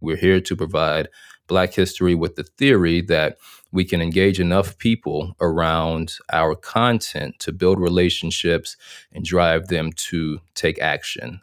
We're 0.00 0.16
here 0.16 0.40
to 0.40 0.56
provide 0.56 1.08
Black 1.46 1.72
history 1.72 2.14
with 2.14 2.36
the 2.36 2.42
theory 2.42 3.00
that 3.02 3.38
we 3.72 3.84
can 3.84 4.02
engage 4.02 4.38
enough 4.40 4.76
people 4.78 5.34
around 5.40 6.14
our 6.32 6.54
content 6.54 7.38
to 7.40 7.52
build 7.52 7.80
relationships 7.80 8.76
and 9.12 9.24
drive 9.24 9.68
them 9.68 9.92
to 9.92 10.40
take 10.54 10.80
action. 10.80 11.40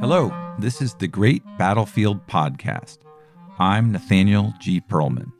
Hello, 0.00 0.32
this 0.58 0.82
is 0.82 0.94
the 0.94 1.08
Great 1.08 1.42
Battlefield 1.58 2.26
Podcast. 2.26 2.98
I'm 3.58 3.92
Nathaniel 3.92 4.52
G. 4.60 4.80
Pearlman. 4.80 5.32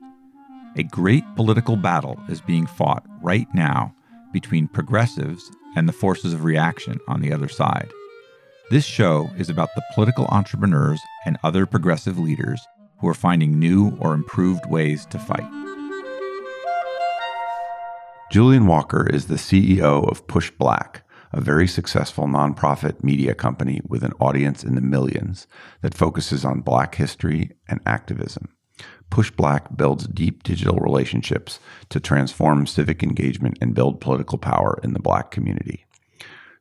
A 0.76 0.82
great 0.84 1.24
political 1.36 1.76
battle 1.76 2.18
is 2.28 2.40
being 2.40 2.66
fought 2.66 3.04
right 3.22 3.48
now 3.52 3.94
between 4.32 4.68
progressives 4.68 5.50
and 5.76 5.88
the 5.88 5.92
forces 5.92 6.32
of 6.32 6.44
reaction 6.44 7.00
on 7.08 7.20
the 7.20 7.32
other 7.32 7.48
side. 7.48 7.90
This 8.70 8.84
show 8.84 9.30
is 9.38 9.48
about 9.48 9.70
the 9.74 9.82
political 9.94 10.26
entrepreneurs 10.26 11.00
and 11.24 11.38
other 11.42 11.66
progressive 11.66 12.18
leaders 12.18 12.60
who 13.00 13.08
are 13.08 13.14
finding 13.14 13.58
new 13.58 13.96
or 14.00 14.14
improved 14.14 14.66
ways 14.66 15.06
to 15.06 15.18
fight. 15.18 15.48
Julian 18.30 18.66
Walker 18.66 19.08
is 19.08 19.26
the 19.26 19.36
CEO 19.36 20.10
of 20.10 20.26
PushBlack 20.26 21.02
a 21.32 21.40
very 21.40 21.68
successful 21.68 22.26
nonprofit 22.26 23.02
media 23.02 23.34
company 23.34 23.80
with 23.86 24.02
an 24.02 24.12
audience 24.20 24.64
in 24.64 24.74
the 24.74 24.80
millions 24.80 25.46
that 25.82 25.94
focuses 25.94 26.44
on 26.44 26.60
Black 26.60 26.94
history 26.94 27.50
and 27.68 27.80
activism. 27.86 28.48
PushBlack 29.10 29.76
builds 29.76 30.06
deep 30.06 30.42
digital 30.42 30.78
relationships 30.78 31.60
to 31.88 32.00
transform 32.00 32.66
civic 32.66 33.02
engagement 33.02 33.58
and 33.60 33.74
build 33.74 34.00
political 34.00 34.38
power 34.38 34.78
in 34.82 34.92
the 34.92 35.00
Black 35.00 35.30
community. 35.30 35.86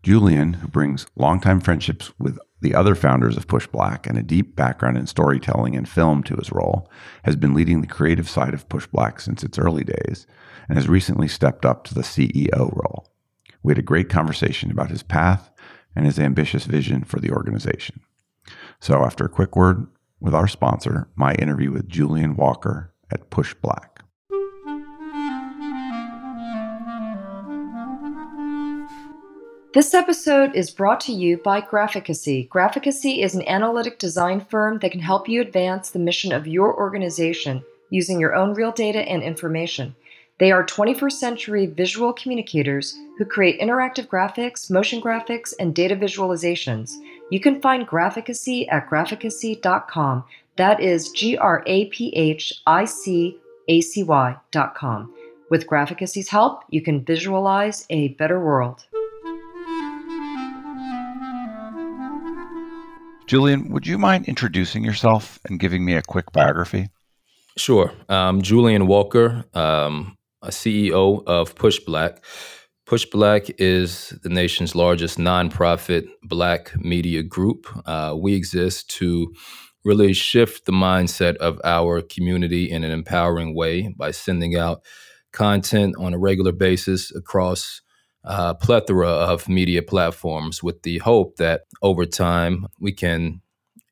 Julian, 0.03 0.53
who 0.53 0.67
brings 0.67 1.05
longtime 1.15 1.59
friendships 1.59 2.11
with 2.17 2.39
the 2.61 2.73
other 2.73 2.95
founders 2.95 3.37
of 3.37 3.47
PushBlack 3.47 4.07
and 4.07 4.17
a 4.17 4.23
deep 4.23 4.55
background 4.55 4.97
in 4.97 5.05
storytelling 5.05 5.75
and 5.75 5.87
film 5.87 6.23
to 6.23 6.35
his 6.35 6.51
role, 6.51 6.89
has 7.23 7.35
been 7.35 7.53
leading 7.53 7.81
the 7.81 7.87
creative 7.87 8.29
side 8.29 8.53
of 8.53 8.69
PushBlack 8.69 9.19
since 9.19 9.43
its 9.43 9.59
early 9.59 9.83
days 9.83 10.25
and 10.69 10.77
has 10.77 10.87
recently 10.87 11.27
stepped 11.27 11.65
up 11.65 11.83
to 11.83 11.93
the 11.93 12.01
CEO 12.01 12.73
role. 12.75 13.11
We 13.63 13.71
had 13.71 13.79
a 13.79 13.83
great 13.83 14.09
conversation 14.09 14.71
about 14.71 14.89
his 14.89 15.03
path 15.03 15.51
and 15.95 16.05
his 16.05 16.19
ambitious 16.19 16.65
vision 16.65 17.03
for 17.03 17.19
the 17.19 17.31
organization. 17.31 17.99
So, 18.79 19.03
after 19.03 19.25
a 19.25 19.29
quick 19.29 19.55
word 19.55 19.87
with 20.19 20.33
our 20.33 20.47
sponsor, 20.47 21.07
my 21.15 21.33
interview 21.35 21.71
with 21.71 21.87
Julian 21.87 22.35
Walker 22.35 22.93
at 23.11 23.29
PushBlack. 23.29 23.97
This 29.73 29.93
episode 29.93 30.55
is 30.55 30.71
brought 30.71 30.99
to 31.01 31.13
you 31.13 31.37
by 31.37 31.61
Graphicacy. 31.61 32.49
Graphicacy 32.49 33.23
is 33.23 33.35
an 33.35 33.47
analytic 33.47 33.99
design 33.99 34.39
firm 34.39 34.79
that 34.79 34.91
can 34.91 35.01
help 35.01 35.29
you 35.29 35.39
advance 35.39 35.91
the 35.91 35.99
mission 35.99 36.31
of 36.31 36.47
your 36.47 36.75
organization 36.75 37.63
using 37.91 38.19
your 38.19 38.33
own 38.33 38.53
real 38.55 38.71
data 38.71 38.99
and 38.99 39.21
information. 39.21 39.95
They 40.39 40.51
are 40.51 40.65
21st 40.65 41.11
century 41.11 41.65
visual 41.65 42.13
communicators 42.13 42.95
who 43.17 43.25
create 43.25 43.59
interactive 43.59 44.07
graphics, 44.07 44.71
motion 44.71 45.01
graphics, 45.01 45.53
and 45.59 45.75
data 45.75 45.95
visualizations. 45.95 46.95
You 47.29 47.41
can 47.41 47.61
find 47.61 47.85
Graphicacy 47.85 48.71
at 48.71 48.89
graphicacy.com. 48.89 50.23
That 50.55 50.79
is 50.79 51.11
G 51.11 51.37
R 51.37 51.61
A 51.65 51.85
P 51.87 52.09
H 52.15 52.61
I 52.65 52.85
C 52.85 53.37
A 53.67 53.81
C 53.81 54.03
Y.com. 54.03 55.13
With 55.49 55.67
Graphicacy's 55.67 56.29
help, 56.29 56.63
you 56.69 56.81
can 56.81 57.03
visualize 57.03 57.85
a 57.89 58.09
better 58.09 58.39
world. 58.39 58.85
Julian, 63.27 63.69
would 63.71 63.85
you 63.85 63.97
mind 63.97 64.25
introducing 64.29 64.85
yourself 64.85 65.37
and 65.49 65.59
giving 65.59 65.83
me 65.83 65.95
a 65.95 66.01
quick 66.01 66.31
biography? 66.31 66.89
Sure. 67.57 67.91
Um, 68.07 68.41
Julian 68.41 68.87
Walker. 68.87 69.43
Um, 69.53 70.17
a 70.41 70.49
CEO 70.49 71.23
of 71.25 71.55
PushBlack. 71.55 72.19
PushBlack 72.87 73.53
is 73.57 74.17
the 74.23 74.29
nation's 74.29 74.73
largest 74.73 75.17
nonprofit 75.17 76.07
Black 76.23 76.73
media 76.77 77.21
group. 77.21 77.67
Uh, 77.85 78.15
we 78.17 78.33
exist 78.33 78.89
to 78.91 79.33
really 79.83 80.13
shift 80.13 80.65
the 80.65 80.71
mindset 80.71 81.35
of 81.37 81.59
our 81.65 82.01
community 82.01 82.71
in 82.71 82.85
an 82.85 82.91
empowering 82.91 83.53
way 83.53 83.93
by 83.97 84.11
sending 84.11 84.55
out 84.55 84.83
content 85.33 85.95
on 85.99 86.13
a 86.13 86.17
regular 86.17 86.53
basis 86.53 87.13
across 87.13 87.81
a 88.23 88.55
plethora 88.55 89.09
of 89.09 89.49
media 89.49 89.81
platforms 89.81 90.63
with 90.63 90.81
the 90.83 90.99
hope 90.99 91.35
that 91.35 91.63
over 91.81 92.05
time 92.05 92.67
we 92.79 92.93
can 92.93 93.41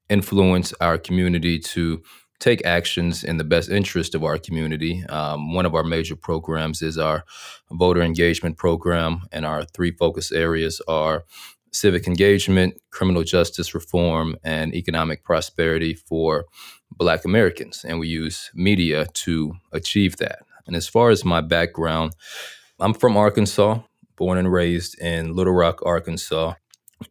influence 0.07 0.73
our 0.79 0.97
community 0.97 1.59
to 1.59 2.01
take 2.39 2.65
actions 2.65 3.23
in 3.23 3.37
the 3.37 3.43
best 3.43 3.69
interest 3.69 4.15
of 4.15 4.23
our 4.23 4.37
community. 4.37 5.03
Um, 5.09 5.53
one 5.53 5.65
of 5.65 5.73
our 5.73 5.83
major 5.83 6.15
programs 6.15 6.81
is 6.81 6.97
our 6.97 7.23
voter 7.71 8.01
engagement 8.01 8.57
program, 8.57 9.21
and 9.31 9.45
our 9.45 9.63
three 9.63 9.91
focus 9.91 10.31
areas 10.31 10.81
are 10.87 11.23
civic 11.71 12.07
engagement, 12.07 12.79
criminal 12.91 13.23
justice 13.23 13.73
reform, 13.73 14.35
and 14.43 14.73
economic 14.73 15.23
prosperity 15.23 15.93
for 15.93 16.45
Black 16.91 17.25
Americans. 17.25 17.85
And 17.85 17.99
we 17.99 18.07
use 18.07 18.51
media 18.53 19.07
to 19.13 19.53
achieve 19.71 20.17
that. 20.17 20.39
And 20.67 20.75
as 20.75 20.87
far 20.87 21.09
as 21.09 21.25
my 21.25 21.41
background, 21.41 22.13
I'm 22.79 22.93
from 22.93 23.17
Arkansas, 23.17 23.79
born 24.15 24.37
and 24.37 24.51
raised 24.51 24.99
in 24.99 25.35
Little 25.35 25.53
Rock, 25.53 25.81
Arkansas 25.85 26.53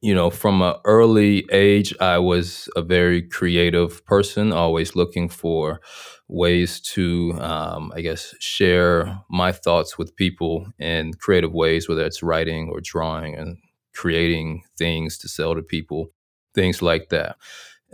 you 0.00 0.15
know, 0.15 0.31
from 0.31 0.62
an 0.62 0.75
early 0.84 1.47
age, 1.50 1.94
I 2.00 2.19
was 2.19 2.69
a 2.77 2.82
very 2.82 3.22
creative 3.22 4.05
person, 4.05 4.53
always 4.53 4.94
looking 4.94 5.28
for 5.28 5.81
ways 6.28 6.81
to, 6.81 7.34
um, 7.41 7.93
I 7.94 8.00
guess, 8.00 8.34
share 8.41 9.21
my 9.31 9.53
thoughts 9.53 9.99
with 9.99 10.16
people 10.16 10.66
in 10.78 11.15
creative 11.15 11.53
ways, 11.53 11.88
whether 11.88 12.04
it's 12.04 12.22
writing 12.22 12.69
or 12.71 12.81
drawing 12.81 13.34
and 13.34 13.59
creating 13.94 14.62
things 14.77 15.19
to 15.19 15.28
sell 15.28 15.54
to 15.54 15.62
people, 15.62 16.09
things 16.54 16.83
like 16.83 17.09
that. 17.10 17.37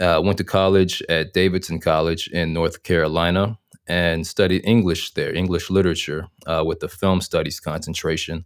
Uh, 0.01 0.21
went 0.25 0.39
to 0.39 0.45
college 0.45 1.03
at 1.09 1.33
Davidson 1.35 1.79
College 1.79 2.29
in 2.29 2.53
North 2.53 2.83
Carolina 2.83 3.59
and 3.87 4.27
studied 4.27 4.65
English 4.65 5.13
there, 5.15 5.35
English 5.35 5.69
literature, 5.69 6.27
uh, 6.47 6.63
with 6.65 6.83
a 6.83 6.89
film 6.89 7.21
studies 7.21 7.61
concentration, 7.61 8.45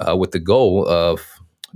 uh, 0.00 0.16
with 0.16 0.30
the 0.30 0.38
goal 0.38 0.86
of 0.86 1.26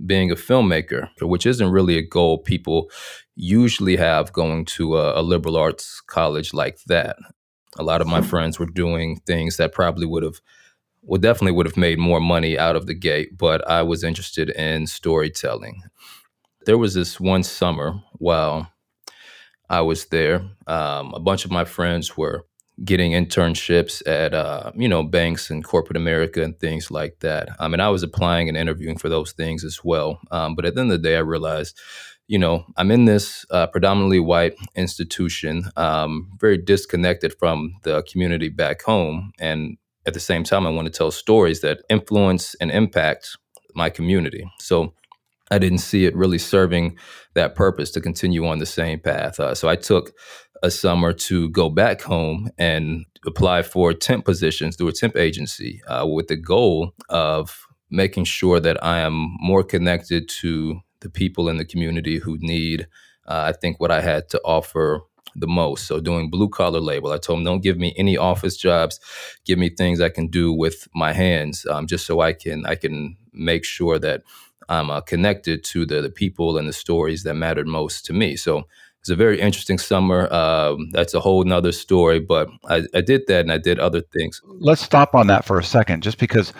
being 0.06 0.30
a 0.30 0.36
filmmaker, 0.36 1.08
which 1.20 1.46
isn't 1.46 1.70
really 1.70 1.96
a 1.96 2.06
goal 2.06 2.38
people 2.38 2.90
usually 3.34 3.96
have 3.96 4.32
going 4.32 4.64
to 4.64 4.96
a, 4.96 5.20
a 5.20 5.22
liberal 5.22 5.56
arts 5.56 6.00
college 6.00 6.52
like 6.52 6.78
that. 6.86 7.16
A 7.78 7.82
lot 7.82 8.00
of 8.00 8.06
my 8.06 8.20
friends 8.20 8.58
were 8.58 8.66
doing 8.66 9.20
things 9.26 9.56
that 9.56 9.72
probably 9.72 10.06
would 10.06 10.22
have 10.22 10.40
well 11.02 11.20
definitely 11.20 11.52
would 11.52 11.66
have 11.66 11.76
made 11.76 11.98
more 11.98 12.20
money 12.20 12.58
out 12.58 12.76
of 12.76 12.86
the 12.86 12.94
gate 12.94 13.36
but 13.36 13.66
i 13.68 13.82
was 13.82 14.04
interested 14.04 14.50
in 14.50 14.86
storytelling 14.86 15.82
there 16.66 16.78
was 16.78 16.94
this 16.94 17.18
one 17.18 17.42
summer 17.42 17.94
while 18.14 18.70
i 19.70 19.80
was 19.80 20.06
there 20.06 20.42
um, 20.66 21.12
a 21.14 21.20
bunch 21.20 21.44
of 21.44 21.50
my 21.50 21.64
friends 21.64 22.16
were 22.16 22.44
getting 22.84 23.12
internships 23.12 24.02
at 24.06 24.34
uh, 24.34 24.70
you 24.74 24.88
know 24.88 25.02
banks 25.02 25.50
and 25.50 25.64
corporate 25.64 25.96
America 25.96 26.42
and 26.42 26.58
things 26.58 26.90
like 26.90 27.20
that. 27.20 27.48
I 27.58 27.68
mean, 27.68 27.80
I 27.80 27.88
was 27.88 28.02
applying 28.02 28.48
and 28.48 28.56
interviewing 28.56 28.98
for 28.98 29.08
those 29.08 29.32
things 29.32 29.64
as 29.64 29.80
well. 29.82 30.20
Um, 30.30 30.54
but 30.54 30.64
at 30.64 30.74
the 30.74 30.80
end 30.82 30.92
of 30.92 31.02
the 31.02 31.08
day, 31.08 31.16
I 31.16 31.20
realized, 31.20 31.78
you 32.26 32.38
know, 32.38 32.64
I'm 32.76 32.90
in 32.90 33.04
this 33.04 33.44
uh, 33.50 33.66
predominantly 33.66 34.20
white 34.20 34.54
institution, 34.74 35.70
um, 35.76 36.30
very 36.38 36.58
disconnected 36.58 37.34
from 37.38 37.74
the 37.82 38.02
community 38.02 38.48
back 38.48 38.82
home, 38.82 39.32
and 39.38 39.76
at 40.06 40.14
the 40.14 40.20
same 40.20 40.44
time, 40.44 40.66
I 40.66 40.70
want 40.70 40.86
to 40.86 40.96
tell 40.96 41.10
stories 41.10 41.60
that 41.60 41.82
influence 41.90 42.54
and 42.60 42.70
impact 42.70 43.36
my 43.74 43.90
community. 43.90 44.50
So 44.58 44.94
I 45.50 45.58
didn't 45.58 45.78
see 45.78 46.04
it 46.04 46.16
really 46.16 46.38
serving 46.38 46.98
that 47.34 47.54
purpose 47.54 47.90
to 47.92 48.00
continue 48.00 48.46
on 48.46 48.58
the 48.58 48.66
same 48.66 49.00
path. 49.00 49.40
Uh, 49.40 49.54
so 49.54 49.68
I 49.68 49.76
took 49.76 50.12
a 50.62 50.70
summer 50.70 51.12
to 51.12 51.48
go 51.50 51.68
back 51.68 52.02
home 52.02 52.50
and 52.58 53.04
apply 53.26 53.62
for 53.62 53.92
temp 53.92 54.24
positions 54.24 54.76
through 54.76 54.88
a 54.88 54.92
temp 54.92 55.16
agency 55.16 55.82
uh, 55.86 56.06
with 56.06 56.28
the 56.28 56.36
goal 56.36 56.92
of 57.08 57.66
making 57.90 58.24
sure 58.24 58.60
that 58.60 58.82
I 58.84 59.00
am 59.00 59.36
more 59.40 59.62
connected 59.62 60.28
to 60.40 60.80
the 61.00 61.10
people 61.10 61.48
in 61.48 61.56
the 61.56 61.64
community 61.64 62.18
who 62.18 62.36
need, 62.40 62.86
uh, 63.26 63.44
I 63.46 63.52
think, 63.52 63.80
what 63.80 63.90
I 63.90 64.00
had 64.00 64.28
to 64.30 64.40
offer 64.44 65.00
the 65.36 65.46
most. 65.46 65.86
So 65.86 66.00
doing 66.00 66.30
blue 66.30 66.48
collar 66.48 66.80
label, 66.80 67.12
I 67.12 67.18
told 67.18 67.38
them 67.38 67.44
don't 67.44 67.62
give 67.62 67.78
me 67.78 67.94
any 67.96 68.16
office 68.16 68.56
jobs, 68.56 68.98
give 69.44 69.58
me 69.58 69.70
things 69.70 70.00
I 70.00 70.08
can 70.08 70.28
do 70.28 70.52
with 70.52 70.88
my 70.94 71.12
hands, 71.12 71.66
um, 71.66 71.86
just 71.86 72.06
so 72.06 72.20
I 72.20 72.32
can 72.32 72.66
I 72.66 72.74
can 72.74 73.16
make 73.32 73.64
sure 73.64 73.98
that 74.00 74.22
I'm 74.68 74.90
uh, 74.90 75.00
connected 75.00 75.64
to 75.64 75.86
the, 75.86 76.02
the 76.02 76.10
people 76.10 76.58
and 76.58 76.68
the 76.68 76.72
stories 76.72 77.22
that 77.22 77.34
mattered 77.34 77.66
most 77.66 78.04
to 78.06 78.12
me. 78.12 78.36
So 78.36 78.64
it's 79.08 79.14
a 79.14 79.16
very 79.16 79.40
interesting 79.40 79.78
summer. 79.78 80.30
Um, 80.30 80.90
that's 80.92 81.14
a 81.14 81.20
whole 81.20 81.42
nother 81.42 81.72
story, 81.72 82.20
but 82.20 82.50
I, 82.68 82.82
I 82.94 83.00
did 83.00 83.26
that 83.28 83.40
and 83.40 83.50
I 83.50 83.56
did 83.56 83.78
other 83.78 84.02
things. 84.02 84.42
Let's 84.44 84.82
stop 84.82 85.14
on 85.14 85.28
that 85.28 85.46
for 85.46 85.58
a 85.58 85.64
second, 85.64 86.02
just 86.02 86.18
because 86.18 86.52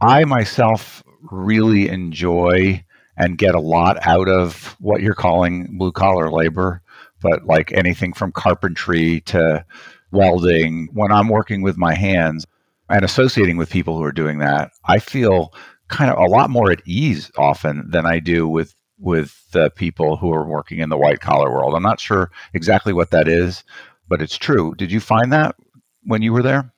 I 0.00 0.24
myself 0.24 1.02
really 1.32 1.88
enjoy 1.88 2.84
and 3.16 3.38
get 3.38 3.56
a 3.56 3.60
lot 3.60 3.98
out 4.06 4.28
of 4.28 4.76
what 4.78 5.02
you're 5.02 5.14
calling 5.14 5.76
blue 5.78 5.90
collar 5.90 6.30
labor, 6.30 6.80
but 7.22 7.44
like 7.44 7.72
anything 7.72 8.12
from 8.12 8.30
carpentry 8.30 9.22
to 9.22 9.64
welding. 10.12 10.88
When 10.92 11.10
I'm 11.10 11.28
working 11.28 11.60
with 11.60 11.76
my 11.76 11.94
hands 11.94 12.46
and 12.88 13.04
associating 13.04 13.56
with 13.56 13.68
people 13.68 13.96
who 13.96 14.04
are 14.04 14.12
doing 14.12 14.38
that, 14.38 14.70
I 14.84 15.00
feel 15.00 15.52
kind 15.88 16.08
of 16.08 16.18
a 16.18 16.30
lot 16.30 16.50
more 16.50 16.70
at 16.70 16.86
ease 16.86 17.32
often 17.36 17.90
than 17.90 18.06
I 18.06 18.20
do 18.20 18.46
with 18.46 18.75
with 18.98 19.50
the 19.52 19.70
people 19.70 20.16
who 20.16 20.32
are 20.32 20.46
working 20.46 20.78
in 20.78 20.88
the 20.88 20.98
white 20.98 21.20
collar 21.20 21.50
world. 21.50 21.74
I'm 21.74 21.82
not 21.82 22.00
sure 22.00 22.30
exactly 22.54 22.92
what 22.92 23.10
that 23.10 23.28
is, 23.28 23.64
but 24.08 24.22
it's 24.22 24.36
true. 24.36 24.74
Did 24.76 24.90
you 24.90 25.00
find 25.00 25.32
that 25.32 25.56
when 26.04 26.22
you 26.22 26.32
were 26.32 26.42
there? 26.42 26.72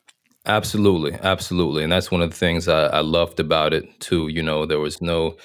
Absolutely, 0.46 1.12
absolutely, 1.22 1.82
and 1.82 1.92
that's 1.92 2.10
one 2.10 2.22
of 2.22 2.30
the 2.30 2.36
things 2.36 2.68
I, 2.68 2.86
I 2.86 3.00
loved 3.00 3.38
about 3.38 3.74
it 3.74 4.00
too. 4.00 4.28
You 4.28 4.42
know, 4.42 4.64
there 4.64 4.78
was 4.80 5.02
no 5.02 5.36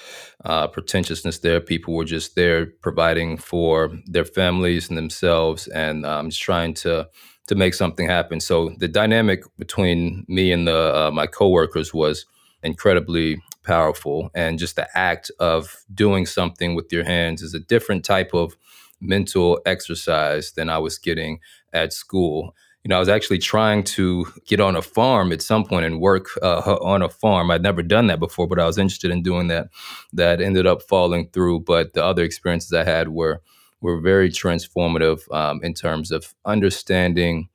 uh, 0.44 0.66
pretentiousness 0.68 1.40
there. 1.40 1.60
People 1.60 1.92
were 1.92 2.06
just 2.06 2.36
there 2.36 2.66
providing 2.80 3.36
for 3.36 3.92
their 4.06 4.24
families 4.24 4.88
and 4.88 4.96
themselves, 4.96 5.66
and 5.68 6.06
um, 6.06 6.30
just 6.30 6.40
trying 6.40 6.72
to 6.74 7.08
to 7.48 7.54
make 7.54 7.74
something 7.74 8.08
happen. 8.08 8.40
So 8.40 8.70
the 8.78 8.88
dynamic 8.88 9.44
between 9.58 10.24
me 10.26 10.52
and 10.52 10.66
the 10.66 11.08
uh, 11.08 11.10
my 11.10 11.26
coworkers 11.26 11.92
was 11.92 12.24
incredibly 12.64 13.42
powerful, 13.62 14.30
and 14.34 14.58
just 14.58 14.76
the 14.76 14.88
act 14.96 15.30
of 15.38 15.84
doing 15.92 16.26
something 16.26 16.74
with 16.74 16.92
your 16.92 17.04
hands 17.04 17.42
is 17.42 17.54
a 17.54 17.60
different 17.60 18.04
type 18.04 18.34
of 18.34 18.56
mental 19.00 19.60
exercise 19.66 20.52
than 20.52 20.68
I 20.68 20.78
was 20.78 20.98
getting 20.98 21.40
at 21.72 21.92
school 21.92 22.54
you 22.84 22.90
know, 22.90 22.96
I 22.96 23.00
was 23.00 23.08
actually 23.08 23.38
trying 23.38 23.82
to 23.84 24.26
get 24.46 24.60
on 24.60 24.76
a 24.76 24.82
farm 24.82 25.32
at 25.32 25.40
some 25.40 25.64
point 25.64 25.86
and 25.86 26.00
work 26.00 26.26
uh, 26.42 26.76
on 26.82 27.02
a 27.02 27.08
farm. 27.08 27.50
I'd 27.50 27.62
never 27.62 27.82
done 27.82 28.08
that 28.08 28.20
before, 28.20 28.46
but 28.46 28.60
I 28.60 28.66
was 28.66 28.78
interested 28.78 29.10
in 29.10 29.22
doing 29.22 29.48
that. 29.48 29.68
That 30.12 30.40
ended 30.40 30.66
up 30.66 30.82
falling 30.82 31.30
through. 31.32 31.60
But 31.60 31.94
the 31.94 32.04
other 32.04 32.22
experiences 32.22 32.72
I 32.72 32.84
had 32.84 33.08
were 33.08 33.40
were 33.80 34.00
very 34.00 34.30
transformative 34.30 35.20
um, 35.34 35.60
in 35.62 35.74
terms 35.74 36.10
of 36.10 36.34
understanding, 36.44 37.48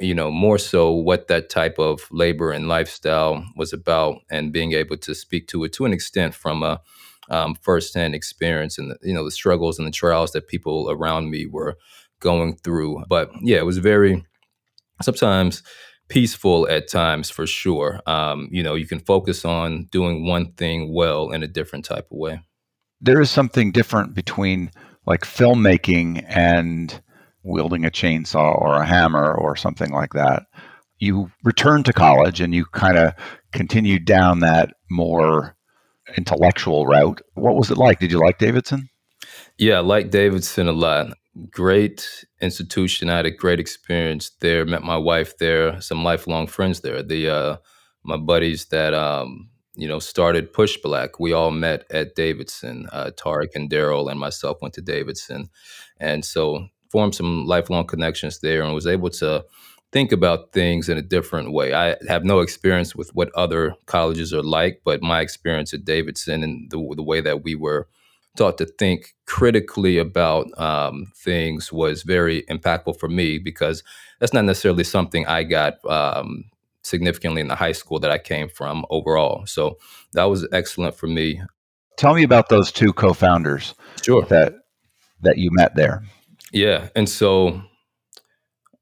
you 0.00 0.14
know, 0.14 0.30
more 0.30 0.58
so 0.58 0.90
what 0.90 1.28
that 1.28 1.48
type 1.50 1.78
of 1.78 2.08
labor 2.10 2.50
and 2.50 2.68
lifestyle 2.68 3.44
was 3.56 3.72
about, 3.72 4.16
and 4.30 4.52
being 4.52 4.72
able 4.72 4.96
to 4.98 5.14
speak 5.14 5.46
to 5.48 5.64
it 5.64 5.72
to 5.74 5.84
an 5.84 5.92
extent 5.92 6.34
from 6.34 6.62
a 6.62 6.80
um, 7.30 7.54
firsthand 7.62 8.14
experience 8.14 8.78
and 8.78 8.90
the, 8.90 8.98
you 9.02 9.14
know 9.14 9.24
the 9.24 9.30
struggles 9.30 9.78
and 9.78 9.86
the 9.86 9.92
trials 9.92 10.32
that 10.32 10.48
people 10.48 10.90
around 10.90 11.30
me 11.30 11.46
were 11.46 11.76
going 12.20 12.56
through. 12.56 13.04
But 13.08 13.30
yeah, 13.40 13.58
it 13.58 13.66
was 13.66 13.78
very 13.78 14.24
sometimes 15.02 15.62
peaceful 16.08 16.68
at 16.68 16.88
times 16.88 17.30
for 17.30 17.46
sure. 17.46 18.00
Um, 18.06 18.48
you 18.50 18.62
know, 18.62 18.74
you 18.74 18.86
can 18.86 19.00
focus 19.00 19.44
on 19.44 19.84
doing 19.90 20.26
one 20.26 20.52
thing 20.52 20.92
well 20.92 21.30
in 21.30 21.42
a 21.42 21.48
different 21.48 21.84
type 21.84 22.06
of 22.10 22.18
way. 22.18 22.40
There 23.00 23.20
is 23.20 23.30
something 23.30 23.72
different 23.72 24.14
between 24.14 24.70
like 25.06 25.22
filmmaking 25.22 26.24
and 26.28 27.00
wielding 27.44 27.84
a 27.84 27.90
chainsaw 27.90 28.60
or 28.60 28.74
a 28.76 28.86
hammer 28.86 29.34
or 29.34 29.54
something 29.54 29.92
like 29.92 30.12
that. 30.14 30.46
You 30.98 31.30
returned 31.44 31.84
to 31.86 31.92
college 31.92 32.40
and 32.40 32.54
you 32.54 32.64
kind 32.66 32.96
of 32.96 33.14
continued 33.52 34.04
down 34.04 34.40
that 34.40 34.74
more 34.90 35.56
intellectual 36.16 36.86
route. 36.86 37.20
What 37.34 37.56
was 37.56 37.70
it 37.70 37.78
like? 37.78 38.00
Did 38.00 38.10
you 38.10 38.18
like 38.18 38.38
Davidson? 38.38 38.88
Yeah, 39.58 39.74
I 39.74 39.80
like 39.80 40.10
Davidson 40.10 40.66
a 40.66 40.72
lot 40.72 41.12
great 41.50 42.24
institution. 42.40 43.08
I 43.08 43.16
had 43.16 43.26
a 43.26 43.30
great 43.30 43.60
experience 43.60 44.30
there. 44.40 44.64
Met 44.64 44.82
my 44.82 44.96
wife 44.96 45.38
there. 45.38 45.80
Some 45.80 46.04
lifelong 46.04 46.46
friends 46.46 46.80
there. 46.80 47.02
The 47.02 47.28
uh, 47.28 47.56
my 48.04 48.16
buddies 48.16 48.66
that 48.66 48.94
um, 48.94 49.50
you 49.74 49.88
know 49.88 49.98
started 49.98 50.52
PushBlack. 50.52 51.10
We 51.18 51.32
all 51.32 51.50
met 51.50 51.84
at 51.90 52.14
Davidson. 52.14 52.88
Uh, 52.92 53.10
Tarek 53.16 53.54
and 53.54 53.70
Daryl 53.70 54.10
and 54.10 54.20
myself 54.20 54.58
went 54.62 54.74
to 54.74 54.82
Davidson, 54.82 55.48
and 55.98 56.24
so 56.24 56.68
formed 56.94 57.12
some 57.16 57.44
lifelong 57.44 57.84
connections 57.84 58.38
there, 58.38 58.62
and 58.62 58.72
was 58.72 58.86
able 58.86 59.10
to 59.10 59.44
think 59.90 60.12
about 60.12 60.52
things 60.52 60.88
in 60.88 60.96
a 60.96 61.02
different 61.02 61.52
way. 61.52 61.74
I 61.74 61.96
have 62.06 62.24
no 62.24 62.38
experience 62.38 62.94
with 62.94 63.12
what 63.16 63.34
other 63.34 63.74
colleges 63.86 64.32
are 64.32 64.44
like, 64.44 64.82
but 64.84 65.02
my 65.02 65.20
experience 65.20 65.74
at 65.74 65.84
Davidson 65.84 66.44
and 66.44 66.70
the, 66.70 66.78
the 66.94 67.02
way 67.02 67.20
that 67.20 67.42
we 67.42 67.56
were 67.56 67.88
taught 68.36 68.58
to 68.58 68.66
think 68.66 69.16
critically 69.26 69.98
about 69.98 70.46
um, 70.56 71.10
things 71.16 71.72
was 71.72 72.04
very 72.04 72.42
impactful 72.42 72.96
for 73.00 73.08
me 73.08 73.38
because 73.38 73.82
that's 74.20 74.32
not 74.32 74.44
necessarily 74.44 74.84
something 74.84 75.26
I 75.26 75.42
got 75.42 75.74
um, 75.88 76.44
significantly 76.82 77.40
in 77.40 77.48
the 77.48 77.56
high 77.56 77.72
school 77.72 77.98
that 77.98 78.12
I 78.12 78.18
came 78.18 78.48
from 78.48 78.86
overall. 78.88 79.46
So 79.46 79.78
that 80.12 80.24
was 80.24 80.46
excellent 80.52 80.94
for 80.94 81.08
me. 81.08 81.42
Tell 81.96 82.14
me 82.14 82.22
about 82.22 82.48
those 82.50 82.70
two 82.70 82.92
co-founders. 82.92 83.74
Sure. 84.00 84.24
That 84.26 84.54
that 85.22 85.38
you 85.38 85.50
met 85.52 85.74
there. 85.74 86.04
Yeah, 86.54 86.88
and 86.96 87.08
so 87.08 87.62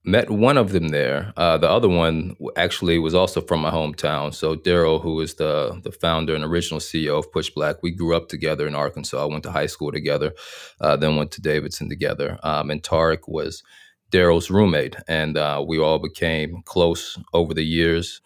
met 0.04 0.30
one 0.30 0.58
of 0.58 0.72
them 0.72 0.88
there. 0.88 1.32
Uh, 1.36 1.56
the 1.58 1.70
other 1.70 1.88
one 1.88 2.36
actually 2.56 2.98
was 2.98 3.14
also 3.14 3.40
from 3.40 3.60
my 3.60 3.70
hometown. 3.70 4.34
So 4.34 4.56
Daryl, 4.56 5.00
who 5.00 5.20
is 5.20 5.34
the 5.34 5.80
the 5.84 5.92
founder 5.92 6.34
and 6.34 6.44
original 6.44 6.80
CEO 6.80 7.18
of 7.18 7.30
PushBlack, 7.32 7.76
we 7.82 7.92
grew 7.92 8.16
up 8.16 8.28
together 8.28 8.66
in 8.66 8.74
Arkansas. 8.74 9.22
I 9.22 9.26
went 9.26 9.44
to 9.44 9.52
high 9.52 9.66
school 9.66 9.92
together, 9.92 10.34
uh, 10.80 10.96
then 10.96 11.16
went 11.16 11.30
to 11.32 11.40
Davidson 11.42 11.88
together. 11.88 12.38
Um, 12.42 12.70
and 12.70 12.82
Tarek 12.82 13.28
was 13.28 13.62
Daryl's 14.10 14.50
roommate, 14.50 14.96
and 15.08 15.38
uh, 15.38 15.64
we 15.66 15.78
all 15.78 15.98
became 16.00 16.62
close 16.64 17.18
over 17.32 17.54
the 17.54 17.64
years. 17.64 18.20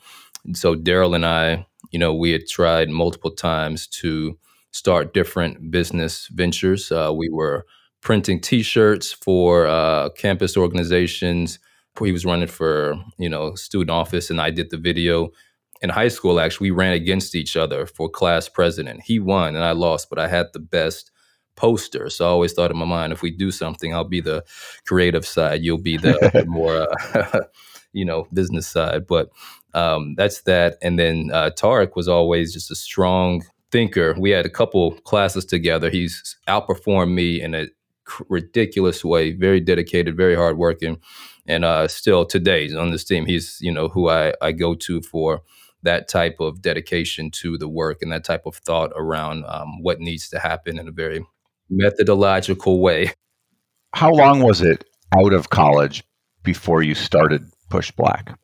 And 0.45 0.57
so 0.57 0.75
Daryl 0.75 1.15
and 1.15 1.27
I, 1.27 1.67
you 1.91 1.99
know, 1.99 2.15
we 2.15 2.33
had 2.33 2.47
tried 2.49 2.89
multiple 2.91 3.31
times 3.33 3.87
to 4.03 4.39
start 4.73 5.15
different 5.15 5.71
business 5.71 6.29
ventures. 6.29 6.91
Uh, 6.91 7.13
we 7.15 7.29
were 7.31 7.67
printing 8.07 8.41
T-shirts 8.41 9.13
for 9.13 9.67
uh, 9.67 10.11
campus 10.11 10.57
organizations. 10.57 11.59
He 12.01 12.13
was 12.13 12.25
running 12.25 12.47
for 12.47 12.95
you 13.19 13.29
know 13.29 13.57
student 13.57 13.91
office 13.91 14.31
and 14.31 14.41
i 14.41 14.51
did 14.51 14.71
the 14.71 14.77
video. 14.77 15.31
In 15.83 15.91
high 15.91 16.07
school 16.09 16.39
actually 16.39 16.71
we 16.71 16.77
ran 16.77 16.93
against 16.93 17.35
each 17.35 17.57
other 17.57 17.85
for 17.85 18.09
class 18.09 18.49
president. 18.49 19.01
He 19.03 19.19
won 19.19 19.57
and 19.57 19.65
i 19.65 19.73
lost 19.73 20.09
but 20.09 20.21
i 20.21 20.29
had 20.29 20.47
the 20.53 20.61
best 20.61 21.11
poster. 21.57 22.09
So 22.09 22.25
i 22.25 22.29
always 22.29 22.53
thought 22.53 22.71
in 22.71 22.77
my 22.77 22.85
mind 22.85 23.13
if 23.13 23.23
we 23.23 23.33
do 23.33 23.51
something 23.51 23.93
i'll 23.93 24.05
be 24.05 24.21
the 24.21 24.45
creative 24.87 25.27
side. 25.27 25.63
You'll 25.63 25.83
be 25.83 25.97
the 25.97 26.45
more 26.49 26.87
uh, 27.17 27.41
you 27.93 28.05
know 28.05 28.29
business 28.33 28.69
side. 28.69 29.09
But 29.09 29.31
um, 29.75 30.15
that's 30.17 30.43
that. 30.43 30.77
And 30.81 30.97
then 30.97 31.31
uh, 31.33 31.51
tarek 31.59 31.97
was 31.97 32.07
always 32.07 32.53
just 32.53 32.71
a 32.71 32.77
strong 32.77 33.43
thinker. 33.73 34.15
We 34.17 34.31
had 34.31 34.47
a 34.47 34.51
couple 34.61 34.93
classes 35.01 35.45
together. 35.45 35.91
He's 35.91 36.37
outperformed 36.47 37.13
me 37.13 37.41
in 37.41 37.55
a 37.55 37.67
ridiculous 38.29 39.05
way 39.05 39.33
very 39.33 39.61
dedicated 39.61 40.17
very 40.17 40.35
hardworking 40.35 40.99
and 41.49 41.65
uh, 41.65 41.89
still 41.89 42.25
today 42.25 42.73
on 42.75 42.91
this 42.91 43.05
team, 43.05 43.27
he's 43.27 43.59
you 43.61 43.73
know 43.73 43.89
who 43.89 44.09
I, 44.09 44.35
I 44.43 44.53
go 44.53 44.75
to 44.75 45.01
for 45.01 45.43
that 45.83 46.09
type 46.09 46.37
of 46.41 46.61
dedication 46.61 47.31
to 47.31 47.57
the 47.57 47.69
work 47.69 48.03
and 48.03 48.11
that 48.11 48.25
type 48.25 48.47
of 48.47 48.57
thought 48.57 48.91
around 48.97 49.45
um, 49.47 49.83
what 49.83 50.01
needs 50.01 50.29
to 50.31 50.39
happen 50.39 50.79
in 50.79 50.89
a 50.89 50.93
very 50.93 51.25
methodological 51.71 52.81
way. 52.81 53.13
How 53.95 54.11
long 54.11 54.43
was 54.43 54.63
it 54.63 54.85
out 55.17 55.33
of 55.33 55.51
college 55.51 56.03
before 56.43 56.83
you 56.83 56.95
started 56.95 57.49
PushBlack? 57.71 58.37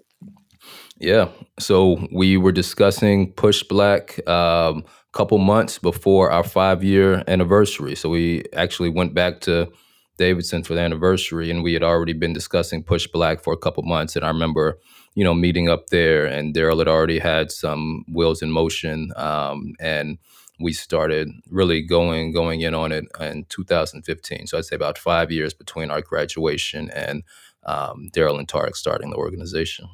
Yeah, 0.98 1.28
so 1.58 2.06
we 2.12 2.36
were 2.36 2.52
discussing 2.52 3.32
PushBlack 3.32 4.26
um, 4.28 4.84
couple 5.12 5.38
months 5.38 5.78
before 5.78 6.30
our 6.30 6.42
five 6.42 6.82
year 6.82 7.22
anniversary. 7.28 7.94
So 7.94 8.08
we 8.08 8.44
actually 8.54 8.88
went 8.88 9.14
back 9.14 9.40
to 9.42 9.70
Davidson 10.18 10.62
for 10.62 10.74
the 10.74 10.80
anniversary, 10.80 11.50
and 11.50 11.62
we 11.62 11.72
had 11.72 11.82
already 11.82 12.12
been 12.12 12.32
discussing 12.32 12.82
PushBlack 12.82 13.42
for 13.42 13.52
a 13.52 13.58
couple 13.58 13.82
months. 13.82 14.16
And 14.16 14.24
I 14.24 14.28
remember, 14.28 14.78
you 15.14 15.24
know, 15.24 15.34
meeting 15.34 15.68
up 15.68 15.88
there, 15.88 16.26
and 16.26 16.54
Daryl 16.54 16.78
had 16.78 16.88
already 16.88 17.18
had 17.18 17.50
some 17.50 18.04
wheels 18.12 18.42
in 18.42 18.50
motion, 18.50 19.12
um, 19.16 19.74
and 19.80 20.18
we 20.60 20.72
started 20.72 21.28
really 21.50 21.82
going 21.82 22.32
going 22.32 22.60
in 22.60 22.74
on 22.74 22.92
it 22.92 23.04
in 23.20 23.44
2015. 23.48 24.46
So 24.46 24.58
I'd 24.58 24.64
say 24.64 24.76
about 24.76 24.98
five 24.98 25.30
years 25.30 25.54
between 25.54 25.90
our 25.90 26.00
graduation 26.00 26.90
and 26.90 27.22
um, 27.64 28.08
Daryl 28.12 28.38
and 28.38 28.48
Tarek 28.48 28.76
starting 28.76 29.10
the 29.10 29.16
organization. 29.16 29.88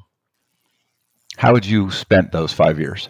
How 1.37 1.55
had 1.55 1.65
you 1.65 1.91
spent 1.91 2.33
those 2.33 2.53
five 2.53 2.79
years? 2.79 3.09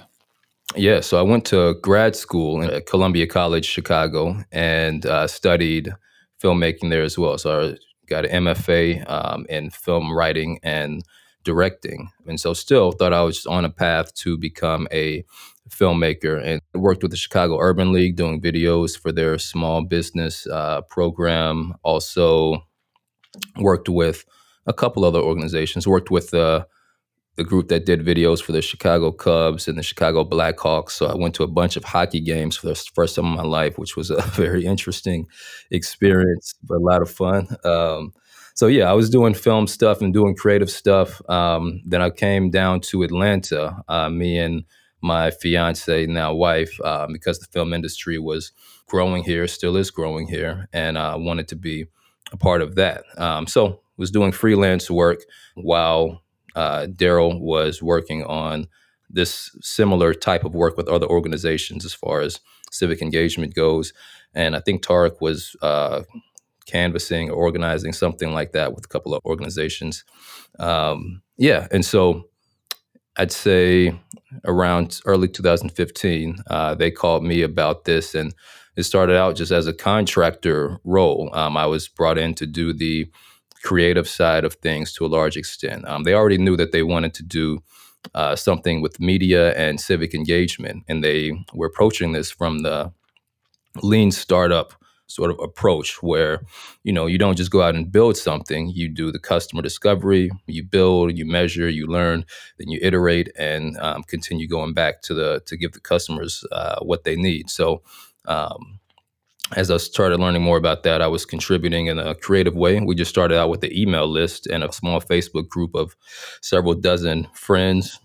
Yeah, 0.76 1.00
so 1.00 1.18
I 1.18 1.22
went 1.22 1.44
to 1.46 1.74
grad 1.82 2.14
school 2.14 2.62
at 2.62 2.86
Columbia 2.86 3.26
College, 3.26 3.64
Chicago, 3.64 4.44
and 4.52 5.04
uh, 5.06 5.26
studied 5.26 5.94
filmmaking 6.42 6.90
there 6.90 7.02
as 7.02 7.18
well. 7.18 7.38
So 7.38 7.70
I 7.70 7.76
got 8.06 8.26
an 8.26 8.44
MFA 8.44 9.08
um, 9.10 9.46
in 9.48 9.70
film 9.70 10.12
writing 10.12 10.60
and 10.62 11.02
directing. 11.42 12.10
And 12.26 12.38
so 12.38 12.52
still 12.52 12.92
thought 12.92 13.14
I 13.14 13.22
was 13.22 13.46
on 13.46 13.64
a 13.64 13.70
path 13.70 14.14
to 14.16 14.36
become 14.36 14.86
a 14.92 15.24
filmmaker 15.70 16.42
and 16.44 16.60
worked 16.74 17.02
with 17.02 17.10
the 17.10 17.16
Chicago 17.16 17.58
Urban 17.58 17.92
League 17.92 18.16
doing 18.16 18.40
videos 18.40 18.98
for 18.98 19.12
their 19.12 19.38
small 19.38 19.82
business 19.84 20.46
uh, 20.46 20.82
program. 20.82 21.74
Also 21.82 22.62
worked 23.58 23.88
with 23.88 24.24
a 24.66 24.72
couple 24.72 25.04
other 25.04 25.20
organizations, 25.20 25.88
worked 25.88 26.10
with 26.10 26.30
the 26.30 26.66
the 27.38 27.44
group 27.44 27.68
that 27.68 27.86
did 27.86 28.04
videos 28.04 28.42
for 28.42 28.50
the 28.50 28.60
Chicago 28.60 29.12
Cubs 29.12 29.68
and 29.68 29.78
the 29.78 29.82
Chicago 29.82 30.24
Blackhawks. 30.24 30.90
So 30.90 31.06
I 31.06 31.14
went 31.14 31.36
to 31.36 31.44
a 31.44 31.48
bunch 31.48 31.76
of 31.76 31.84
hockey 31.84 32.18
games 32.20 32.56
for 32.56 32.66
the 32.66 32.74
first 32.94 33.14
time 33.14 33.26
in 33.26 33.36
my 33.36 33.44
life, 33.44 33.78
which 33.78 33.96
was 33.96 34.10
a 34.10 34.20
very 34.32 34.66
interesting 34.66 35.28
experience, 35.70 36.54
but 36.64 36.74
a 36.74 36.84
lot 36.84 37.00
of 37.00 37.08
fun. 37.08 37.46
Um, 37.64 38.12
so 38.56 38.66
yeah, 38.66 38.90
I 38.90 38.92
was 38.92 39.08
doing 39.08 39.34
film 39.34 39.68
stuff 39.68 40.02
and 40.02 40.12
doing 40.12 40.34
creative 40.34 40.68
stuff. 40.68 41.22
Um, 41.30 41.80
then 41.86 42.02
I 42.02 42.10
came 42.10 42.50
down 42.50 42.80
to 42.90 43.04
Atlanta. 43.04 43.84
Uh, 43.88 44.10
me 44.10 44.36
and 44.36 44.64
my 45.00 45.30
fiance, 45.30 46.06
now 46.06 46.34
wife, 46.34 46.76
uh, 46.82 47.06
because 47.06 47.38
the 47.38 47.46
film 47.46 47.72
industry 47.72 48.18
was 48.18 48.50
growing 48.88 49.22
here, 49.22 49.46
still 49.46 49.76
is 49.76 49.92
growing 49.92 50.26
here, 50.26 50.68
and 50.72 50.98
I 50.98 51.12
uh, 51.12 51.18
wanted 51.18 51.46
to 51.48 51.56
be 51.56 51.86
a 52.32 52.36
part 52.36 52.62
of 52.62 52.74
that. 52.74 53.04
Um, 53.16 53.46
so 53.46 53.80
was 53.96 54.10
doing 54.10 54.32
freelance 54.32 54.90
work 54.90 55.20
while 55.54 56.22
uh, 56.58 56.86
Daryl 56.86 57.40
was 57.40 57.80
working 57.80 58.24
on 58.24 58.66
this 59.08 59.56
similar 59.60 60.12
type 60.12 60.44
of 60.44 60.56
work 60.56 60.76
with 60.76 60.88
other 60.88 61.06
organizations 61.06 61.84
as 61.84 61.94
far 61.94 62.20
as 62.20 62.40
civic 62.72 63.00
engagement 63.00 63.54
goes. 63.54 63.92
And 64.34 64.56
I 64.56 64.60
think 64.60 64.82
Tarek 64.82 65.20
was 65.20 65.54
uh, 65.62 66.02
canvassing 66.66 67.30
or 67.30 67.36
organizing 67.36 67.92
something 67.92 68.32
like 68.32 68.50
that 68.52 68.74
with 68.74 68.84
a 68.84 68.88
couple 68.88 69.14
of 69.14 69.24
organizations. 69.24 70.04
Um, 70.58 71.22
yeah, 71.36 71.68
and 71.70 71.84
so 71.84 72.24
I'd 73.16 73.30
say 73.30 73.96
around 74.44 75.00
early 75.06 75.28
2015, 75.28 76.38
uh, 76.48 76.74
they 76.74 76.90
called 76.90 77.22
me 77.22 77.42
about 77.42 77.84
this, 77.84 78.16
and 78.16 78.34
it 78.76 78.82
started 78.82 79.16
out 79.16 79.36
just 79.36 79.52
as 79.52 79.68
a 79.68 79.72
contractor 79.72 80.78
role. 80.82 81.30
Um, 81.32 81.56
I 81.56 81.66
was 81.66 81.86
brought 81.86 82.18
in 82.18 82.34
to 82.34 82.46
do 82.46 82.72
the 82.72 83.08
creative 83.62 84.08
side 84.08 84.44
of 84.44 84.54
things 84.54 84.92
to 84.94 85.06
a 85.06 85.08
large 85.08 85.36
extent. 85.36 85.86
Um, 85.86 86.04
they 86.04 86.14
already 86.14 86.38
knew 86.38 86.56
that 86.56 86.72
they 86.72 86.82
wanted 86.82 87.14
to 87.14 87.22
do 87.22 87.58
uh, 88.14 88.36
something 88.36 88.80
with 88.80 89.00
media 89.00 89.54
and 89.54 89.80
civic 89.80 90.14
engagement, 90.14 90.84
and 90.88 91.02
they 91.02 91.32
were 91.52 91.66
approaching 91.66 92.12
this 92.12 92.30
from 92.30 92.60
the 92.60 92.92
lean 93.82 94.10
startup 94.10 94.74
sort 95.08 95.30
of 95.30 95.38
approach 95.40 96.02
where 96.02 96.42
you 96.84 96.92
know 96.92 97.06
you 97.06 97.16
don't 97.16 97.36
just 97.36 97.50
go 97.50 97.62
out 97.62 97.74
and 97.74 97.90
build 97.90 98.16
something 98.16 98.68
you 98.68 98.88
do 98.88 99.10
the 99.10 99.18
customer 99.18 99.62
discovery 99.62 100.30
you 100.46 100.62
build 100.62 101.16
you 101.16 101.24
measure 101.24 101.68
you 101.68 101.86
learn 101.86 102.24
then 102.58 102.68
you 102.68 102.78
iterate 102.82 103.30
and 103.38 103.76
um, 103.78 104.02
continue 104.02 104.46
going 104.46 104.74
back 104.74 105.00
to 105.00 105.14
the 105.14 105.40
to 105.46 105.56
give 105.56 105.72
the 105.72 105.80
customers 105.80 106.44
uh, 106.52 106.78
what 106.80 107.04
they 107.04 107.16
need 107.16 107.48
so 107.48 107.82
um, 108.26 108.78
as 109.56 109.70
I 109.70 109.78
started 109.78 110.20
learning 110.20 110.42
more 110.42 110.56
about 110.56 110.82
that, 110.82 111.00
I 111.00 111.06
was 111.06 111.24
contributing 111.24 111.86
in 111.86 111.98
a 111.98 112.14
creative 112.14 112.54
way. 112.54 112.78
We 112.80 112.94
just 112.94 113.10
started 113.10 113.38
out 113.38 113.48
with 113.48 113.60
the 113.60 113.80
email 113.80 114.06
list 114.06 114.46
and 114.46 114.62
a 114.62 114.72
small 114.72 115.00
Facebook 115.00 115.48
group 115.48 115.74
of 115.74 115.96
several 116.42 116.74
dozen 116.74 117.28
friends 117.32 117.98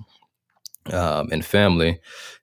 um, 0.92 1.30
and 1.32 1.44
family. 1.44 2.00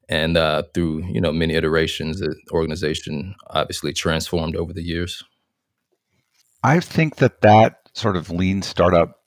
And 0.09 0.37
uh, 0.37 0.65
through 0.75 1.05
you 1.07 1.21
know 1.21 1.33
many 1.33 1.55
iterations, 1.55 2.21
the 2.21 2.35
organization 2.51 3.37
obviously 3.49 3.93
transformed 3.93 4.57
over 4.57 4.73
the 4.73 4.83
years. 4.83 5.23
I 6.63 6.81
think 6.81 7.17
that 7.17 7.41
that 7.41 7.89
sort 7.95 8.17
of 8.17 8.29
lean 8.29 8.63
startup 8.63 9.21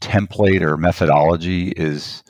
template 0.00 0.62
or 0.62 0.76
methodology 0.76 1.68
is 1.70 2.22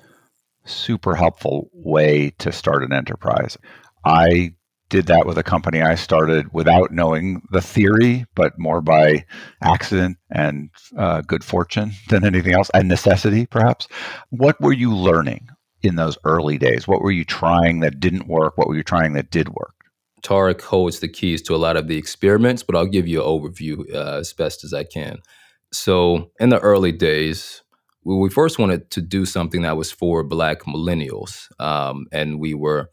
super 0.65 1.15
helpful 1.15 1.71
way 1.73 2.31
to 2.39 2.51
start 2.51 2.83
an 2.83 2.93
enterprise. 2.93 3.57
I 4.05 4.55
did 4.91 5.07
that 5.07 5.25
with 5.25 5.39
a 5.39 5.43
company 5.43 5.81
I 5.81 5.95
started 5.95 6.53
without 6.53 6.91
knowing 6.91 7.43
the 7.51 7.63
theory, 7.63 8.27
but 8.35 8.59
more 8.59 8.83
by 8.83 9.25
accident 9.63 10.19
and 10.31 10.69
uh, 10.99 11.23
good 11.23 11.43
fortune 11.43 11.93
than 12.09 12.25
anything 12.27 12.53
else, 12.53 12.71
and 12.75 12.89
necessity, 12.89 13.47
perhaps. 13.47 13.89
What 14.29 14.61
were 14.61 14.73
you 14.73 14.95
learning 14.95 15.49
in 15.83 15.95
those 15.97 16.19
early 16.25 16.59
days? 16.59 16.87
What 16.87 17.01
were 17.01 17.13
you 17.13 17.25
trying 17.25 17.81
that 17.81 18.01
didn't 18.01 18.29
work? 18.29 18.59
What 18.59 18.69
were 18.69 18.77
you 18.77 18.83
trying 18.83 19.15
that 19.15 19.31
did 19.31 19.51
work? 19.51 19.75
Tarek 20.23 20.61
holds 20.61 21.01
the 21.01 21.09
keys 21.09 21.41
to 21.43 21.55
a 21.55 21.57
lot 21.57 21.79
of 21.79 21.89
the 21.89 21.97
experiments, 21.97 22.63
but 22.63 22.77
I'll 22.77 22.87
give 22.87 23.09
you 23.09 23.23
an 23.23 23.27
overview 23.27 23.95
uh, 23.95 24.19
as 24.19 24.35
best 24.35 24.65
as 24.65 24.75
I 24.75 24.85
can. 24.85 25.19
So, 25.73 26.31
in 26.41 26.51
the 26.51 26.59
early 26.59 26.93
days, 26.93 27.63
we 28.05 28.29
first 28.29 28.59
wanted 28.59 28.91
to 28.91 29.01
do 29.01 29.25
something 29.25 29.63
that 29.63 29.77
was 29.77 29.93
for 29.93 30.23
Black 30.25 30.63
millennials, 30.63 31.47
um, 31.61 32.07
and 32.13 32.41
we 32.41 32.55
were 32.55 32.91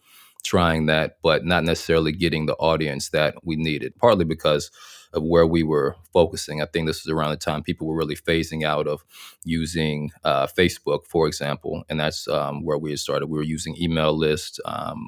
trying 0.48 0.86
that, 0.88 1.18
but 1.22 1.44
not 1.44 1.64
necessarily 1.64 2.14
getting 2.14 2.46
the 2.46 2.56
audience 2.56 3.10
that 3.10 3.36
we 3.44 3.56
needed, 3.58 3.92
partly 3.98 4.26
because 4.26 4.72
of 5.14 5.24
where 5.24 5.46
we 5.46 5.64
were 5.64 5.96
focusing. 6.14 6.62
I 6.62 6.66
think 6.66 6.88
this 6.88 7.04
was 7.04 7.12
around 7.12 7.32
the 7.32 7.38
time 7.38 7.64
people 7.64 7.88
were 7.88 7.98
really 8.02 8.16
phasing 8.16 8.64
out 8.64 8.88
of 8.88 9.04
using 9.44 10.12
uh, 10.24 10.48
Facebook, 10.48 11.06
for 11.06 11.28
example, 11.28 11.84
and 11.90 12.00
that's 12.00 12.28
um, 12.28 12.64
where 12.64 12.78
we 12.78 12.92
had 12.92 13.00
started. 13.00 13.28
We 13.28 13.38
were 13.38 13.54
using 13.58 13.76
email 13.78 14.18
lists. 14.18 14.60
Um, 14.66 15.00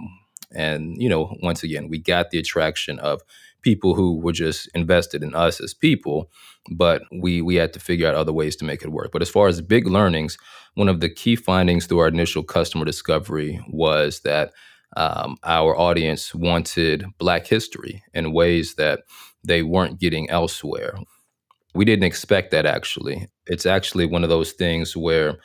and, 0.51 1.01
you 1.01 1.10
know, 1.10 1.36
once 1.41 1.63
again, 1.63 1.89
we 1.89 2.00
got 2.00 2.31
the 2.31 2.39
attraction 2.39 3.00
of 3.00 3.22
people 3.62 3.93
who 3.93 4.19
were 4.19 4.31
just 4.31 4.69
invested 4.74 5.24
in 5.24 5.36
us 5.36 5.62
as 5.62 5.74
people, 5.74 6.31
but 6.72 7.01
we 7.22 7.41
we 7.41 7.55
had 7.55 7.74
to 7.74 7.79
figure 7.79 8.08
out 8.08 8.15
other 8.15 8.34
ways 8.34 8.55
to 8.55 8.65
make 8.65 8.81
it 8.81 8.91
work. 8.91 9.12
But 9.12 9.22
as 9.22 9.29
far 9.29 9.48
as 9.48 9.62
big 9.62 9.86
learnings, 9.88 10.38
one 10.75 10.89
of 10.89 11.00
the 11.00 11.10
key 11.10 11.36
findings 11.36 11.86
through 11.86 12.00
our 12.00 12.08
initial 12.08 12.43
customer 12.43 12.86
discovery 12.86 13.60
was 13.69 14.22
that 14.22 14.51
um, 14.98 15.38
our 15.43 15.77
audience 15.77 16.34
wanted 16.34 17.05
Black 17.17 17.48
history 17.48 18.03
in 18.13 18.34
ways 18.34 18.75
that 18.75 19.01
they 19.43 19.63
weren't 19.63 20.00
getting 20.00 20.29
elsewhere. 20.29 20.98
We 21.75 21.86
didn't 21.86 22.05
expect 22.05 22.51
that 22.51 22.65
actually. 22.65 23.27
It's 23.46 23.65
actually 23.65 24.05
one 24.05 24.24
of 24.24 24.29
those 24.29 24.51
things 24.51 24.98
where, 24.98 25.38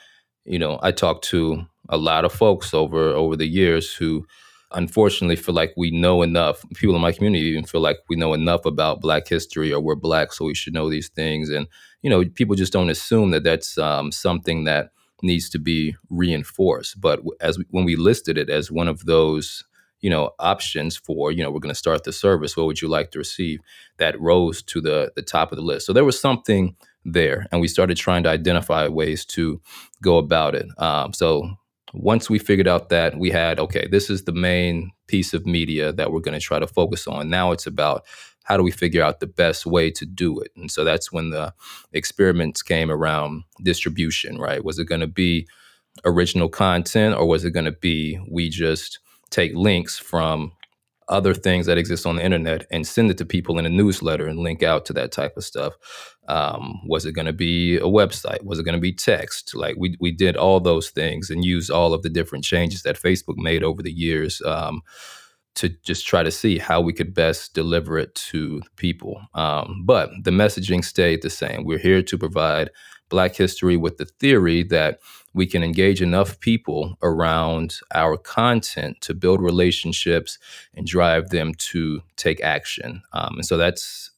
you 0.45 0.59
know, 0.59 0.79
I 0.83 0.91
talked 0.91 1.25
to 1.27 1.65
a 1.89 1.97
lot 1.99 2.25
of 2.25 2.33
folks 2.33 2.73
over 2.73 3.11
over 3.11 3.37
the 3.37 3.47
years 3.47 3.95
who 3.95 4.27
unfortunately 4.73 5.37
feel 5.37 5.55
like 5.55 5.73
we 5.77 5.91
know 5.91 6.23
enough. 6.23 6.65
People 6.75 6.97
in 6.97 7.03
my 7.03 7.13
community 7.13 7.45
even 7.47 7.65
feel 7.65 7.81
like 7.81 7.99
we 8.09 8.17
know 8.17 8.35
enough 8.35 8.65
about 8.65 9.01
Black 9.01 9.29
history 9.29 9.73
or 9.73 9.81
we're 9.81 9.95
Black, 9.95 10.33
so 10.33 10.47
we 10.47 10.55
should 10.55 10.75
know 10.75 10.91
these 10.91 11.09
things. 11.09 11.51
And 11.51 11.69
you 12.03 12.11
know, 12.11 12.25
people 12.25 12.57
just 12.57 12.73
don't 12.73 12.91
assume 12.91 13.31
that 13.31 13.45
that's 13.45 13.79
um, 13.79 14.11
something 14.11 14.65
that 14.65 14.91
needs 15.25 15.49
to 15.51 15.59
be 15.59 15.97
reinforced. 16.11 17.01
But 17.01 17.21
as 17.41 17.59
when 17.71 17.85
we 17.85 17.97
listed 17.97 18.39
it 18.39 18.51
as 18.51 18.71
one 18.71 18.89
of 18.89 19.07
those, 19.07 19.65
you 20.01 20.11
know, 20.11 20.31
options 20.39 20.97
for, 20.97 21.33
you 21.33 21.43
know, 21.43 21.51
we're 21.51 21.61
going 21.61 21.75
to 21.75 21.79
start 21.79 22.05
the 22.05 22.13
service. 22.13 22.57
What 22.57 22.67
would 22.67 22.83
you 22.83 22.89
like 22.89 23.11
to 23.13 23.19
receive? 23.19 23.61
That 23.99 24.21
rose 24.21 24.63
to 24.65 24.81
the 24.81 25.13
the 25.17 25.23
top 25.23 25.51
of 25.51 25.57
the 25.57 25.65
list. 25.65 25.87
So 25.87 25.93
there 25.93 26.05
was 26.05 26.21
something 26.21 26.77
there, 27.05 27.47
and 27.51 27.61
we 27.61 27.69
started 27.69 27.97
trying 27.97 28.23
to 28.25 28.31
identify 28.31 28.89
ways 28.89 29.25
to 29.27 29.61
go 30.03 30.19
about 30.19 30.55
it. 30.55 30.67
Um, 30.79 31.13
so 31.13 31.57
once 31.95 32.29
we 32.29 32.39
figured 32.39 32.69
out 32.69 32.89
that 32.89 33.19
we 33.19 33.31
had 33.31 33.61
okay, 33.61 33.87
this 33.91 34.11
is 34.11 34.25
the 34.25 34.33
main 34.33 34.91
piece 35.07 35.35
of 35.35 35.47
media 35.47 35.93
that 35.93 36.11
we're 36.13 36.21
going 36.21 36.39
to 36.39 36.45
try 36.45 36.59
to 36.59 36.67
focus 36.67 37.07
on. 37.07 37.31
Now 37.31 37.53
it's 37.53 37.67
about 37.67 38.05
how 38.45 38.57
do 38.57 38.63
we 38.63 38.71
figure 38.71 39.03
out 39.03 39.21
the 39.21 39.27
best 39.27 39.67
way 39.67 39.91
to 39.91 40.07
do 40.07 40.39
it? 40.39 40.53
And 40.57 40.71
so 40.71 40.85
that's 40.85 41.11
when 41.11 41.31
the 41.31 41.53
experiments 41.93 42.63
came 42.63 42.91
around 42.91 43.45
distribution, 43.63 44.39
right? 44.39 44.65
Was 44.65 44.79
it 44.79 44.85
going 44.85 45.01
to 45.01 45.07
be 45.07 45.49
original 46.05 46.49
content 46.49 47.17
or 47.17 47.27
was 47.27 47.45
it 47.45 47.51
going 47.51 47.65
to 47.65 47.73
be 47.73 48.19
we 48.31 48.49
just 48.49 48.99
take 49.31 49.55
links 49.55 49.99
from 49.99 50.53
other 51.09 51.35
things 51.35 51.67
that 51.67 51.77
exist 51.77 52.07
on 52.07 52.17
the 52.17 52.25
internet 52.25 52.67
and 52.71 52.87
send 52.87 53.11
it 53.11 53.19
to 53.19 53.25
people 53.27 53.59
in 53.59 53.67
a 53.67 53.71
newsletter 53.71 54.27
and 54.27 54.39
link 54.39 54.63
out 54.63 54.87
to 54.87 54.93
that 54.93 55.13
type 55.13 55.37
of 55.37 55.45
stuff? 55.45 55.75
Um, 56.29 56.81
was 56.87 57.05
it 57.05 57.13
going 57.13 57.27
to 57.27 57.33
be 57.33 57.77
a 57.77 57.83
website? 57.83 58.43
Was 58.43 58.59
it 58.59 58.65
going 58.65 58.77
to 58.77 58.81
be 58.81 58.93
text? 58.93 59.55
Like 59.55 59.77
we 59.79 59.97
we 60.01 60.11
did 60.13 60.37
all 60.37 60.61
those 60.61 60.91
things 60.91 61.31
and 61.31 61.45
used 61.45 61.71
all 61.71 61.93
of 61.93 62.03
the 62.03 62.09
different 62.09 62.45
changes 62.45 62.83
that 62.83 63.01
Facebook 63.01 63.37
made 63.37 63.63
over 63.63 63.83
the 63.83 63.93
years. 63.93 64.41
Um, 64.45 64.83
to 65.57 65.69
just 65.85 66.07
try 66.07 66.23
to 66.23 66.31
see 66.31 66.59
how 66.59 66.81
we 66.81 66.93
could 66.93 67.15
best 67.15 67.55
deliver 67.55 67.99
it 67.99 68.15
to 68.15 68.63
people. 68.77 69.21
Um, 69.35 69.83
but 69.85 70.11
the 70.23 70.31
messaging 70.31 70.85
stayed 70.85 71.23
the 71.23 71.31
same. 71.31 71.65
We're 71.65 71.79
here 71.79 72.03
to 72.03 72.19
provide 72.19 72.71
Black 73.09 73.37
history 73.37 73.77
with 73.77 73.99
the 73.99 74.07
theory 74.07 74.63
that 74.65 74.99
we 75.35 75.47
can 75.47 75.63
engage 75.63 76.01
enough 76.01 76.41
people 76.41 76.97
around 77.03 77.77
our 77.95 78.17
content 78.17 79.01
to 79.03 79.15
build 79.15 79.43
relationships 79.43 80.39
and 80.75 80.87
drive 80.87 81.31
them 81.31 81.55
to 81.55 82.01
take 82.17 82.43
action. 82.43 83.03
Um, 83.13 83.35
and 83.37 83.47
so 83.47 83.57
that's 83.57 84.11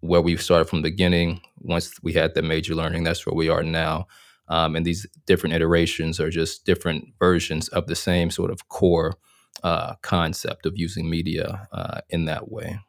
where 0.00 0.20
we've 0.20 0.42
started 0.42 0.66
from 0.66 0.82
the 0.82 0.90
beginning. 0.90 1.40
Once 1.60 1.92
we 2.02 2.12
had 2.12 2.34
that 2.34 2.44
major 2.44 2.74
learning, 2.74 3.04
that's 3.04 3.24
where 3.24 3.34
we 3.34 3.48
are 3.48 3.62
now. 3.62 4.06
Um, 4.48 4.74
and 4.76 4.84
these 4.84 5.06
different 5.26 5.54
iterations 5.54 6.18
are 6.18 6.30
just 6.30 6.66
different 6.66 7.14
versions 7.18 7.68
of 7.68 7.86
the 7.86 7.94
same 7.94 8.30
sort 8.30 8.50
of 8.50 8.68
core 8.68 9.16
uh, 9.62 9.94
concept 10.02 10.66
of 10.66 10.74
using 10.76 11.08
media 11.08 11.68
uh, 11.72 12.00
in 12.10 12.24
that 12.26 12.50
way. 12.50 12.80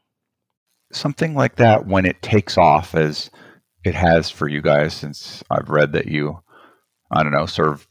Something 0.91 1.35
like 1.35 1.55
that, 1.55 1.87
when 1.87 2.05
it 2.05 2.21
takes 2.21 2.57
off, 2.57 2.95
as 2.95 3.31
it 3.83 3.95
has 3.95 4.29
for 4.29 4.47
you 4.47 4.61
guys, 4.61 4.93
since 4.93 5.43
I've 5.49 5.69
read 5.69 5.91
that 5.93 6.07
you, 6.07 6.39
I 7.11 7.23
don't 7.23 7.31
know, 7.31 7.45
serve 7.45 7.87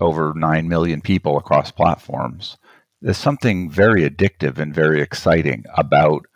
over 0.00 0.32
9 0.34 0.68
million 0.68 1.00
people 1.00 1.36
across 1.36 1.70
platforms, 1.70 2.56
there's 3.00 3.18
something 3.18 3.70
very 3.70 4.08
addictive 4.08 4.58
and 4.58 4.74
very 4.74 5.00
exciting 5.00 5.64
about 5.76 6.26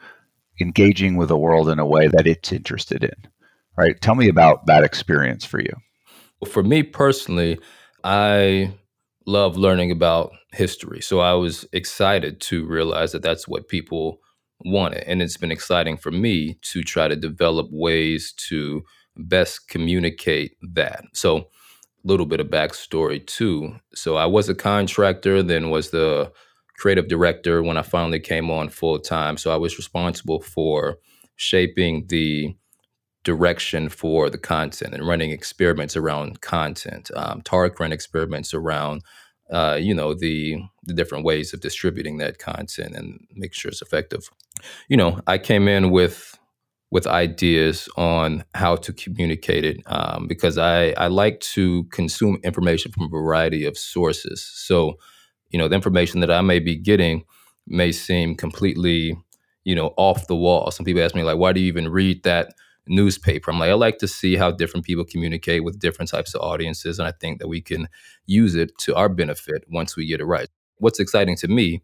engaging 0.61 1.17
with 1.17 1.29
the 1.29 1.39
world 1.39 1.69
in 1.69 1.79
a 1.79 1.87
way 1.87 2.09
that 2.09 2.27
it's 2.27 2.53
interested 2.53 3.05
in. 3.05 3.31
Right? 3.77 4.01
Tell 4.01 4.15
me 4.15 4.29
about 4.29 4.67
that 4.67 4.85
experience 4.85 5.45
for 5.45 5.61
you. 5.61 5.73
For 6.47 6.63
me 6.63 6.83
personally, 6.83 7.59
I 8.05 8.73
love 9.27 9.57
learning 9.57 9.91
about 9.91 10.33
history. 10.53 11.01
So 11.01 11.21
I 11.21 11.35
was 11.35 11.67
excited 11.73 12.41
to 12.43 12.65
realize 12.65 13.13
that 13.13 13.23
that's 13.23 13.49
what 13.49 13.69
people 13.69 14.21
wanted. 14.61 15.05
And 15.07 15.21
it's 15.21 15.37
been 15.37 15.53
exciting 15.53 15.97
for 15.97 16.11
me 16.11 16.59
to 16.63 16.83
try 16.83 17.09
to 17.09 17.17
develop 17.17 17.69
ways 17.71 18.33
to 18.49 18.83
best 19.17 19.69
communicate 19.69 20.57
that. 20.75 21.05
So, 21.13 21.39
a 21.39 22.09
little 22.09 22.27
bit 22.27 22.41
of 22.41 22.47
backstory 22.47 23.27
too. 23.27 23.77
So, 23.95 24.17
I 24.17 24.27
was 24.27 24.49
a 24.49 24.55
contractor, 24.55 25.43
then 25.43 25.71
was 25.71 25.91
the 25.91 26.33
creative 26.79 27.09
director 27.09 27.63
when 27.63 27.77
I 27.77 27.83
finally 27.83 28.21
came 28.21 28.51
on 28.51 28.69
full 28.69 28.99
time. 28.99 29.37
So, 29.37 29.53
I 29.53 29.57
was 29.57 29.79
responsible 29.79 30.41
for 30.41 30.99
shaping 31.37 32.07
the 32.09 32.55
direction 33.27 33.89
for 33.89 34.31
the 34.31 34.39
content 34.39 34.95
and 34.95 35.07
running 35.07 35.33
experiments 35.33 35.97
around 35.97 36.41
content. 36.41 37.11
Um, 37.17 37.43
ran 37.53 37.93
experiments 37.93 38.55
around, 38.55 39.03
uh, 39.51 39.77
you 39.81 39.93
know, 39.93 40.15
the 40.15 40.63
the 40.85 40.95
different 40.95 41.25
ways 41.25 41.53
of 41.53 41.61
distributing 41.61 42.19
that 42.19 42.39
content 42.39 42.95
and 42.95 43.27
make 43.35 43.53
sure 43.53 43.69
it's 43.69 43.83
effective. 43.83 44.31
You 44.89 44.97
know, 44.97 45.21
I 45.27 45.39
came 45.39 45.67
in 45.67 45.91
with 45.91 46.39
with 46.93 47.09
ideas 47.09 47.89
on 47.97 48.45
how 48.55 48.77
to 48.77 48.93
communicate 48.93 49.65
it 49.65 49.83
um, 49.87 50.29
because 50.29 50.57
I, 50.57 50.91
I 50.91 51.09
like 51.09 51.41
to 51.57 51.83
consume 51.91 52.39
information 52.45 52.93
from 52.93 53.07
a 53.07 53.09
variety 53.09 53.65
of 53.67 53.77
sources. 53.77 54.41
So, 54.41 54.95
you 55.51 55.59
know, 55.59 55.67
the 55.67 55.75
information 55.75 56.21
that 56.21 56.31
I 56.31 56.43
may 56.43 56.61
be 56.61 56.77
getting 56.77 57.25
may 57.67 57.91
seem 57.91 58.37
completely, 58.37 59.17
you 59.65 59.75
know, 59.75 59.95
off 59.97 60.29
the 60.29 60.37
wall. 60.37 60.71
Some 60.71 60.87
people 60.87 61.03
ask 61.03 61.17
me 61.17 61.25
like, 61.25 61.39
why 61.39 61.53
do 61.53 61.61
you 61.61 61.67
even 61.67 61.89
read 61.89 62.23
that 62.23 62.55
newspaper. 62.89 63.51
I'm 63.51 63.59
like, 63.59 63.71
I 63.71 63.75
like 63.75 63.99
to 63.99 64.09
see 64.09 64.37
how 64.37 64.51
different 64.51 64.87
people 64.87 65.05
communicate 65.05 65.65
with 65.65 65.79
different 65.79 66.11
types 66.11 66.35
of 66.35 66.41
audiences. 66.41 66.99
And 66.99 67.09
I 67.09 67.13
think 67.13 67.41
that 67.41 67.49
we 67.49 67.61
can 67.61 67.89
use 68.27 68.55
it 68.55 68.77
to 68.79 68.95
our 68.95 69.09
benefit 69.09 69.65
once 69.69 69.97
we 69.97 70.07
get 70.07 70.21
it 70.21 70.25
right. 70.25 70.49
What's 70.79 71.01
exciting 71.01 71.37
to 71.37 71.49
me 71.49 71.83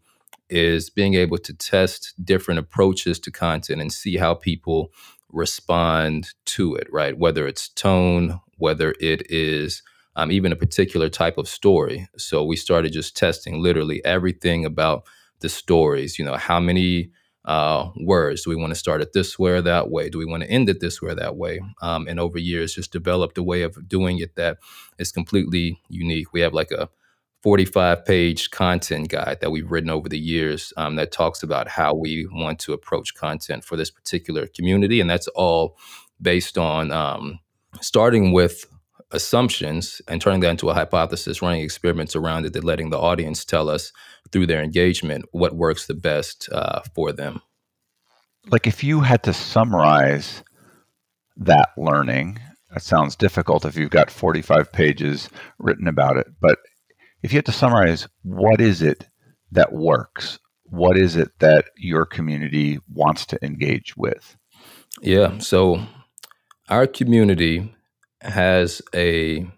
is 0.49 0.89
being 0.89 1.15
able 1.15 1.37
to 1.39 1.53
test 1.53 2.13
different 2.23 2.59
approaches 2.59 3.19
to 3.19 3.31
content 3.31 3.81
and 3.81 3.91
see 3.91 4.17
how 4.17 4.35
people 4.35 4.91
respond 5.31 6.29
to 6.45 6.75
it, 6.75 6.87
right? 6.91 7.17
Whether 7.17 7.47
it's 7.47 7.69
tone, 7.69 8.39
whether 8.57 8.93
it 8.99 9.29
is 9.31 9.81
um, 10.15 10.31
even 10.31 10.51
a 10.51 10.55
particular 10.55 11.09
type 11.09 11.37
of 11.37 11.47
story. 11.47 12.07
So 12.17 12.43
we 12.43 12.55
started 12.55 12.93
just 12.93 13.17
testing 13.17 13.61
literally 13.61 14.03
everything 14.05 14.63
about 14.63 15.05
the 15.39 15.49
stories, 15.49 16.19
you 16.19 16.25
know, 16.25 16.37
how 16.37 16.59
many 16.59 17.09
uh, 17.45 17.89
words. 17.97 18.43
Do 18.43 18.49
we 18.49 18.55
want 18.55 18.71
to 18.71 18.79
start 18.79 19.01
it 19.01 19.13
this 19.13 19.37
way 19.37 19.51
or 19.51 19.61
that 19.61 19.89
way? 19.89 20.09
Do 20.09 20.17
we 20.17 20.25
want 20.25 20.43
to 20.43 20.49
end 20.49 20.69
it 20.69 20.79
this 20.79 21.01
way 21.01 21.11
or 21.11 21.15
that 21.15 21.35
way? 21.35 21.59
Um, 21.81 22.07
and 22.07 22.19
over 22.19 22.37
years, 22.37 22.75
just 22.75 22.91
developed 22.91 23.37
a 23.37 23.43
way 23.43 23.63
of 23.63 23.87
doing 23.87 24.19
it 24.19 24.35
that 24.35 24.59
is 24.97 25.11
completely 25.11 25.81
unique. 25.89 26.31
We 26.33 26.41
have 26.41 26.53
like 26.53 26.71
a 26.71 26.89
45 27.43 28.05
page 28.05 28.51
content 28.51 29.09
guide 29.09 29.39
that 29.41 29.51
we've 29.51 29.69
written 29.69 29.89
over 29.89 30.07
the 30.07 30.19
years 30.19 30.71
um, 30.77 30.95
that 30.95 31.11
talks 31.11 31.43
about 31.43 31.67
how 31.67 31.93
we 31.93 32.25
want 32.31 32.59
to 32.59 32.73
approach 32.73 33.13
content 33.13 33.65
for 33.65 33.75
this 33.75 33.91
particular 33.91 34.47
community. 34.47 35.01
And 35.01 35.09
that's 35.09 35.27
all 35.29 35.77
based 36.21 36.57
on 36.57 36.91
um, 36.91 37.39
starting 37.81 38.31
with 38.31 38.65
assumptions 39.13 40.01
and 40.07 40.19
turning 40.19 40.41
that 40.41 40.49
into 40.49 40.69
a 40.69 40.73
hypothesis, 40.73 41.41
running 41.41 41.61
experiments 41.61 42.15
around 42.15 42.45
it, 42.45 42.55
and 42.55 42.65
letting 42.65 42.89
the 42.89 42.99
audience 42.99 43.45
tell 43.45 43.69
us 43.69 43.91
through 44.31 44.47
their 44.47 44.61
engagement 44.61 45.25
what 45.31 45.55
works 45.55 45.85
the 45.85 45.93
best 45.93 46.49
uh, 46.51 46.81
for 46.93 47.11
them. 47.11 47.41
Like 48.47 48.67
if 48.67 48.83
you 48.83 49.01
had 49.01 49.23
to 49.23 49.33
summarize 49.33 50.43
that 51.37 51.69
learning, 51.77 52.39
that 52.71 52.81
sounds 52.81 53.15
difficult 53.15 53.65
if 53.65 53.77
you've 53.77 53.89
got 53.89 54.11
45 54.11 54.71
pages 54.71 55.29
written 55.59 55.87
about 55.87 56.17
it, 56.17 56.27
but 56.41 56.57
if 57.21 57.31
you 57.31 57.37
had 57.37 57.45
to 57.45 57.51
summarize 57.53 58.07
what 58.23 58.59
is 58.59 58.81
it 58.81 59.07
that 59.51 59.71
works, 59.71 60.39
what 60.63 60.97
is 60.97 61.15
it 61.15 61.29
that 61.39 61.65
your 61.77 62.05
community 62.05 62.79
wants 62.91 63.25
to 63.27 63.45
engage 63.45 63.95
with? 63.95 64.35
Yeah, 65.01 65.37
so 65.37 65.85
our 66.69 66.87
community 66.87 67.73
has 68.23 68.81
a 68.95 69.49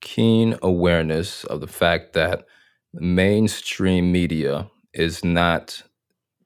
keen 0.00 0.56
awareness 0.62 1.44
of 1.44 1.60
the 1.60 1.66
fact 1.66 2.12
that 2.12 2.44
mainstream 2.92 4.12
media 4.12 4.70
is 4.92 5.24
not 5.24 5.82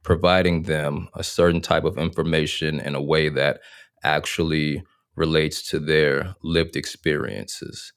providing 0.02 0.62
them 0.62 1.08
a 1.14 1.22
certain 1.22 1.60
type 1.60 1.84
of 1.84 1.98
information 1.98 2.80
in 2.80 2.94
a 2.94 3.02
way 3.02 3.28
that 3.28 3.60
actually 4.02 4.82
relates 5.16 5.68
to 5.68 5.78
their 5.78 6.34
lived 6.42 6.76
experiences. 6.76 7.92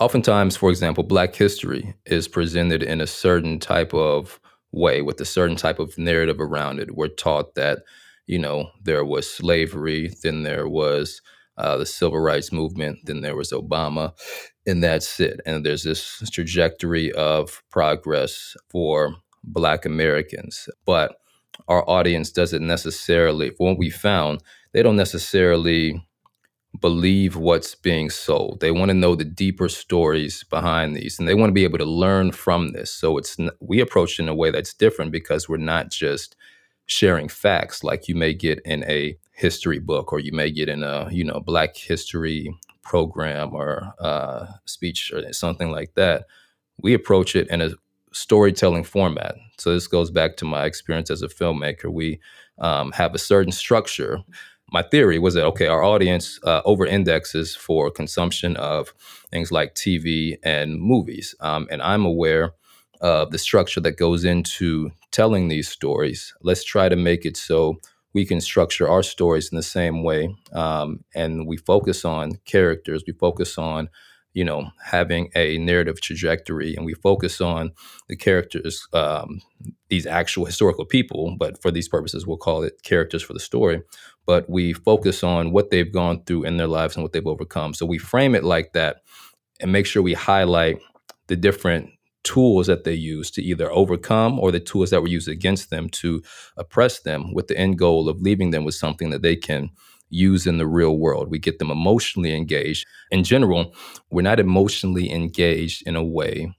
Oftentimes, 0.00 0.56
for 0.56 0.70
example, 0.70 1.04
Black 1.04 1.34
history 1.34 1.94
is 2.04 2.26
presented 2.26 2.82
in 2.82 3.00
a 3.00 3.06
certain 3.06 3.58
type 3.60 3.94
of 3.94 4.40
way 4.72 5.00
with 5.00 5.20
a 5.20 5.24
certain 5.24 5.56
type 5.56 5.78
of 5.78 5.96
narrative 5.96 6.40
around 6.40 6.80
it. 6.80 6.96
We're 6.96 7.08
taught 7.08 7.54
that, 7.54 7.78
you 8.26 8.38
know, 8.38 8.70
there 8.82 9.04
was 9.04 9.30
slavery, 9.30 10.12
then 10.22 10.42
there 10.42 10.68
was 10.68 11.22
uh, 11.56 11.76
the 11.76 11.86
civil 11.86 12.18
rights 12.18 12.52
movement, 12.52 12.98
then 13.04 13.20
there 13.20 13.36
was 13.36 13.52
Obama, 13.52 14.12
and 14.66 14.82
that's 14.82 15.20
it. 15.20 15.40
And 15.46 15.64
there's 15.64 15.84
this 15.84 16.22
trajectory 16.30 17.12
of 17.12 17.62
progress 17.70 18.56
for 18.68 19.14
Black 19.44 19.84
Americans. 19.84 20.68
But 20.84 21.16
our 21.68 21.88
audience 21.88 22.30
doesn't 22.30 22.66
necessarily, 22.66 23.50
for 23.50 23.68
what 23.68 23.78
we 23.78 23.90
found, 23.90 24.42
they 24.72 24.82
don't 24.82 24.96
necessarily 24.96 26.04
believe 26.80 27.36
what's 27.36 27.74
being 27.74 28.10
sold. 28.10 28.60
They 28.60 28.70
want 28.70 28.90
to 28.90 28.94
know 28.94 29.14
the 29.14 29.24
deeper 29.24 29.68
stories 29.68 30.44
behind 30.44 30.96
these 30.96 31.18
and 31.18 31.28
they 31.28 31.34
want 31.34 31.50
to 31.50 31.54
be 31.54 31.64
able 31.64 31.78
to 31.78 31.84
learn 31.84 32.32
from 32.32 32.72
this. 32.72 32.90
So 32.90 33.16
it's 33.16 33.36
we 33.60 33.80
approach 33.80 34.18
it 34.18 34.24
in 34.24 34.28
a 34.28 34.34
way 34.34 34.50
that's 34.50 34.74
different 34.74 35.12
because 35.12 35.48
we're 35.48 35.56
not 35.58 35.90
just 35.90 36.36
sharing 36.86 37.28
facts 37.28 37.84
like 37.84 38.08
you 38.08 38.14
may 38.14 38.34
get 38.34 38.60
in 38.64 38.84
a 38.84 39.16
history 39.34 39.78
book 39.78 40.12
or 40.12 40.20
you 40.20 40.32
may 40.32 40.50
get 40.50 40.68
in 40.68 40.82
a 40.82 41.08
you 41.10 41.24
know 41.24 41.40
black 41.40 41.76
history 41.76 42.56
program 42.82 43.54
or 43.54 43.92
uh, 43.98 44.46
speech 44.64 45.12
or 45.12 45.32
something 45.32 45.70
like 45.70 45.94
that 45.94 46.24
we 46.78 46.94
approach 46.94 47.36
it 47.36 47.48
in 47.48 47.60
a 47.60 47.70
storytelling 48.12 48.84
format. 48.84 49.36
So 49.58 49.72
this 49.72 49.86
goes 49.86 50.10
back 50.10 50.36
to 50.38 50.44
my 50.44 50.64
experience 50.64 51.10
as 51.10 51.22
a 51.22 51.28
filmmaker. 51.28 51.92
We 51.92 52.20
um, 52.58 52.92
have 52.92 53.14
a 53.14 53.18
certain 53.18 53.52
structure. 53.52 54.18
My 54.70 54.82
theory 54.82 55.18
was 55.18 55.34
that 55.34 55.44
okay 55.46 55.66
our 55.66 55.82
audience 55.82 56.38
uh, 56.44 56.62
over 56.64 56.86
indexes 56.86 57.54
for 57.54 57.90
consumption 57.90 58.56
of 58.56 58.94
things 59.30 59.52
like 59.52 59.74
tv 59.74 60.38
and 60.42 60.80
movies. 60.80 61.34
Um, 61.40 61.68
and 61.70 61.82
i'm 61.82 62.04
aware 62.04 62.52
of 63.00 63.30
the 63.30 63.38
structure 63.38 63.80
that 63.80 63.98
goes 63.98 64.24
into 64.24 64.90
telling 65.10 65.48
these 65.48 65.68
stories. 65.68 66.32
Let's 66.42 66.64
try 66.64 66.88
to 66.88 66.96
make 66.96 67.26
it 67.26 67.36
so 67.36 67.78
we 68.14 68.24
can 68.24 68.40
structure 68.40 68.88
our 68.88 69.02
stories 69.02 69.50
in 69.50 69.56
the 69.56 69.62
same 69.62 70.02
way. 70.02 70.34
Um, 70.52 71.04
and 71.14 71.46
we 71.46 71.56
focus 71.56 72.04
on 72.04 72.38
characters, 72.44 73.02
we 73.06 73.12
focus 73.12 73.58
on, 73.58 73.90
you 74.32 74.44
know, 74.44 74.70
having 74.84 75.30
a 75.34 75.58
narrative 75.58 76.00
trajectory, 76.00 76.74
and 76.74 76.86
we 76.86 76.94
focus 76.94 77.40
on 77.40 77.72
the 78.08 78.16
characters, 78.16 78.86
um, 78.92 79.40
these 79.88 80.06
actual 80.06 80.44
historical 80.44 80.84
people, 80.84 81.36
but 81.38 81.60
for 81.60 81.70
these 81.70 81.88
purposes, 81.88 82.26
we'll 82.26 82.36
call 82.36 82.62
it 82.62 82.82
characters 82.82 83.22
for 83.22 83.32
the 83.32 83.40
story. 83.40 83.82
But 84.26 84.48
we 84.48 84.72
focus 84.72 85.22
on 85.22 85.52
what 85.52 85.70
they've 85.70 85.92
gone 85.92 86.24
through 86.24 86.44
in 86.44 86.56
their 86.56 86.66
lives 86.66 86.96
and 86.96 87.02
what 87.02 87.12
they've 87.12 87.26
overcome. 87.26 87.74
So 87.74 87.84
we 87.84 87.98
frame 87.98 88.34
it 88.34 88.44
like 88.44 88.72
that 88.72 89.02
and 89.60 89.72
make 89.72 89.86
sure 89.86 90.02
we 90.02 90.14
highlight 90.14 90.78
the 91.26 91.36
different 91.36 91.90
tools 92.24 92.66
that 92.66 92.84
they 92.84 92.94
use 92.94 93.30
to 93.30 93.42
either 93.42 93.70
overcome 93.70 94.38
or 94.38 94.50
the 94.50 94.60
tools 94.60 94.90
that 94.90 95.00
were 95.00 95.08
used 95.08 95.28
against 95.28 95.70
them 95.70 95.88
to 95.90 96.22
oppress 96.56 97.00
them 97.00 97.32
with 97.32 97.46
the 97.46 97.56
end 97.56 97.78
goal 97.78 98.08
of 98.08 98.20
leaving 98.20 98.50
them 98.50 98.64
with 98.64 98.74
something 98.74 99.10
that 99.10 99.22
they 99.22 99.36
can 99.36 99.70
use 100.08 100.46
in 100.46 100.58
the 100.58 100.66
real 100.66 100.98
world. 100.98 101.30
We 101.30 101.38
get 101.38 101.58
them 101.58 101.70
emotionally 101.70 102.34
engaged. 102.34 102.86
In 103.10 103.24
general, 103.24 103.74
we're 104.10 104.22
not 104.22 104.40
emotionally 104.40 105.10
engaged 105.10 105.86
in 105.86 105.96
a 105.96 106.04
way 106.04 106.54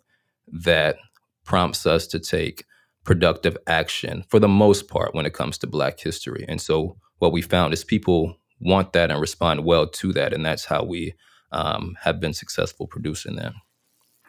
that 0.47 0.97
prompts 1.43 1.86
us 1.86 2.08
to 2.08 2.19
take 2.19 2.65
productive 3.04 3.58
action 3.67 4.23
for 4.30 4.39
the 4.39 4.47
most 4.47 4.88
part 4.88 5.13
when 5.13 5.25
it 5.25 5.34
comes 5.34 5.58
to 5.60 5.67
Black 5.67 5.99
history. 5.99 6.45
And 6.47 6.60
so 6.60 6.97
what 7.19 7.32
we 7.32 7.41
found 7.41 7.73
is 7.73 7.84
people 7.84 8.38
want 8.60 8.93
that 8.93 9.12
and 9.12 9.21
respond 9.21 9.63
well 9.63 9.88
to 9.88 10.13
that. 10.13 10.34
And 10.34 10.45
that's 10.45 10.65
how 10.65 10.84
we 10.84 11.13
um, 11.51 11.95
have 12.01 12.19
been 12.19 12.34
successful 12.34 12.88
producing 12.88 13.36
that. 13.36 13.54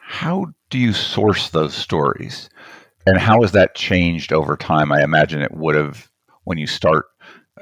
How 0.09 0.53
do 0.69 0.79
you 0.79 0.93
source 0.93 1.49
those 1.49 1.75
stories? 1.75 2.49
And 3.05 3.17
how 3.17 3.41
has 3.41 3.51
that 3.51 3.75
changed 3.75 4.31
over 4.31 4.55
time? 4.55 4.89
I 4.89 5.03
imagine 5.03 5.41
it 5.41 5.53
would 5.53 5.75
have 5.75 6.09
when 6.45 6.57
you 6.57 6.65
start 6.65 7.07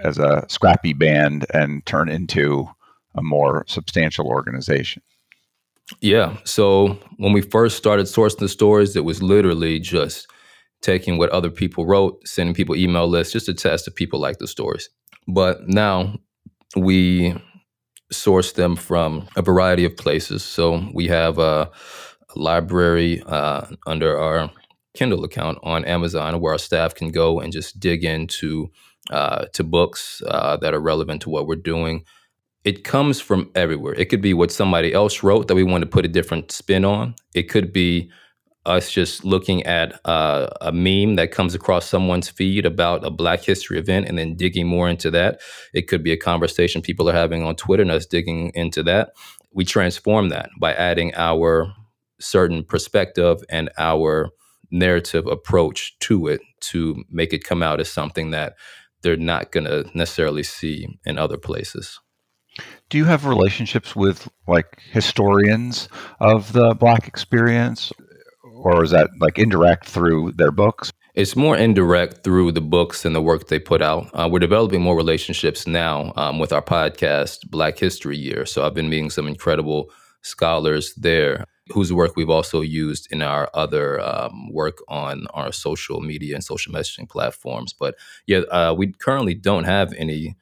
as 0.04 0.20
a 0.20 0.46
scrappy 0.48 0.94
band 0.94 1.48
and 1.56 1.84
turn 1.88 2.08
into 2.08 2.68
a 3.16 3.24
more 3.24 3.66
substantial 3.68 4.28
organization. 4.28 5.02
Yeah. 6.02 6.38
So 6.44 7.00
when 7.18 7.34
we 7.34 7.42
first 7.42 7.78
started 7.78 8.06
sourcing 8.06 8.38
the 8.38 8.50
stories, 8.50 8.96
it 8.96 9.06
was 9.06 9.24
literally 9.24 9.80
just 9.80 10.28
taking 10.82 11.18
what 11.18 11.32
other 11.32 11.50
people 11.50 11.88
wrote, 11.88 12.28
sending 12.28 12.54
people 12.54 12.76
email 12.76 13.08
lists 13.08 13.34
just 13.34 13.48
to 13.48 13.56
test 13.56 13.88
if 13.88 13.96
people 13.96 14.20
like 14.20 14.38
the 14.38 14.48
stories. 14.48 14.88
But 15.28 15.68
now 15.68 16.20
we 16.76 17.34
source 18.12 18.52
them 18.52 18.76
from 18.76 19.28
a 19.36 19.42
variety 19.42 19.84
of 19.84 19.98
places. 19.98 20.44
So 20.44 20.88
we 20.94 21.08
have 21.08 21.40
a 21.40 21.72
library 22.36 23.22
uh, 23.26 23.66
under 23.86 24.18
our 24.18 24.52
Kindle 24.96 25.24
account 25.24 25.60
on 25.64 25.86
Amazon, 25.86 26.40
where 26.40 26.54
our 26.54 26.60
staff 26.60 26.96
can 26.96 27.10
go 27.10 27.40
and 27.40 27.52
just 27.52 27.80
dig 27.80 28.04
into 28.04 28.72
uh, 29.12 29.46
to 29.54 29.64
books 29.64 30.22
uh, 30.28 30.58
that 30.58 30.74
are 30.74 30.80
relevant 30.80 31.22
to 31.24 31.30
what 31.30 31.48
we're 31.48 31.56
doing. 31.56 32.04
It 32.64 32.84
comes 32.84 33.22
from 33.22 33.52
everywhere. 33.54 33.94
It 33.94 34.06
could 34.06 34.22
be 34.22 34.34
what 34.34 34.52
somebody 34.52 34.94
else 34.94 35.22
wrote 35.22 35.48
that 35.48 35.56
we 35.56 35.64
want 35.64 35.84
to 35.84 35.90
put 35.90 36.06
a 36.06 36.10
different 36.10 36.52
spin 36.52 36.84
on. 36.84 37.14
It 37.36 37.44
could 37.44 37.72
be 37.72 38.10
us 38.66 38.92
just 38.92 39.24
looking 39.24 39.64
at 39.64 40.00
uh, 40.06 40.48
a 40.62 40.72
meme 40.72 41.16
that 41.16 41.32
comes 41.32 41.54
across 41.54 41.88
someone's 41.88 42.30
feed 42.30 42.66
about 42.66 43.06
a 43.06 43.12
Black 43.12 43.44
History 43.44 43.78
event 43.78 44.08
and 44.08 44.18
then 44.18 44.36
digging 44.36 44.66
more 44.66 44.90
into 44.90 45.12
that. 45.12 45.40
It 45.74 45.84
could 45.88 46.04
be 46.04 46.12
a 46.12 46.18
conversation 46.18 46.82
people 46.82 47.08
are 47.08 47.14
having 47.14 47.44
on 47.44 47.56
Twitter 47.56 47.84
and 47.84 47.92
us 47.92 48.08
digging 48.08 48.52
into 48.56 48.82
that. 48.84 49.12
We 49.54 49.66
transform 49.66 50.30
that 50.30 50.50
by 50.60 50.74
adding 50.74 51.14
our 51.16 51.72
certain 52.20 52.64
perspective 52.64 53.44
and 53.50 53.70
our 53.78 54.30
narrative 54.72 55.28
approach 55.28 55.98
to 56.00 56.28
it 56.28 56.42
to 56.60 57.04
make 57.10 57.34
it 57.34 57.44
come 57.44 57.64
out 57.64 57.80
as 57.80 57.90
something 57.90 58.32
that 58.32 58.56
they're 59.02 59.18
not 59.18 59.52
going 59.52 59.66
to 59.66 59.86
necessarily 59.94 60.44
see 60.44 60.88
in 61.06 61.18
other 61.18 61.38
places. 61.38 62.00
Do 62.90 62.98
you 62.98 63.06
have 63.06 63.26
relationships 63.26 63.96
with 63.96 64.30
like 64.48 64.80
historians 64.92 65.90
of 66.20 66.54
the 66.54 66.74
Black 66.74 67.08
experience, 67.08 67.92
or 68.44 68.84
is 68.84 68.92
that 68.92 69.10
like 69.20 69.38
indirect 69.38 69.86
through 69.86 70.32
their 70.34 70.52
books? 70.52 70.92
It's 71.16 71.36
more 71.36 71.56
indirect 71.56 72.24
through 72.24 72.52
the 72.52 72.62
books 72.62 73.06
and 73.06 73.16
the 73.16 73.22
work 73.22 73.48
they 73.48 73.60
put 73.60 73.82
out. 73.82 74.10
Uh, 74.14 74.28
we're 74.30 74.40
developing 74.40 74.82
more 74.82 74.98
relationships 74.98 75.66
now 75.66 76.12
um, 76.16 76.40
with 76.40 76.52
our 76.52 76.62
podcast, 76.62 77.50
Black 77.50 77.78
History 77.78 78.18
Year. 78.18 78.46
So 78.46 78.66
I've 78.66 78.74
been 78.74 78.90
meeting 78.90 79.10
some 79.10 79.28
incredible 79.28 79.92
scholars 80.24 80.94
there 80.96 81.46
whose 81.72 81.92
work 81.92 82.16
we've 82.16 82.30
also 82.30 82.62
used 82.62 83.08
in 83.12 83.22
our 83.22 83.50
other 83.54 84.00
um, 84.00 84.52
work 84.52 84.78
on 84.88 85.26
our 85.34 85.52
social 85.52 86.00
media 86.00 86.36
and 86.36 86.44
social 86.44 86.72
messaging 86.72 87.10
platforms. 87.10 87.74
But 87.74 87.96
yeah, 88.28 88.40
uh, 88.52 88.76
we 88.78 88.92
currently 88.92 89.34
don't 89.34 89.64
have 89.64 89.94
any 89.94 90.36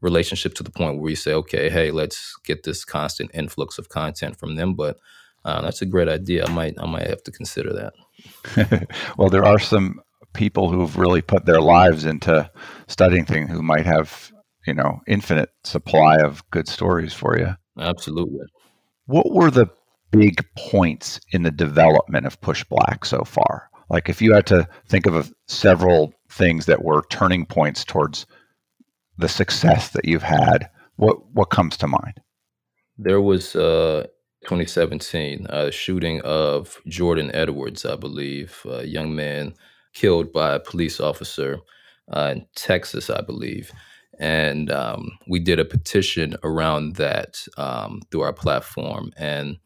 relationship 0.00 0.54
to 0.54 0.62
the 0.62 0.70
point 0.70 0.94
where 0.94 1.02
we 1.02 1.14
say, 1.14 1.32
okay, 1.34 1.68
hey, 1.68 1.90
let's 1.90 2.36
get 2.44 2.64
this 2.64 2.84
constant 2.84 3.30
influx 3.34 3.78
of 3.78 3.88
content 3.88 4.38
from 4.38 4.56
them. 4.56 4.74
But 4.74 4.98
uh, 5.44 5.60
that's 5.60 5.82
a 5.82 5.86
great 5.86 6.08
idea. 6.08 6.44
I 6.46 6.50
might 6.50 6.74
I 6.78 6.86
might 6.86 7.06
have 7.06 7.22
to 7.24 7.30
consider 7.30 7.72
that. 7.74 8.88
well, 9.18 9.28
there 9.28 9.44
are 9.44 9.58
some 9.58 10.00
people 10.32 10.70
who've 10.70 10.96
really 10.96 11.20
put 11.20 11.44
their 11.44 11.60
lives 11.60 12.04
into 12.04 12.50
studying 12.88 13.24
things 13.24 13.50
who 13.50 13.62
might 13.62 13.84
have 13.84 14.32
you 14.66 14.74
know 14.74 15.00
infinite 15.06 15.50
supply 15.64 16.18
of 16.18 16.48
good 16.50 16.68
stories 16.68 17.12
for 17.12 17.38
you. 17.38 17.54
Absolutely. 17.78 18.46
What 19.06 19.32
were 19.32 19.50
the 19.50 19.68
big 20.12 20.44
points 20.56 21.20
in 21.32 21.42
the 21.42 21.50
development 21.50 22.26
of 22.26 22.40
PushBlack 22.40 23.04
so 23.04 23.24
far? 23.24 23.68
Like 23.90 24.08
if 24.08 24.22
you 24.22 24.32
had 24.32 24.46
to 24.46 24.68
think 24.88 25.06
of 25.06 25.16
a, 25.16 25.24
several 25.48 26.14
things 26.30 26.66
that 26.66 26.84
were 26.84 27.04
turning 27.10 27.44
points 27.44 27.84
towards 27.84 28.26
the 29.18 29.28
success 29.28 29.90
that 29.90 30.04
you've 30.04 30.22
had, 30.22 30.70
what 30.96 31.16
what 31.32 31.50
comes 31.50 31.76
to 31.78 31.86
mind? 31.86 32.20
There 32.96 33.20
was 33.20 33.56
uh, 33.56 34.06
2017 34.44 35.46
a 35.48 35.70
shooting 35.70 36.20
of 36.22 36.80
Jordan 36.86 37.30
Edwards, 37.34 37.84
I 37.84 37.96
believe, 37.96 38.60
a 38.68 38.84
young 38.84 39.14
man 39.14 39.54
killed 39.94 40.32
by 40.32 40.54
a 40.54 40.60
police 40.60 41.00
officer 41.00 41.58
uh, 42.12 42.34
in 42.36 42.46
Texas, 42.54 43.10
I 43.10 43.20
believe. 43.20 43.72
And 44.18 44.70
um, 44.70 45.10
we 45.28 45.38
did 45.38 45.58
a 45.58 45.64
petition 45.64 46.36
around 46.44 46.96
that 46.96 47.44
um, 47.56 48.00
through 48.10 48.22
our 48.22 48.32
platform. 48.32 49.12
And 49.16 49.58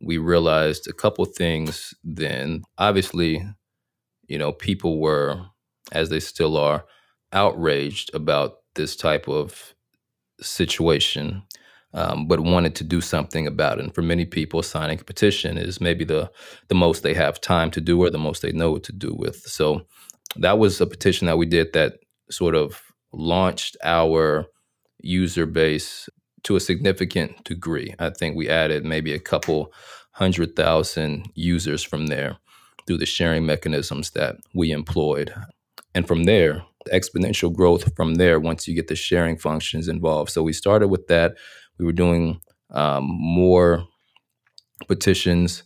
we 0.00 0.18
realized 0.18 0.86
a 0.88 0.92
couple 0.92 1.24
things 1.24 1.94
then. 2.04 2.62
Obviously, 2.78 3.44
you 4.28 4.38
know, 4.38 4.52
people 4.52 5.00
were, 5.00 5.40
as 5.92 6.10
they 6.10 6.20
still 6.20 6.56
are, 6.56 6.84
outraged 7.32 8.14
about 8.14 8.58
this 8.74 8.96
type 8.96 9.28
of 9.28 9.74
situation, 10.40 11.42
um, 11.94 12.28
but 12.28 12.40
wanted 12.40 12.74
to 12.76 12.84
do 12.84 13.00
something 13.00 13.46
about 13.46 13.78
it. 13.78 13.84
And 13.84 13.94
for 13.94 14.02
many 14.02 14.24
people, 14.24 14.62
signing 14.62 15.00
a 15.00 15.04
petition 15.04 15.58
is 15.58 15.80
maybe 15.80 16.04
the 16.04 16.30
the 16.68 16.74
most 16.74 17.02
they 17.02 17.14
have 17.14 17.40
time 17.40 17.70
to 17.72 17.80
do 17.80 18.02
or 18.02 18.10
the 18.10 18.18
most 18.18 18.42
they 18.42 18.52
know 18.52 18.72
what 18.72 18.84
to 18.84 18.92
do 18.92 19.14
with. 19.14 19.36
So 19.46 19.86
that 20.36 20.58
was 20.58 20.80
a 20.80 20.86
petition 20.86 21.26
that 21.26 21.38
we 21.38 21.46
did 21.46 21.72
that 21.72 21.94
sort 22.30 22.54
of 22.54 22.80
launched 23.12 23.76
our 23.82 24.46
user 25.00 25.46
base 25.46 26.08
to 26.48 26.56
a 26.56 26.60
significant 26.60 27.44
degree. 27.44 27.94
I 27.98 28.08
think 28.08 28.34
we 28.34 28.48
added 28.48 28.82
maybe 28.82 29.12
a 29.12 29.18
couple 29.18 29.70
hundred 30.12 30.56
thousand 30.56 31.30
users 31.34 31.82
from 31.82 32.06
there 32.06 32.38
through 32.86 32.96
the 32.96 33.04
sharing 33.04 33.44
mechanisms 33.44 34.12
that 34.12 34.36
we 34.54 34.70
employed. 34.70 35.30
And 35.94 36.08
from 36.08 36.24
there, 36.24 36.64
exponential 36.90 37.54
growth 37.54 37.94
from 37.94 38.14
there 38.14 38.40
once 38.40 38.66
you 38.66 38.74
get 38.74 38.88
the 38.88 38.96
sharing 38.96 39.36
functions 39.36 39.88
involved. 39.88 40.30
So 40.30 40.42
we 40.42 40.54
started 40.54 40.88
with 40.88 41.06
that. 41.08 41.34
We 41.78 41.84
were 41.84 41.92
doing 41.92 42.40
um, 42.70 43.04
more 43.06 43.84
petitions. 44.86 45.64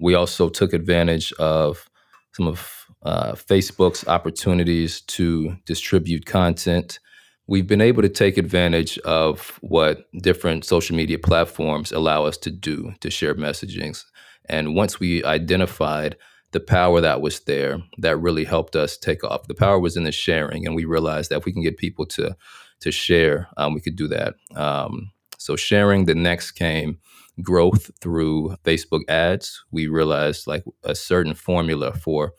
We 0.00 0.14
also 0.14 0.48
took 0.48 0.72
advantage 0.72 1.32
of 1.34 1.88
some 2.32 2.48
of 2.48 2.86
uh, 3.04 3.34
Facebook's 3.34 4.04
opportunities 4.08 5.00
to 5.02 5.56
distribute 5.64 6.26
content 6.26 6.98
we've 7.46 7.66
been 7.66 7.80
able 7.80 8.02
to 8.02 8.08
take 8.08 8.38
advantage 8.38 8.98
of 8.98 9.58
what 9.60 10.06
different 10.22 10.64
social 10.64 10.96
media 10.96 11.18
platforms 11.18 11.92
allow 11.92 12.24
us 12.24 12.36
to 12.38 12.50
do 12.50 12.94
to 13.00 13.10
share 13.10 13.34
messagings. 13.34 14.04
And 14.48 14.74
once 14.74 14.98
we 14.98 15.24
identified 15.24 16.16
the 16.52 16.60
power 16.60 17.00
that 17.00 17.20
was 17.20 17.40
there, 17.40 17.82
that 17.98 18.16
really 18.16 18.44
helped 18.44 18.76
us 18.76 18.96
take 18.96 19.24
off. 19.24 19.48
The 19.48 19.54
power 19.54 19.78
was 19.78 19.96
in 19.96 20.04
the 20.04 20.12
sharing, 20.12 20.66
and 20.66 20.76
we 20.76 20.84
realized 20.84 21.30
that 21.30 21.38
if 21.38 21.44
we 21.44 21.52
can 21.52 21.62
get 21.62 21.76
people 21.76 22.06
to 22.06 22.36
to 22.80 22.92
share, 22.92 23.48
um, 23.56 23.74
we 23.74 23.80
could 23.80 23.96
do 23.96 24.08
that. 24.08 24.34
Um, 24.54 25.10
so 25.38 25.56
sharing. 25.56 26.04
The 26.04 26.14
next 26.14 26.52
came 26.52 26.98
growth 27.42 27.90
through 28.00 28.56
Facebook 28.64 29.00
ads. 29.08 29.64
We 29.70 29.88
realized 29.88 30.46
like 30.46 30.64
a 30.84 30.94
certain 30.94 31.34
formula 31.34 31.92
for 31.92 32.32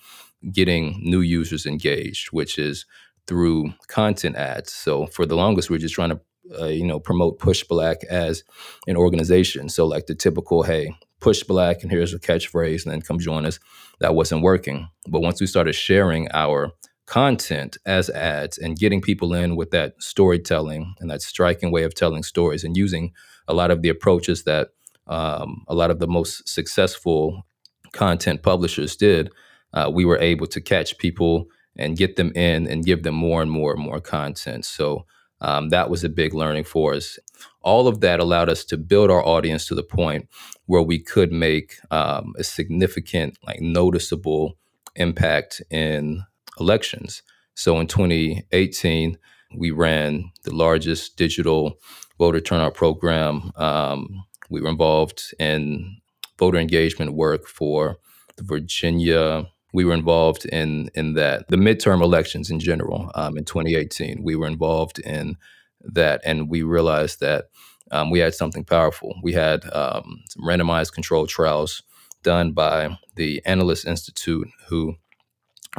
getting 0.51 0.99
new 1.01 1.21
users 1.21 1.65
engaged, 1.65 2.27
which 2.31 2.57
is 2.57 2.85
through 3.27 3.73
content 3.87 4.35
ads. 4.35 4.71
So 4.73 5.07
for 5.07 5.25
the 5.25 5.35
longest, 5.35 5.69
we 5.69 5.77
are 5.77 5.79
just 5.79 5.95
trying 5.95 6.11
to 6.11 6.19
uh, 6.59 6.65
you 6.65 6.85
know 6.85 6.99
promote 6.99 7.39
PushBlack 7.39 8.03
as 8.05 8.43
an 8.87 8.95
organization. 8.95 9.69
So 9.69 9.85
like 9.85 10.05
the 10.05 10.15
typical, 10.15 10.63
hey, 10.63 10.95
PushBlack, 11.21 11.81
and 11.81 11.91
here's 11.91 12.13
a 12.13 12.19
catchphrase, 12.19 12.83
and 12.83 12.93
then 12.93 13.01
come 13.01 13.19
join 13.19 13.45
us. 13.45 13.59
That 13.99 14.15
wasn't 14.15 14.43
working. 14.43 14.87
But 15.07 15.21
once 15.21 15.41
we 15.41 15.47
started 15.47 15.73
sharing 15.73 16.27
our 16.33 16.71
content 17.05 17.77
as 17.85 18.09
ads 18.09 18.57
and 18.57 18.77
getting 18.77 19.01
people 19.01 19.33
in 19.33 19.55
with 19.55 19.71
that 19.71 19.93
storytelling 20.01 20.95
and 20.99 21.09
that 21.09 21.21
striking 21.21 21.71
way 21.71 21.83
of 21.83 21.93
telling 21.93 22.23
stories 22.23 22.63
and 22.63 22.75
using 22.75 23.11
a 23.47 23.53
lot 23.53 23.71
of 23.71 23.81
the 23.81 23.89
approaches 23.89 24.43
that 24.43 24.69
um, 25.07 25.63
a 25.67 25.75
lot 25.75 25.91
of 25.91 25.99
the 25.99 26.07
most 26.07 26.47
successful 26.49 27.45
content 27.93 28.41
publishers 28.41 28.95
did, 28.95 29.31
uh, 29.73 29.89
we 29.93 30.03
were 30.03 30.17
able 30.17 30.47
to 30.47 30.59
catch 30.59 30.97
people 30.97 31.45
and 31.77 31.97
get 31.97 32.15
them 32.15 32.31
in 32.35 32.67
and 32.67 32.85
give 32.85 33.03
them 33.03 33.15
more 33.15 33.41
and 33.41 33.51
more 33.51 33.73
and 33.73 33.81
more 33.81 33.99
content. 33.99 34.65
So 34.65 35.05
um, 35.41 35.69
that 35.69 35.89
was 35.89 36.03
a 36.03 36.09
big 36.09 36.33
learning 36.33 36.63
for 36.63 36.93
us. 36.93 37.19
All 37.61 37.87
of 37.87 37.99
that 38.01 38.19
allowed 38.19 38.49
us 38.49 38.63
to 38.65 38.77
build 38.77 39.11
our 39.11 39.25
audience 39.25 39.67
to 39.67 39.75
the 39.75 39.83
point 39.83 40.27
where 40.65 40.81
we 40.81 40.99
could 40.99 41.31
make 41.31 41.75
um, 41.91 42.33
a 42.37 42.43
significant, 42.43 43.37
like 43.45 43.59
noticeable 43.61 44.57
impact 44.95 45.61
in 45.69 46.23
elections. 46.59 47.21
So 47.53 47.79
in 47.79 47.87
2018, 47.87 49.17
we 49.57 49.71
ran 49.71 50.31
the 50.43 50.53
largest 50.55 51.17
digital 51.17 51.79
voter 52.17 52.39
turnout 52.39 52.73
program. 52.73 53.51
Um, 53.55 54.25
we 54.49 54.61
were 54.61 54.69
involved 54.69 55.33
in 55.39 55.97
voter 56.37 56.57
engagement 56.57 57.13
work 57.13 57.47
for 57.47 57.97
the 58.37 58.43
Virginia 58.43 59.47
we 59.75 59.85
were 59.85 59.93
involved 59.93 60.45
in 60.45 60.89
in 60.95 61.13
that 61.13 61.47
the 61.49 61.57
midterm 61.57 62.01
elections 62.01 62.49
in 62.49 62.59
general 62.59 63.11
um, 63.15 63.37
in 63.37 63.45
2018 63.45 64.23
we 64.23 64.35
were 64.35 64.47
involved 64.47 64.99
in 64.99 65.35
that 65.81 66.21
and 66.25 66.49
we 66.49 66.63
realized 66.63 67.19
that 67.19 67.45
um, 67.91 68.09
we 68.09 68.19
had 68.19 68.33
something 68.33 68.63
powerful. 68.63 69.15
We 69.21 69.33
had 69.33 69.65
um, 69.73 70.23
some 70.29 70.43
randomized 70.43 70.93
controlled 70.93 71.29
trials 71.29 71.83
done 72.23 72.51
by 72.51 72.97
the 73.15 73.41
analyst 73.45 73.85
institute 73.85 74.47
who 74.67 74.95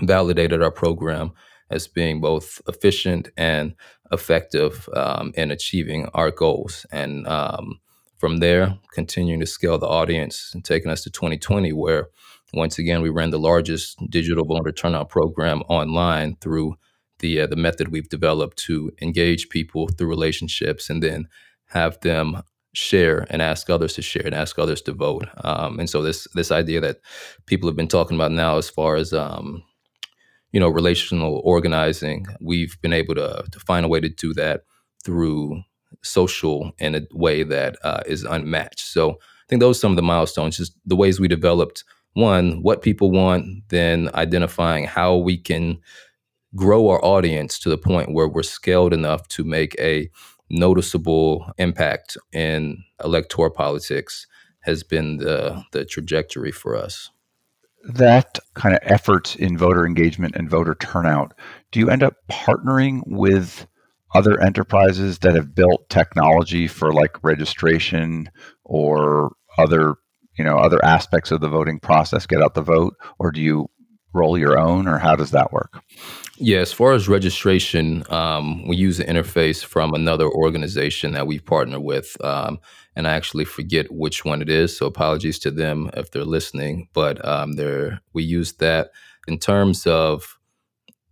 validated 0.03 0.63
our 0.63 0.71
program 0.71 1.33
as 1.71 1.89
being 1.89 2.21
both 2.21 2.61
efficient 2.69 3.29
and 3.37 3.75
effective 4.13 4.89
um, 4.95 5.33
in 5.35 5.51
achieving 5.51 6.07
our 6.15 6.31
goals. 6.31 6.87
And 6.93 7.27
um, 7.27 7.81
from 8.19 8.39
there 8.39 8.79
continuing 8.93 9.41
to 9.41 9.47
scale 9.47 9.79
the 9.79 9.89
audience 9.89 10.53
and 10.55 10.65
taking 10.65 10.91
us 10.91 11.03
to 11.03 11.11
2020 11.11 11.73
where 11.73 12.09
once 12.53 12.79
again, 12.79 13.03
we 13.03 13.11
ran 13.11 13.31
the 13.31 13.39
largest 13.39 13.99
digital 14.09 14.45
voter 14.45 14.73
turnout 14.73 15.09
program 15.09 15.63
online 15.69 16.37
through 16.41 16.77
the 17.19 17.41
uh, 17.41 17.47
the 17.47 17.57
method 17.57 17.89
we've 17.89 18.09
developed 18.09 18.57
to 18.59 18.93
engage 19.01 19.49
people 19.49 19.89
through 19.89 20.09
relationships 20.09 20.91
and 20.91 21.03
then 21.03 21.29
have 21.67 21.99
them 22.01 22.43
share 22.73 23.27
and 23.31 23.41
ask 23.41 23.71
others 23.71 23.95
to 23.95 24.03
share 24.03 24.27
and 24.27 24.35
ask 24.35 24.59
others 24.59 24.83
to 24.83 24.93
vote. 24.93 25.27
Um, 25.43 25.79
and 25.79 25.89
so 25.89 26.03
this 26.03 26.29
this 26.35 26.53
idea 26.53 26.81
that 26.81 27.01
people 27.47 27.69
have 27.69 27.77
been 27.77 27.89
talking 27.89 28.17
about 28.17 28.33
now, 28.33 28.59
as 28.59 28.69
far 28.69 28.97
as 28.97 29.13
um, 29.13 29.63
you 30.53 30.61
know, 30.61 30.69
relational 30.69 31.41
organizing, 31.45 32.27
we've 32.41 32.81
been 32.81 32.93
able 32.93 33.15
to 33.15 33.45
to 33.51 33.61
find 33.61 33.85
a 33.85 33.89
way 33.89 34.01
to 34.01 34.09
do 34.09 34.35
that 34.35 34.63
through 35.05 35.63
social 36.03 36.73
in 36.79 36.95
a 36.95 37.03
way 37.13 37.43
that 37.43 37.77
uh, 37.83 38.03
is 38.07 38.25
unmatched. 38.25 38.81
So 38.81 39.13
I 39.13 39.47
think 39.49 39.61
those 39.61 39.79
are 39.79 39.81
some 39.81 39.93
of 39.93 39.97
the 39.97 40.03
milestones, 40.03 40.57
just 40.57 40.77
the 40.85 40.97
ways 40.97 41.19
we 41.19 41.29
developed 41.29 41.85
one, 42.17 42.63
what 42.63 42.83
people 42.83 43.11
want, 43.11 43.69
then 43.69 44.09
identifying 44.15 44.85
how 44.85 45.17
we 45.17 45.37
can 45.37 45.79
grow 46.55 46.89
our 46.89 47.05
audience 47.05 47.59
to 47.59 47.69
the 47.69 47.77
point 47.77 48.13
where 48.13 48.27
we're 48.27 48.43
scaled 48.43 48.95
enough 48.95 49.29
to 49.29 49.45
make 49.45 49.77
a 49.79 50.09
noticeable 50.49 51.53
impact 51.59 52.17
in 52.33 52.83
electoral 53.05 53.51
politics 53.51 54.27
has 54.61 54.83
been 54.83 55.19
the 55.19 55.63
the 55.73 55.85
trajectory 55.85 56.51
for 56.51 56.75
us. 56.75 57.11
That 57.85 58.39
kind 58.55 58.75
of 58.75 58.81
efforts 58.83 59.37
in 59.37 59.59
voter 59.59 59.87
engagement 59.87 60.35
and 60.37 60.49
voter 60.49 60.75
turnout, 60.75 61.35
do 61.71 61.79
you 61.79 61.91
end 61.91 62.03
up 62.03 62.15
partnering 62.31 63.03
with 63.07 63.67
other 64.15 64.41
enterprises 64.41 65.19
that 65.19 65.35
have 65.35 65.55
built 65.55 65.89
technology 65.91 66.67
for 66.67 66.93
like 66.93 67.23
registration 67.23 68.31
or 68.65 69.33
other 69.59 69.97
you 70.39 70.45
know 70.45 70.57
other 70.59 70.85
aspects 70.85 71.31
of 71.31 71.41
the 71.41 71.49
voting 71.49 71.79
process 71.79 72.27
get 72.27 72.43
out 72.43 72.55
the 72.55 72.63
vote 72.63 72.97
or 73.19 73.31
do 73.31 73.41
you 73.41 73.69
roll 74.13 74.39
your 74.39 74.59
own 74.59 74.89
or 74.89 74.99
how 74.99 75.15
does 75.15 75.31
that 75.31 75.53
work? 75.53 75.83
Yeah 76.39 76.59
as 76.59 76.73
far 76.73 76.93
as 76.93 77.09
registration 77.09 78.05
um, 78.11 78.67
we 78.67 78.77
use 78.77 79.01
an 79.01 79.07
interface 79.07 79.65
from 79.65 79.95
another 79.95 80.29
organization 80.29 81.13
that 81.13 81.27
we 81.27 81.39
partner 81.39 81.81
with 81.81 82.17
um, 82.25 82.59
and 82.95 83.07
i 83.07 83.13
actually 83.13 83.45
forget 83.45 83.93
which 83.93 84.25
one 84.25 84.43
it 84.43 84.49
is 84.49 84.77
so 84.77 84.87
apologies 84.87 85.39
to 85.39 85.51
them 85.51 85.91
if 85.95 86.11
they're 86.11 86.25
listening 86.25 86.89
but 86.93 87.23
um, 87.27 87.53
we 88.13 88.23
use 88.23 88.55
that. 88.55 88.91
In 89.29 89.39
terms 89.39 89.87
of 89.87 90.39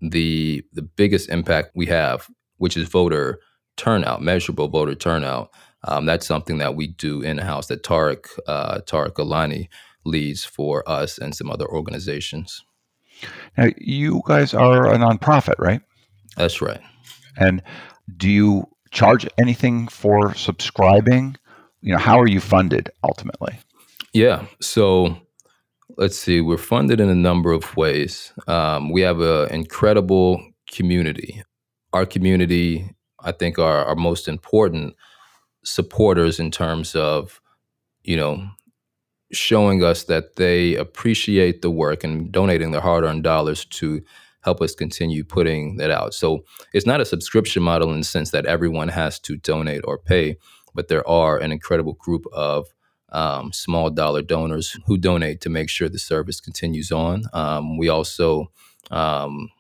the 0.01 0.63
the 0.73 0.83
biggest 0.83 1.29
impact 1.29 1.71
we 1.75 1.87
have 1.87 2.29
which 2.59 2.77
is 2.77 2.89
voter 2.89 3.41
turnout 3.77 4.23
measurable 4.23 4.69
voter 4.69 4.95
turnout 4.95 5.51
um, 5.85 6.07
that's 6.07 6.27
something 6.27 6.59
that 6.59 6.75
we 6.75 6.89
do 6.89 7.23
in 7.23 7.39
house 7.39 7.67
that 7.69 7.83
Tarek 7.83 8.27
uh, 8.47 8.81
Tarek 8.81 9.19
Alani 9.19 9.69
leads 10.05 10.45
for 10.45 10.89
us 10.89 11.19
and 11.19 11.35
some 11.35 11.51
other 11.51 11.67
organizations. 11.67 12.65
Now, 13.57 13.69
you 13.79 14.23
guys 14.27 14.55
are 14.55 14.93
a 14.93 14.97
nonprofit, 14.97 15.59
right? 15.59 15.81
That's 16.37 16.61
right. 16.61 16.81
And 17.37 17.63
do 18.17 18.29
you 18.29 18.65
charge 18.91 19.27
anything 19.39 19.89
for 19.89 20.35
subscribing? 20.35 21.37
You 21.81 21.93
know, 21.93 21.99
how 21.99 22.19
are 22.19 22.29
you 22.29 22.41
funded 22.41 22.91
ultimately? 23.03 23.59
Yeah. 24.13 24.47
So 24.61 25.17
let's 25.97 26.19
see. 26.19 26.41
We're 26.41 26.57
funded 26.57 27.01
in 27.01 27.09
a 27.09 27.15
number 27.15 27.53
of 27.53 27.77
ways. 27.77 28.33
Um, 28.47 28.91
we 28.91 29.03
have 29.03 29.21
an 29.21 29.51
incredible 29.51 30.45
community. 30.71 31.43
Our 31.93 32.07
community, 32.07 32.91
I 33.21 33.33
think, 33.33 33.59
are 33.59 33.85
our 33.85 33.97
most 33.97 34.29
important 34.29 34.95
supporters 35.65 36.39
in 36.39 36.51
terms 36.51 36.95
of, 36.95 37.41
you 38.03 38.17
know, 38.17 38.49
showing 39.33 39.83
us 39.83 40.05
that 40.05 40.37
they 40.37 40.77
appreciate 40.77 41.63
the 41.63 41.71
work 41.71 42.05
and 42.05 42.31
donating 42.31 42.71
their 42.71 42.81
hard-earned 42.81 43.25
dollars 43.25 43.65
to 43.65 44.01
help 44.43 44.61
us 44.61 44.75
continue 44.75 45.25
putting 45.25 45.77
that 45.77 45.91
out. 45.91 46.15
So 46.15 46.45
it's 46.73 46.87
not 46.87 47.01
a 47.01 47.05
subscription 47.05 47.63
model 47.63 47.91
in 47.93 48.01
the 48.01 48.05
sense 48.05 48.31
that 48.31 48.47
everyone 48.47 48.89
has 48.89 49.19
to 49.21 49.37
donate 49.37 49.81
or 49.85 49.99
pay, 49.99 50.37
but 50.75 50.89
there 50.89 51.09
are 51.09 51.39
an 51.39 51.51
incredible 51.51 51.95
group 51.95 52.25
of 52.33 52.67
um, 53.11 53.53
small 53.53 53.91
dollar 53.91 54.23
donors 54.23 54.77
who 54.87 54.99
donate 54.99 55.41
to 55.41 55.49
make 55.49 55.71
sure 55.71 55.89
the 55.89 55.99
service 55.99 56.41
continues 56.41 56.93
on. 56.93 57.25
Um, 57.33 57.79
we 57.79 57.89
also 57.89 58.51
um, 58.91 59.51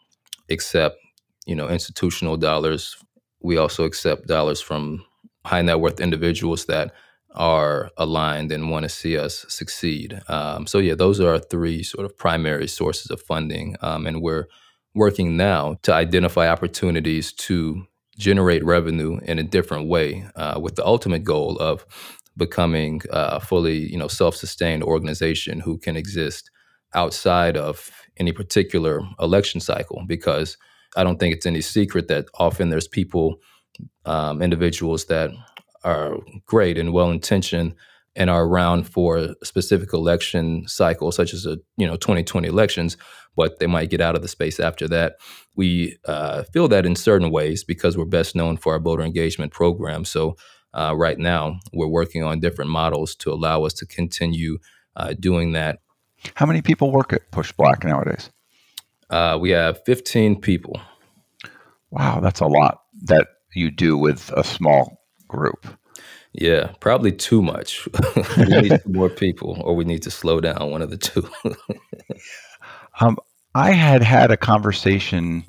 accept, 0.50 0.98
you 1.46 1.54
know, 1.54 1.68
institutional 1.68 2.36
dollars. 2.36 2.96
We 3.40 3.56
also 3.56 3.84
accept 3.84 4.26
dollars 4.26 4.60
from 4.60 5.04
high 5.44 5.62
net 5.62 5.80
worth 5.80 6.00
individuals 6.00 6.66
that 6.66 6.92
are 7.35 7.90
aligned 7.96 8.52
and 8.52 8.70
want 8.70 8.85
to 8.85 8.88
see 8.88 9.18
us 9.18 9.44
succeed. 9.48 10.20
Um, 10.28 10.66
so 10.66 10.78
yeah, 10.78 10.94
those 10.94 11.20
are 11.20 11.33
our 11.33 11.38
three 11.38 11.83
sort 11.83 12.04
of 12.04 12.16
primary 12.16 12.68
sources 12.68 13.11
of 13.11 13.20
funding, 13.20 13.76
um, 13.80 14.07
and 14.07 14.22
we're 14.22 14.46
working 14.94 15.37
now 15.37 15.76
to 15.83 15.92
identify 15.92 16.48
opportunities 16.48 17.33
to 17.33 17.85
generate 18.16 18.64
revenue 18.64 19.18
in 19.24 19.40
a 19.40 19.42
different 19.42 19.88
way, 19.88 20.24
uh, 20.37 20.61
with 20.62 20.76
the 20.76 20.87
ultimate 20.87 21.24
goal 21.24 21.57
of 21.59 21.85
becoming 22.37 23.00
a 23.11 23.40
fully, 23.40 23.90
you 23.90 23.98
know, 23.98 24.09
self-sustained 24.09 24.85
organization 24.85 25.61
who 25.61 25.78
can 25.78 25.96
exist 25.96 26.50
outside 26.94 27.57
of 27.57 27.90
any 28.16 28.30
particular 28.33 29.00
election 29.18 29.61
cycle. 29.61 30.04
Because 30.07 30.57
I 30.96 31.02
don't 31.02 31.18
think 31.18 31.35
it's 31.35 31.46
any 31.46 31.61
secret 31.61 32.07
that 32.07 32.26
often 32.35 32.70
there's 32.70 32.87
people 32.87 33.40
um, 34.04 34.42
individuals 34.42 35.06
that 35.06 35.30
are 35.84 36.18
great 36.46 36.78
and 36.78 36.92
well 36.92 37.10
intentioned 37.10 37.74
and 38.16 38.30
are 38.30 38.44
around 38.44 38.84
for 38.84 39.16
a 39.16 39.34
specific 39.44 39.92
election 39.92 40.66
cycle, 40.68 41.10
such 41.10 41.34
as 41.34 41.46
a 41.46 41.58
you 41.76 41.87
know 41.87 41.96
2020 41.96 42.46
elections, 42.46 42.96
but 43.37 43.58
they 43.58 43.66
might 43.66 43.90
get 43.90 44.00
out 44.00 44.14
of 44.14 44.22
the 44.22 44.28
space 44.28 44.60
after 44.60 44.87
that. 44.88 45.16
We 45.56 45.96
uh, 46.06 46.44
feel 46.44 46.68
that 46.68 46.87
in 46.87 46.96
certain 46.96 47.30
ways 47.30 47.64
because 47.64 47.96
we're 47.96 48.04
best 48.04 48.34
known 48.34 48.56
for 48.56 48.72
our 48.72 48.80
voter 48.80 49.02
engagement 49.02 49.52
program. 49.52 50.04
So 50.04 50.37
uh, 50.72 50.94
right 50.96 51.18
now, 51.18 51.58
we're 51.72 51.87
working 51.87 52.22
on 52.22 52.40
different 52.40 52.70
models 52.70 53.14
to 53.16 53.32
allow 53.32 53.64
us 53.64 53.72
to 53.74 53.87
continue 53.87 54.58
uh, 54.96 55.14
doing 55.18 55.52
that. 55.52 55.78
How 56.34 56.46
many 56.46 56.62
people 56.62 56.90
work 56.90 57.12
at 57.12 57.30
PushBlack 57.30 57.84
nowadays? 57.84 58.30
Uh, 59.10 59.38
we 59.40 59.50
have 59.50 59.84
15 59.84 60.40
people. 60.40 60.80
Wow, 61.90 62.20
that's 62.20 62.40
a 62.40 62.46
lot. 62.46 62.80
That 63.02 63.28
you 63.54 63.70
do 63.70 63.96
with 63.96 64.30
a 64.36 64.44
small 64.44 65.00
group. 65.28 65.66
Yeah, 66.32 66.72
probably 66.80 67.12
too 67.12 67.42
much. 67.42 67.88
we 68.36 68.44
need 68.46 68.86
more 68.86 69.08
people, 69.08 69.60
or 69.62 69.76
we 69.76 69.84
need 69.84 70.02
to 70.02 70.10
slow 70.10 70.40
down. 70.40 70.70
One 70.70 70.82
of 70.82 70.90
the 70.90 70.96
two. 70.96 71.28
um, 73.00 73.16
I 73.54 73.70
had 73.70 74.02
had 74.02 74.32
a 74.32 74.36
conversation 74.36 75.44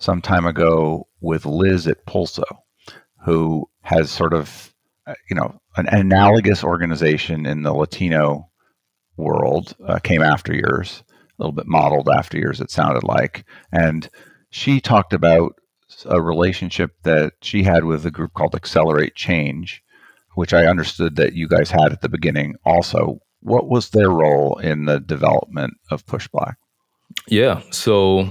some 0.00 0.20
time 0.20 0.44
ago 0.44 1.06
with 1.20 1.46
Liz 1.46 1.86
at 1.86 2.04
Pulso, 2.06 2.42
who 3.24 3.68
has 3.82 4.10
sort 4.10 4.34
of, 4.34 4.74
uh, 5.06 5.14
you 5.30 5.36
know, 5.36 5.60
an 5.76 5.86
analogous 5.86 6.64
organization 6.64 7.46
in 7.46 7.62
the 7.62 7.72
Latino 7.72 8.50
world. 9.16 9.76
Uh, 9.86 10.00
came 10.00 10.22
after 10.22 10.52
yours, 10.52 11.04
a 11.08 11.14
little 11.38 11.52
bit 11.52 11.68
modeled 11.68 12.08
after 12.08 12.36
yours. 12.36 12.60
It 12.60 12.72
sounded 12.72 13.04
like, 13.04 13.44
and 13.70 14.08
she 14.50 14.80
talked 14.80 15.12
about 15.12 15.54
a 16.06 16.20
relationship 16.20 16.92
that 17.02 17.34
she 17.42 17.62
had 17.62 17.84
with 17.84 18.04
a 18.06 18.10
group 18.10 18.34
called 18.34 18.54
Accelerate 18.54 19.14
Change, 19.14 19.82
which 20.34 20.52
I 20.52 20.66
understood 20.66 21.16
that 21.16 21.34
you 21.34 21.48
guys 21.48 21.70
had 21.70 21.92
at 21.92 22.00
the 22.00 22.08
beginning 22.08 22.54
also. 22.64 23.20
What 23.40 23.68
was 23.68 23.90
their 23.90 24.10
role 24.10 24.58
in 24.58 24.86
the 24.86 24.98
development 24.98 25.74
of 25.90 26.04
PushBlack? 26.06 26.54
Yeah. 27.28 27.62
So 27.70 28.28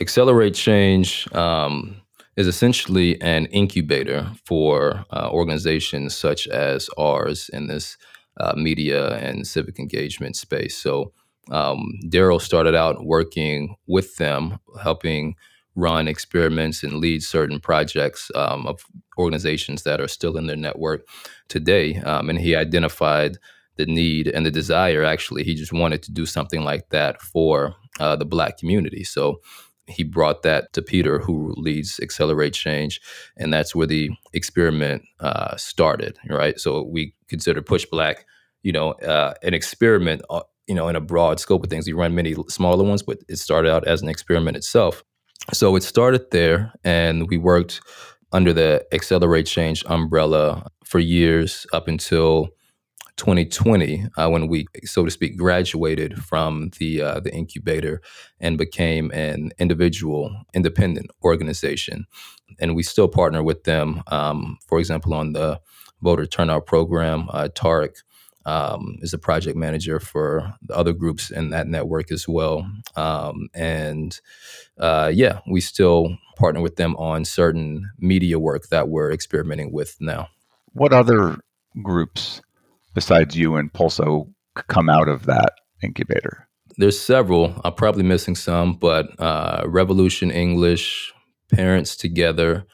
Accelerate 0.00 0.54
Change 0.54 1.32
um, 1.34 1.96
is 2.36 2.46
essentially 2.46 3.20
an 3.20 3.46
incubator 3.46 4.30
for 4.44 5.04
uh, 5.10 5.28
organizations 5.30 6.14
such 6.14 6.46
as 6.48 6.88
ours 6.98 7.50
in 7.52 7.66
this 7.66 7.96
uh, 8.38 8.54
media 8.56 9.16
and 9.16 9.46
civic 9.46 9.78
engagement 9.78 10.36
space. 10.36 10.76
So 10.76 11.12
um, 11.50 11.98
Daryl 12.06 12.40
started 12.40 12.74
out 12.74 13.04
working 13.04 13.76
with 13.86 14.16
them, 14.16 14.58
helping 14.82 15.36
run 15.76 16.08
experiments 16.08 16.82
and 16.82 16.94
lead 16.94 17.22
certain 17.22 17.60
projects 17.60 18.30
um, 18.34 18.66
of 18.66 18.84
organizations 19.18 19.82
that 19.82 20.00
are 20.00 20.08
still 20.08 20.36
in 20.36 20.46
their 20.46 20.56
network 20.56 21.06
today. 21.48 21.96
Um, 21.96 22.30
and 22.30 22.38
he 22.38 22.54
identified 22.54 23.38
the 23.76 23.86
need 23.86 24.28
and 24.28 24.46
the 24.46 24.50
desire. 24.50 25.04
Actually, 25.04 25.42
he 25.42 25.54
just 25.54 25.72
wanted 25.72 26.02
to 26.04 26.12
do 26.12 26.26
something 26.26 26.62
like 26.62 26.88
that 26.90 27.20
for 27.20 27.74
uh, 27.98 28.16
the 28.16 28.24
Black 28.24 28.58
community. 28.58 29.04
So 29.04 29.40
he 29.86 30.04
brought 30.04 30.42
that 30.42 30.72
to 30.72 30.82
Peter, 30.82 31.18
who 31.18 31.54
leads 31.56 32.00
Accelerate 32.00 32.54
Change, 32.54 33.00
and 33.36 33.52
that's 33.52 33.74
where 33.74 33.86
the 33.86 34.10
experiment 34.32 35.02
uh, 35.20 35.56
started. 35.56 36.18
Right. 36.28 36.58
So 36.58 36.82
we 36.82 37.14
consider 37.28 37.60
PushBlack, 37.60 38.24
you 38.62 38.72
know, 38.72 38.92
uh, 38.92 39.34
an 39.42 39.54
experiment. 39.54 40.22
Uh, 40.30 40.40
you 40.66 40.74
know, 40.74 40.88
in 40.88 40.96
a 40.96 41.00
broad 41.00 41.38
scope 41.40 41.62
of 41.62 41.68
things, 41.68 41.86
we 41.86 41.92
run 41.92 42.14
many 42.14 42.34
smaller 42.48 42.84
ones, 42.84 43.02
but 43.02 43.18
it 43.28 43.36
started 43.36 43.70
out 43.70 43.86
as 43.86 44.00
an 44.00 44.08
experiment 44.08 44.56
itself. 44.56 45.04
So 45.52 45.76
it 45.76 45.82
started 45.82 46.30
there, 46.30 46.72
and 46.84 47.28
we 47.28 47.36
worked 47.36 47.80
under 48.32 48.52
the 48.52 48.84
Accelerate 48.92 49.46
Change 49.46 49.84
umbrella 49.86 50.66
for 50.84 50.98
years 50.98 51.66
up 51.72 51.86
until 51.86 52.48
2020, 53.16 54.06
uh, 54.16 54.28
when 54.28 54.48
we, 54.48 54.66
so 54.84 55.04
to 55.04 55.10
speak, 55.10 55.36
graduated 55.36 56.22
from 56.24 56.70
the 56.78 57.00
uh, 57.00 57.20
the 57.20 57.32
incubator 57.32 58.00
and 58.40 58.58
became 58.58 59.10
an 59.12 59.52
individual, 59.58 60.34
independent 60.52 61.10
organization. 61.22 62.06
And 62.58 62.74
we 62.74 62.82
still 62.82 63.08
partner 63.08 63.42
with 63.42 63.64
them, 63.64 64.02
um, 64.08 64.58
for 64.66 64.78
example, 64.80 65.14
on 65.14 65.32
the 65.32 65.60
voter 66.02 66.26
turnout 66.26 66.66
program. 66.66 67.28
Uh, 67.30 67.48
Tarek 67.54 68.02
um, 68.46 68.98
is 69.00 69.14
a 69.14 69.18
project 69.18 69.56
manager 69.56 69.98
for 69.98 70.54
the 70.62 70.76
other 70.76 70.92
groups 70.92 71.30
in 71.30 71.50
that 71.50 71.66
network 71.66 72.12
as 72.12 72.28
well. 72.28 72.70
Um, 72.96 73.48
and 73.54 74.20
uh, 74.78 75.10
yeah, 75.14 75.40
we 75.50 75.60
still 75.60 76.16
partner 76.36 76.60
with 76.60 76.76
them 76.76 76.96
on 76.96 77.24
certain 77.24 77.90
media 77.98 78.38
work 78.38 78.68
that 78.68 78.88
we're 78.88 79.12
experimenting 79.12 79.72
with 79.72 79.96
now. 80.00 80.28
What 80.72 80.92
other 80.92 81.38
groups 81.82 82.40
besides 82.94 83.36
you 83.36 83.56
and 83.56 83.72
Pulso 83.72 84.28
come 84.68 84.88
out 84.88 85.08
of 85.08 85.26
that 85.26 85.52
incubator? 85.82 86.48
There's 86.76 86.98
several. 86.98 87.60
I'm 87.64 87.74
probably 87.74 88.02
missing 88.02 88.34
some, 88.34 88.74
but 88.74 89.08
uh, 89.20 89.62
Revolution 89.66 90.30
English, 90.30 91.12
Parents 91.52 91.96
Together, 91.96 92.64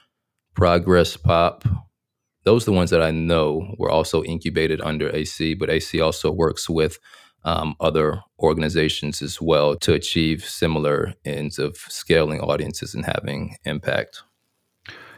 Progress 0.54 1.16
Pop, 1.16 1.64
those 2.44 2.64
are 2.64 2.70
the 2.70 2.76
ones 2.76 2.90
that 2.90 3.02
I 3.02 3.10
know 3.10 3.74
were 3.78 3.90
also 3.90 4.22
incubated 4.22 4.80
under 4.80 5.14
AC, 5.14 5.54
but 5.54 5.70
AC 5.70 6.00
also 6.00 6.30
works 6.30 6.68
with 6.68 6.98
um, 7.44 7.74
other 7.80 8.22
organizations 8.38 9.22
as 9.22 9.40
well 9.40 9.76
to 9.76 9.92
achieve 9.92 10.44
similar 10.44 11.14
ends 11.24 11.58
of 11.58 11.76
scaling 11.76 12.40
audiences 12.40 12.94
and 12.94 13.04
having 13.04 13.56
impact. 13.64 14.22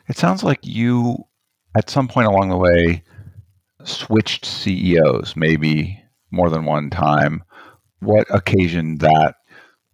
It 0.09 0.17
sounds 0.17 0.43
like 0.43 0.61
you, 0.63 1.17
at 1.77 1.91
some 1.91 2.09
point 2.09 2.27
along 2.27 2.49
the 2.49 2.57
way, 2.57 3.03
switched 3.85 4.45
CEOs, 4.45 5.35
maybe 5.37 6.03
more 6.31 6.51
than 6.51 6.65
one 6.65 6.91
time. 6.91 7.43
What 8.01 8.27
occasioned 8.31 9.01
that? 9.01 9.37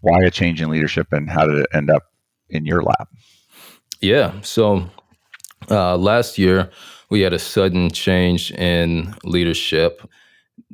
Why 0.01 0.23
a 0.23 0.31
change 0.31 0.63
in 0.63 0.71
leadership, 0.71 1.09
and 1.13 1.29
how 1.29 1.47
did 1.47 1.59
it 1.59 1.67
end 1.73 1.91
up 1.91 2.05
in 2.49 2.65
your 2.65 2.83
lap? 2.83 3.09
Yeah. 4.01 4.41
So 4.43 4.89
uh, 5.71 5.97
last 5.97 6.39
year, 6.39 6.71
we 7.11 7.23
had 7.23 7.33
a 7.33 7.39
sudden 7.39 7.91
change 7.91 8.51
in 8.53 9.15
leadership. 9.25 10.03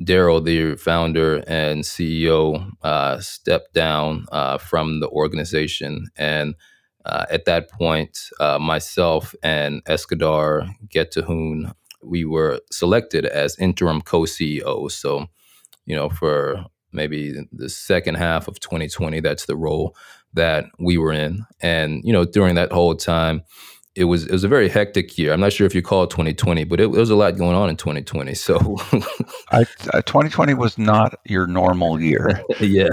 Daryl, 0.01 0.45
the 0.45 0.77
founder 0.77 1.45
and 1.47 1.85
CEO, 1.85 2.71
uh, 2.83 3.21
stepped 3.21 3.75
down 3.75 4.27
uh, 4.33 4.59
from 4.59 5.01
the 5.01 5.09
organization. 5.09 6.09
And 6.17 6.55
uh, 7.05 7.27
at 7.31 7.45
that 7.45 7.71
point, 7.71 8.19
uh, 8.41 8.59
myself 8.59 9.35
and 9.43 9.85
Eskadar 9.85 10.69
Getahoon, 10.89 11.73
we 12.03 12.25
were 12.25 12.61
selected 12.73 13.25
as 13.27 13.59
interim 13.59 14.01
co 14.03 14.25
CEOs. 14.25 14.95
So, 14.95 15.27
you 15.87 15.95
know, 15.95 16.09
for 16.09 16.65
maybe 16.93 17.47
the 17.53 17.69
second 17.69 18.17
half 18.17 18.49
of 18.49 18.59
2020, 18.61 19.21
that's 19.21 19.47
the 19.47 19.57
role 19.57 19.95
that 20.33 20.67
we 20.79 20.99
were 20.99 21.13
in. 21.13 21.45
And, 21.61 22.03
you 22.05 22.13
know, 22.13 22.25
during 22.25 22.55
that 22.57 22.73
whole 22.73 22.95
time, 22.95 23.43
it 23.97 24.05
was 24.05 24.27
it 24.27 24.33
was 24.33 24.45
a 24.45 24.49
very 24.49 24.69
hectic 24.69 25.17
year. 25.17 25.33
I'm 25.33 25.41
not 25.41 25.53
sure 25.53 25.67
if 25.67 25.75
you 25.75 25.83
call 25.83 26.05
it 26.05 26.11
2020, 26.11 26.65
but 26.65 26.81
it, 26.81 26.85
it 26.85 26.89
was 26.89 27.11
a 27.11 27.17
lot 27.17 27.37
going 27.37 27.55
on 27.55 27.69
in 27.69 27.77
2020. 27.77 28.35
So, 28.35 28.57
I, 29.53 29.63
uh, 29.93 30.03
2020 30.03 30.55
was 30.55 30.79
not 30.79 31.19
your 31.25 31.47
normal 31.47 32.01
year. 32.01 32.43
yeah, 32.61 32.89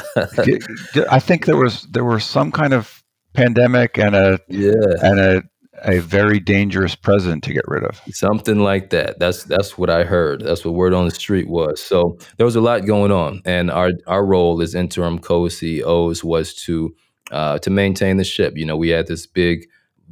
I 1.09 1.19
think 1.19 1.45
there 1.45 1.57
was 1.57 1.83
there 1.83 2.05
was 2.05 2.23
some 2.23 2.51
kind 2.51 2.73
of 2.73 3.03
pandemic 3.33 3.97
and 3.97 4.15
a 4.15 4.39
yeah 4.47 4.73
and 5.01 5.19
a 5.19 5.43
a 5.83 5.99
very 5.99 6.39
dangerous 6.39 6.93
president 6.93 7.43
to 7.43 7.53
get 7.53 7.63
rid 7.67 7.83
of. 7.83 7.99
Something 8.11 8.59
like 8.59 8.91
that. 8.91 9.17
That's 9.19 9.43
that's 9.45 9.77
what 9.77 9.89
I 9.89 10.03
heard. 10.03 10.41
That's 10.41 10.63
what 10.63 10.75
word 10.75 10.93
on 10.93 11.05
the 11.05 11.11
street 11.11 11.49
was. 11.49 11.81
So 11.81 12.17
there 12.37 12.45
was 12.45 12.55
a 12.55 12.61
lot 12.61 12.85
going 12.85 13.11
on, 13.11 13.41
and 13.45 13.71
our 13.71 13.91
our 14.05 14.23
role 14.23 14.61
as 14.61 14.75
interim 14.75 15.17
co-CEOs 15.17 16.23
was 16.23 16.53
to 16.65 16.93
uh, 17.31 17.57
to 17.59 17.69
maintain 17.71 18.17
the 18.17 18.23
ship. 18.23 18.53
You 18.55 18.65
know, 18.65 18.77
we 18.77 18.89
had 18.89 19.07
this 19.07 19.25
big 19.25 19.67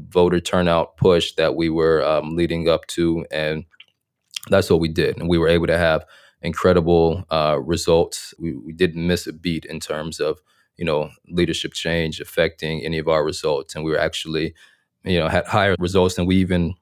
voter 0.08 0.40
turnout 0.40 0.98
push 0.98 1.34
that 1.34 1.56
we 1.56 1.70
were 1.70 2.04
um, 2.06 2.36
leading 2.36 2.70
up 2.70 2.88
to, 2.88 3.26
and 3.32 3.66
that's 4.50 4.70
what 4.70 4.80
we 4.80 4.88
did. 4.88 5.18
And 5.18 5.28
we 5.28 5.38
were 5.38 5.48
able 5.48 5.68
to 5.68 5.78
have 5.78 6.06
incredible 6.42 7.26
uh, 7.30 7.60
results. 7.62 8.34
We, 8.40 8.54
we 8.54 8.74
didn't 8.74 9.06
miss 9.06 9.28
a 9.28 9.34
beat 9.34 9.66
in 9.66 9.80
terms 9.80 10.20
of 10.20 10.40
you 10.78 10.86
know 10.86 11.10
leadership 11.28 11.74
change 11.74 12.20
affecting 12.20 12.84
any 12.84 12.98
of 12.98 13.08
our 13.08 13.24
results, 13.24 13.76
and 13.76 13.84
we 13.84 13.92
were 13.92 14.00
actually 14.00 14.54
you 15.04 15.20
know 15.20 15.28
had 15.28 15.46
higher 15.46 15.76
results 15.80 16.16
than 16.16 16.26
we 16.26 16.38
even 16.38 16.76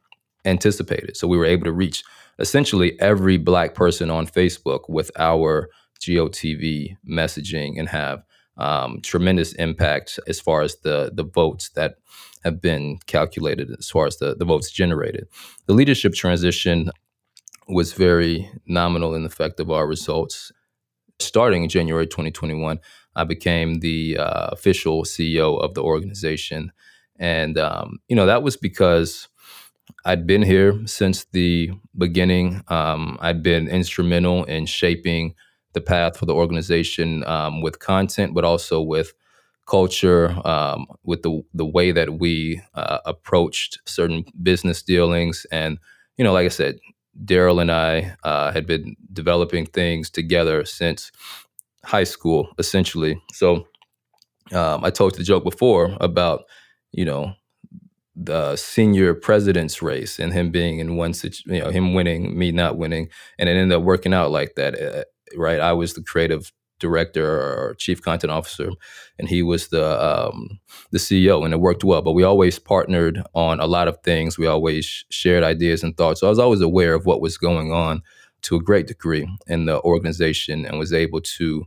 anticipated. 0.46 1.18
So 1.18 1.28
we 1.28 1.38
were 1.38 1.46
able 1.46 1.66
to 1.66 1.74
reach 1.74 2.04
essentially 2.40 3.00
every 3.02 3.38
black 3.38 3.74
person 3.74 4.10
on 4.10 4.28
Facebook 4.28 4.82
with 4.88 5.12
our 5.18 5.70
GOTV 6.00 6.96
messaging 7.10 7.80
and 7.80 7.90
have 7.90 8.24
um, 8.58 9.02
tremendous 9.02 9.54
impact 9.54 10.20
as 10.28 10.40
far 10.40 10.62
as 10.62 10.78
the 10.78 11.12
the 11.14 11.24
votes 11.24 11.70
that 11.70 11.96
have 12.48 12.62
been 12.62 12.98
calculated 13.06 13.70
as 13.78 13.90
far 13.90 14.08
as 14.08 14.18
the, 14.18 14.36
the 14.36 14.46
votes 14.46 14.72
generated. 14.72 15.28
The 15.66 15.74
leadership 15.74 16.14
transition 16.14 16.92
was 17.68 17.94
very 17.94 18.50
nominal 18.66 19.14
in 19.14 19.26
effect 19.26 19.60
of 19.60 19.70
our 19.70 19.86
results. 19.86 20.52
Starting 21.20 21.64
in 21.64 21.70
January 21.70 22.08
2021, 22.08 22.80
I 23.16 23.24
became 23.24 23.80
the 23.80 24.18
uh, 24.18 24.48
official 24.52 25.04
CEO 25.04 25.60
of 25.62 25.74
the 25.74 25.84
organization. 25.84 26.72
And, 27.20 27.58
um, 27.58 27.98
you 28.08 28.16
know, 28.16 28.26
that 28.26 28.44
was 28.44 28.56
because 28.56 29.28
I'd 30.06 30.26
been 30.26 30.44
here 30.44 30.80
since 30.86 31.26
the 31.34 31.72
beginning. 31.98 32.64
Um, 32.70 33.18
I'd 33.20 33.44
been 33.44 33.68
instrumental 33.68 34.44
in 34.46 34.66
shaping 34.66 35.36
the 35.74 35.82
path 35.82 36.18
for 36.18 36.26
the 36.26 36.36
organization 36.36 37.26
um, 37.26 37.62
with 37.62 37.80
content, 37.80 38.34
but 38.34 38.46
also 38.46 38.82
with 38.82 39.14
culture, 39.68 40.36
um, 40.46 40.88
with 41.04 41.22
the 41.24 41.42
the 41.54 41.66
way 41.66 41.92
that 41.92 42.20
we 42.20 42.62
uh, 42.76 43.00
approached 43.06 43.80
certain 43.86 44.26
business 44.42 44.82
dealings, 44.82 45.46
and 45.52 45.78
you 46.18 46.24
know, 46.24 46.34
like 46.34 46.46
I 46.46 46.50
said, 46.50 46.80
Daryl 47.26 47.62
and 47.62 47.72
I 47.72 48.16
uh, 48.24 48.52
had 48.52 48.66
been 48.66 48.96
developing 49.14 49.66
things 49.66 50.10
together 50.10 50.66
since 50.66 51.12
high 51.84 52.06
school, 52.06 52.50
essentially. 52.58 53.22
So 53.34 53.68
um, 54.54 54.84
I 54.84 54.90
told 54.90 55.16
the 55.16 55.24
joke 55.24 55.44
before 55.44 55.96
about 56.00 56.44
you 56.92 57.06
know 57.06 57.34
the 58.16 58.56
senior 58.56 59.14
president's 59.14 59.82
race 59.82 60.20
and 60.20 60.34
him 60.34 60.50
being 60.50 60.80
in 60.80 60.96
one 60.96 61.14
you 61.46 61.60
know, 61.60 61.70
him 61.70 61.94
winning, 61.94 62.38
me 62.38 62.52
not 62.52 62.78
winning, 62.78 63.10
and 63.38 63.48
it 63.48 63.54
ended 63.54 63.78
up 63.78 63.84
working 63.84 64.14
out 64.14 64.32
like 64.32 64.56
that. 64.56 64.82
Uh, 64.82 65.04
right, 65.36 65.60
I 65.60 65.74
was 65.74 65.94
the 65.94 66.02
creative 66.04 66.52
director 66.80 67.26
or 67.26 67.76
chief 67.76 68.02
content 68.02 68.32
officer, 68.32 68.70
and 69.18 69.28
he 69.28 69.42
was 69.44 69.70
the 69.70 69.86
um, 70.04 70.60
the 70.92 70.98
CEO, 70.98 71.44
and 71.44 71.54
it 71.54 71.60
worked 71.60 71.84
well. 71.84 72.02
But 72.02 72.14
we 72.14 72.24
always 72.24 72.60
partnered 72.60 73.22
on 73.34 73.60
a 73.60 73.66
lot 73.66 73.88
of 73.88 74.02
things. 74.04 74.38
We 74.38 74.48
always 74.48 75.06
shared 75.10 75.44
ideas 75.44 75.84
and 75.84 75.96
thoughts. 75.96 76.22
So 76.22 76.28
I 76.28 76.30
was 76.30 76.40
always 76.40 76.62
aware 76.62 76.94
of 76.94 77.06
what 77.06 77.22
was 77.22 77.38
going 77.38 77.72
on 77.72 78.02
to 78.44 78.56
a 78.56 78.62
great 78.62 78.88
degree 78.88 79.28
in 79.48 79.66
the 79.66 79.82
organization, 79.82 80.66
and 80.66 80.80
was 80.80 80.94
able 80.94 81.22
to, 81.22 81.66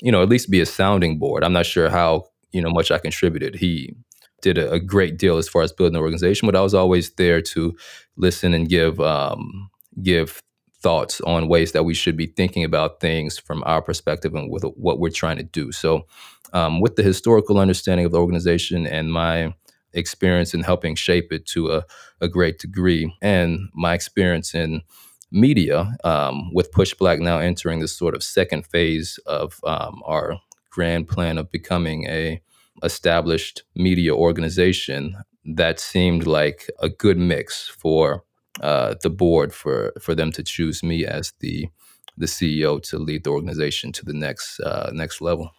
you 0.00 0.12
know, 0.12 0.22
at 0.22 0.28
least 0.28 0.50
be 0.50 0.60
a 0.60 0.66
sounding 0.66 1.18
board. 1.18 1.44
I'm 1.44 1.52
not 1.52 1.66
sure 1.66 1.90
how 1.90 2.26
you 2.52 2.60
know 2.60 2.70
much 2.70 2.90
I 2.90 2.98
contributed. 2.98 3.54
He 3.56 3.94
did 4.42 4.58
a, 4.58 4.72
a 4.72 4.80
great 4.80 5.18
deal 5.18 5.36
as 5.36 5.48
far 5.48 5.62
as 5.62 5.72
building 5.72 5.94
the 5.94 6.00
organization, 6.00 6.46
but 6.46 6.56
I 6.56 6.60
was 6.60 6.74
always 6.74 7.12
there 7.12 7.42
to 7.42 7.76
listen 8.16 8.54
and 8.54 8.68
give 8.68 9.00
um, 9.00 9.70
give 10.02 10.42
thoughts 10.82 11.20
on 11.22 11.48
ways 11.48 11.72
that 11.72 11.84
we 11.84 11.94
should 11.94 12.16
be 12.16 12.26
thinking 12.26 12.64
about 12.64 13.00
things 13.00 13.38
from 13.38 13.62
our 13.66 13.82
perspective 13.82 14.34
and 14.34 14.50
with 14.50 14.64
what 14.76 14.98
we're 14.98 15.10
trying 15.10 15.36
to 15.36 15.42
do. 15.42 15.72
So, 15.72 16.06
um, 16.52 16.80
with 16.80 16.96
the 16.96 17.02
historical 17.02 17.58
understanding 17.58 18.06
of 18.06 18.12
the 18.12 18.18
organization 18.18 18.86
and 18.86 19.12
my 19.12 19.54
experience 19.92 20.54
in 20.54 20.62
helping 20.62 20.94
shape 20.94 21.32
it 21.32 21.46
to 21.46 21.70
a, 21.70 21.84
a 22.20 22.28
great 22.28 22.58
degree, 22.58 23.14
and 23.22 23.68
my 23.74 23.94
experience 23.94 24.54
in 24.54 24.82
media, 25.30 25.96
um, 26.04 26.52
with 26.52 26.72
PushBlack 26.72 27.20
now 27.20 27.38
entering 27.38 27.80
this 27.80 27.96
sort 27.96 28.14
of 28.14 28.22
second 28.22 28.66
phase 28.66 29.18
of 29.26 29.60
um, 29.64 30.02
our 30.04 30.40
grand 30.70 31.08
plan 31.08 31.38
of 31.38 31.50
becoming 31.50 32.06
a 32.06 32.40
established 32.82 33.62
media 33.76 34.14
organization, 34.14 35.16
that 35.44 35.80
seemed 35.80 36.26
like 36.26 36.70
a 36.80 36.88
good 36.88 37.18
mix 37.18 37.68
for 37.68 38.24
uh, 38.60 38.94
the 39.02 39.10
board 39.10 39.52
for 39.52 39.92
for 40.00 40.14
them 40.14 40.30
to 40.32 40.42
choose 40.42 40.82
me 40.82 41.06
as 41.06 41.32
the 41.40 41.68
the 42.16 42.26
CEO 42.26 42.82
to 42.82 42.98
lead 42.98 43.24
the 43.24 43.30
organization 43.30 43.92
to 43.92 44.04
the 44.04 44.12
next 44.12 44.60
uh, 44.60 44.90
next 44.92 45.20
level. 45.20 45.52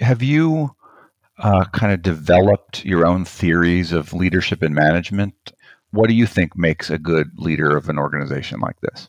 Have 0.00 0.22
you 0.22 0.70
uh, 1.38 1.64
kind 1.66 1.92
of 1.92 2.02
developed 2.02 2.84
your 2.84 3.06
own 3.06 3.24
theories 3.24 3.92
of 3.92 4.12
leadership 4.12 4.62
and 4.62 4.74
management? 4.74 5.52
What 5.90 6.08
do 6.08 6.14
you 6.14 6.26
think 6.26 6.56
makes 6.56 6.90
a 6.90 6.98
good 6.98 7.30
leader 7.36 7.76
of 7.76 7.88
an 7.88 7.98
organization 7.98 8.60
like 8.60 8.80
this? 8.80 9.08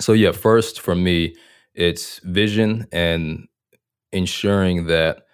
So 0.00 0.12
yeah, 0.12 0.32
first 0.32 0.80
for 0.80 0.94
me, 0.94 1.34
it's 1.74 2.20
vision 2.20 2.86
and 2.92 3.48
ensuring 4.12 4.86
that 4.86 5.26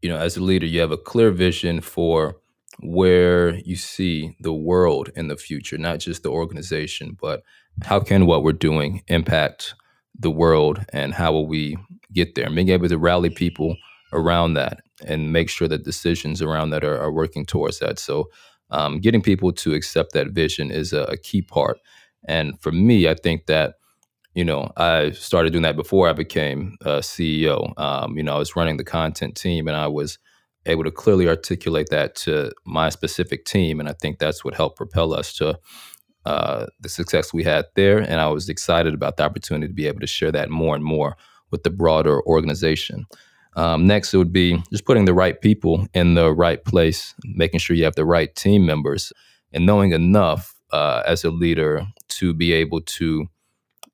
you 0.00 0.08
know 0.08 0.16
as 0.16 0.36
a 0.36 0.42
leader 0.42 0.66
you 0.66 0.80
have 0.80 0.92
a 0.92 0.96
clear 0.96 1.30
vision 1.30 1.80
for 1.80 2.39
where 2.82 3.54
you 3.56 3.76
see 3.76 4.36
the 4.40 4.52
world 4.52 5.10
in 5.14 5.28
the 5.28 5.36
future, 5.36 5.78
not 5.78 5.98
just 5.98 6.22
the 6.22 6.30
organization, 6.30 7.16
but 7.20 7.42
how 7.82 8.00
can 8.00 8.26
what 8.26 8.42
we're 8.42 8.52
doing 8.52 9.02
impact 9.08 9.74
the 10.18 10.30
world 10.30 10.84
and 10.92 11.14
how 11.14 11.32
will 11.32 11.46
we 11.46 11.76
get 12.12 12.34
there? 12.34 12.46
And 12.46 12.54
being 12.54 12.70
able 12.70 12.88
to 12.88 12.98
rally 12.98 13.30
people 13.30 13.76
around 14.12 14.54
that 14.54 14.80
and 15.06 15.32
make 15.32 15.48
sure 15.48 15.68
that 15.68 15.84
decisions 15.84 16.42
around 16.42 16.70
that 16.70 16.84
are, 16.84 16.98
are 16.98 17.12
working 17.12 17.46
towards 17.46 17.78
that. 17.78 17.98
So 17.98 18.28
um, 18.70 19.00
getting 19.00 19.22
people 19.22 19.52
to 19.52 19.74
accept 19.74 20.12
that 20.12 20.28
vision 20.28 20.70
is 20.70 20.92
a, 20.92 21.02
a 21.04 21.16
key 21.16 21.42
part. 21.42 21.78
And 22.26 22.60
for 22.60 22.72
me, 22.72 23.08
I 23.08 23.14
think 23.14 23.46
that 23.46 23.74
you 24.34 24.44
know, 24.44 24.70
I 24.76 25.10
started 25.10 25.52
doing 25.52 25.62
that 25.62 25.76
before 25.76 26.08
I 26.08 26.12
became 26.12 26.76
a 26.82 26.98
CEO. 26.98 27.78
Um, 27.78 28.16
you 28.16 28.22
know, 28.22 28.36
I 28.36 28.38
was 28.38 28.54
running 28.54 28.76
the 28.76 28.84
content 28.84 29.36
team 29.36 29.66
and 29.66 29.76
I 29.76 29.88
was 29.88 30.18
able 30.66 30.84
to 30.84 30.90
clearly 30.90 31.28
articulate 31.28 31.88
that 31.90 32.14
to 32.14 32.52
my 32.64 32.90
specific 32.90 33.44
team. 33.44 33.80
And 33.80 33.88
I 33.88 33.94
think 33.94 34.18
that's 34.18 34.44
what 34.44 34.54
helped 34.54 34.76
propel 34.76 35.14
us 35.14 35.32
to 35.34 35.58
uh, 36.26 36.66
the 36.80 36.88
success 36.88 37.32
we 37.32 37.44
had 37.44 37.66
there. 37.76 37.98
And 37.98 38.20
I 38.20 38.28
was 38.28 38.48
excited 38.48 38.94
about 38.94 39.16
the 39.16 39.24
opportunity 39.24 39.68
to 39.68 39.74
be 39.74 39.86
able 39.86 40.00
to 40.00 40.06
share 40.06 40.32
that 40.32 40.50
more 40.50 40.74
and 40.74 40.84
more 40.84 41.16
with 41.50 41.62
the 41.62 41.70
broader 41.70 42.22
organization. 42.26 43.06
Um, 43.56 43.86
next, 43.86 44.14
it 44.14 44.18
would 44.18 44.32
be 44.32 44.62
just 44.70 44.84
putting 44.84 45.06
the 45.06 45.14
right 45.14 45.40
people 45.40 45.86
in 45.94 46.14
the 46.14 46.32
right 46.32 46.64
place, 46.64 47.14
making 47.24 47.60
sure 47.60 47.74
you 47.74 47.84
have 47.84 47.96
the 47.96 48.04
right 48.04 48.34
team 48.36 48.64
members, 48.64 49.12
and 49.52 49.66
knowing 49.66 49.92
enough 49.92 50.54
uh, 50.72 51.02
as 51.06 51.24
a 51.24 51.30
leader 51.30 51.86
to 52.08 52.32
be 52.32 52.52
able 52.52 52.80
to 52.82 53.26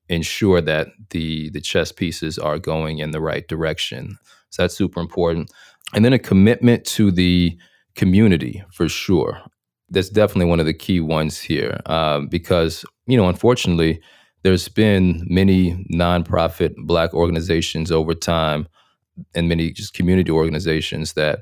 ensure 0.09 0.61
that 0.61 0.87
the 1.09 1.49
the 1.49 1.61
chess 1.61 1.91
pieces 1.91 2.37
are 2.37 2.59
going 2.59 2.99
in 2.99 3.11
the 3.11 3.21
right 3.21 3.47
direction. 3.47 4.17
So 4.49 4.63
that's 4.63 4.77
super 4.77 5.01
important. 5.01 5.51
And 5.93 6.03
then 6.03 6.13
a 6.13 6.19
commitment 6.19 6.85
to 6.85 7.11
the 7.11 7.57
community 7.95 8.63
for 8.71 8.87
sure. 8.89 9.41
That's 9.89 10.09
definitely 10.09 10.45
one 10.45 10.59
of 10.59 10.65
the 10.65 10.73
key 10.73 10.99
ones 10.99 11.39
here 11.39 11.79
um, 11.85 12.27
because 12.27 12.85
you 13.05 13.15
know 13.15 13.29
unfortunately 13.29 14.01
there's 14.43 14.67
been 14.67 15.25
many 15.29 15.85
nonprofit 15.93 16.73
black 16.77 17.13
organizations 17.13 17.91
over 17.91 18.13
time 18.13 18.67
and 19.33 19.49
many 19.49 19.71
just 19.71 19.93
community 19.93 20.31
organizations 20.31 21.13
that 21.13 21.39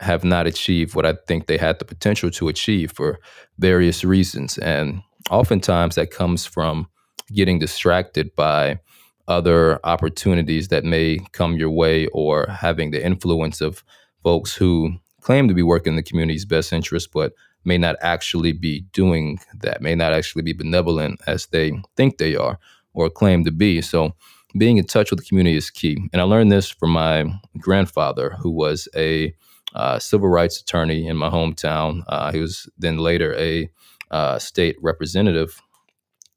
have 0.00 0.24
not 0.24 0.46
achieved 0.46 0.94
what 0.94 1.06
I 1.06 1.14
think 1.26 1.46
they 1.46 1.58
had 1.58 1.78
the 1.78 1.84
potential 1.84 2.30
to 2.32 2.48
achieve 2.48 2.92
for 2.92 3.18
various 3.58 4.04
reasons. 4.04 4.58
And 4.58 5.02
oftentimes 5.30 5.94
that 5.94 6.10
comes 6.10 6.44
from 6.44 6.88
getting 7.32 7.58
distracted 7.58 8.34
by 8.36 8.80
other 9.28 9.80
opportunities 9.84 10.68
that 10.68 10.84
may 10.84 11.18
come 11.32 11.56
your 11.56 11.70
way 11.70 12.06
or 12.08 12.46
having 12.46 12.90
the 12.90 13.04
influence 13.04 13.60
of 13.60 13.82
folks 14.22 14.54
who 14.54 14.94
claim 15.20 15.48
to 15.48 15.54
be 15.54 15.62
working 15.62 15.92
in 15.92 15.96
the 15.96 16.02
community's 16.02 16.44
best 16.44 16.72
interest 16.72 17.10
but 17.12 17.32
may 17.64 17.78
not 17.78 17.96
actually 18.00 18.52
be 18.52 18.82
doing 18.92 19.38
that 19.54 19.80
may 19.80 19.94
not 19.94 20.12
actually 20.12 20.42
be 20.42 20.52
benevolent 20.52 21.20
as 21.26 21.46
they 21.46 21.72
think 21.96 22.18
they 22.18 22.36
are 22.36 22.58
or 22.92 23.10
claim 23.10 23.44
to 23.44 23.50
be. 23.50 23.82
So 23.82 24.14
being 24.56 24.78
in 24.78 24.86
touch 24.86 25.10
with 25.10 25.18
the 25.18 25.26
community 25.26 25.56
is 25.56 25.70
key. 25.70 25.98
And 26.12 26.22
i 26.22 26.24
learned 26.24 26.52
this 26.52 26.70
from 26.70 26.90
my 26.90 27.26
grandfather 27.58 28.36
who 28.38 28.50
was 28.50 28.88
a 28.94 29.34
uh, 29.74 29.98
civil 29.98 30.28
rights 30.28 30.60
attorney 30.60 31.06
in 31.06 31.16
my 31.16 31.28
hometown. 31.28 32.04
Uh, 32.06 32.30
he 32.30 32.40
was 32.40 32.68
then 32.78 32.98
later 32.98 33.34
a 33.36 33.68
uh, 34.12 34.38
state 34.38 34.76
representative 34.80 35.60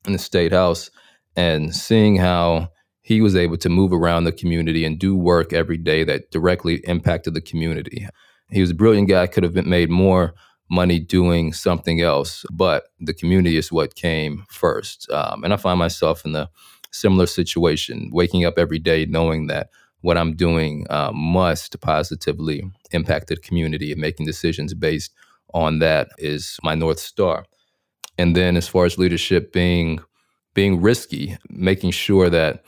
in 0.07 0.13
the 0.13 0.19
state 0.19 0.51
house. 0.51 0.89
And 1.35 1.75
seeing 1.75 2.15
how 2.15 2.71
he 3.07 3.21
was 3.21 3.37
able 3.37 3.55
to 3.55 3.69
move 3.69 3.93
around 3.93 4.25
the 4.25 4.33
community 4.33 4.83
and 4.83 4.99
do 4.99 5.15
work 5.15 5.53
every 5.53 5.77
day 5.77 6.03
that 6.03 6.29
directly 6.29 6.81
impacted 6.83 7.33
the 7.33 7.39
community. 7.39 8.05
He 8.51 8.59
was 8.59 8.71
a 8.71 8.75
brilliant 8.75 9.07
guy, 9.07 9.27
could 9.27 9.45
have 9.45 9.53
been 9.53 9.69
made 9.69 9.89
more 9.89 10.33
money 10.69 10.99
doing 10.99 11.53
something 11.53 12.01
else, 12.01 12.45
but 12.51 12.83
the 12.99 13.13
community 13.13 13.55
is 13.55 13.71
what 13.71 13.95
came 13.95 14.43
first. 14.49 15.09
Um, 15.09 15.45
and 15.45 15.53
I 15.53 15.55
find 15.55 15.79
myself 15.79 16.25
in 16.25 16.35
a 16.35 16.49
similar 16.91 17.27
situation, 17.27 18.09
waking 18.11 18.43
up 18.43 18.55
every 18.57 18.77
day 18.77 19.05
knowing 19.05 19.47
that 19.47 19.69
what 20.01 20.17
I'm 20.17 20.35
doing 20.35 20.85
uh, 20.89 21.13
must 21.13 21.79
positively 21.79 22.69
impact 22.91 23.27
the 23.27 23.37
community 23.37 23.93
and 23.93 24.01
making 24.01 24.25
decisions 24.25 24.73
based 24.73 25.13
on 25.53 25.79
that 25.79 26.09
is 26.17 26.57
my 26.61 26.75
North 26.75 26.99
Star. 26.99 27.45
And 28.17 28.35
then 28.35 28.57
as 28.57 28.67
far 28.67 28.83
as 28.83 28.97
leadership 28.97 29.53
being 29.53 30.01
being 30.53 30.81
risky, 30.81 31.37
making 31.49 31.91
sure 31.91 32.29
that 32.31 32.63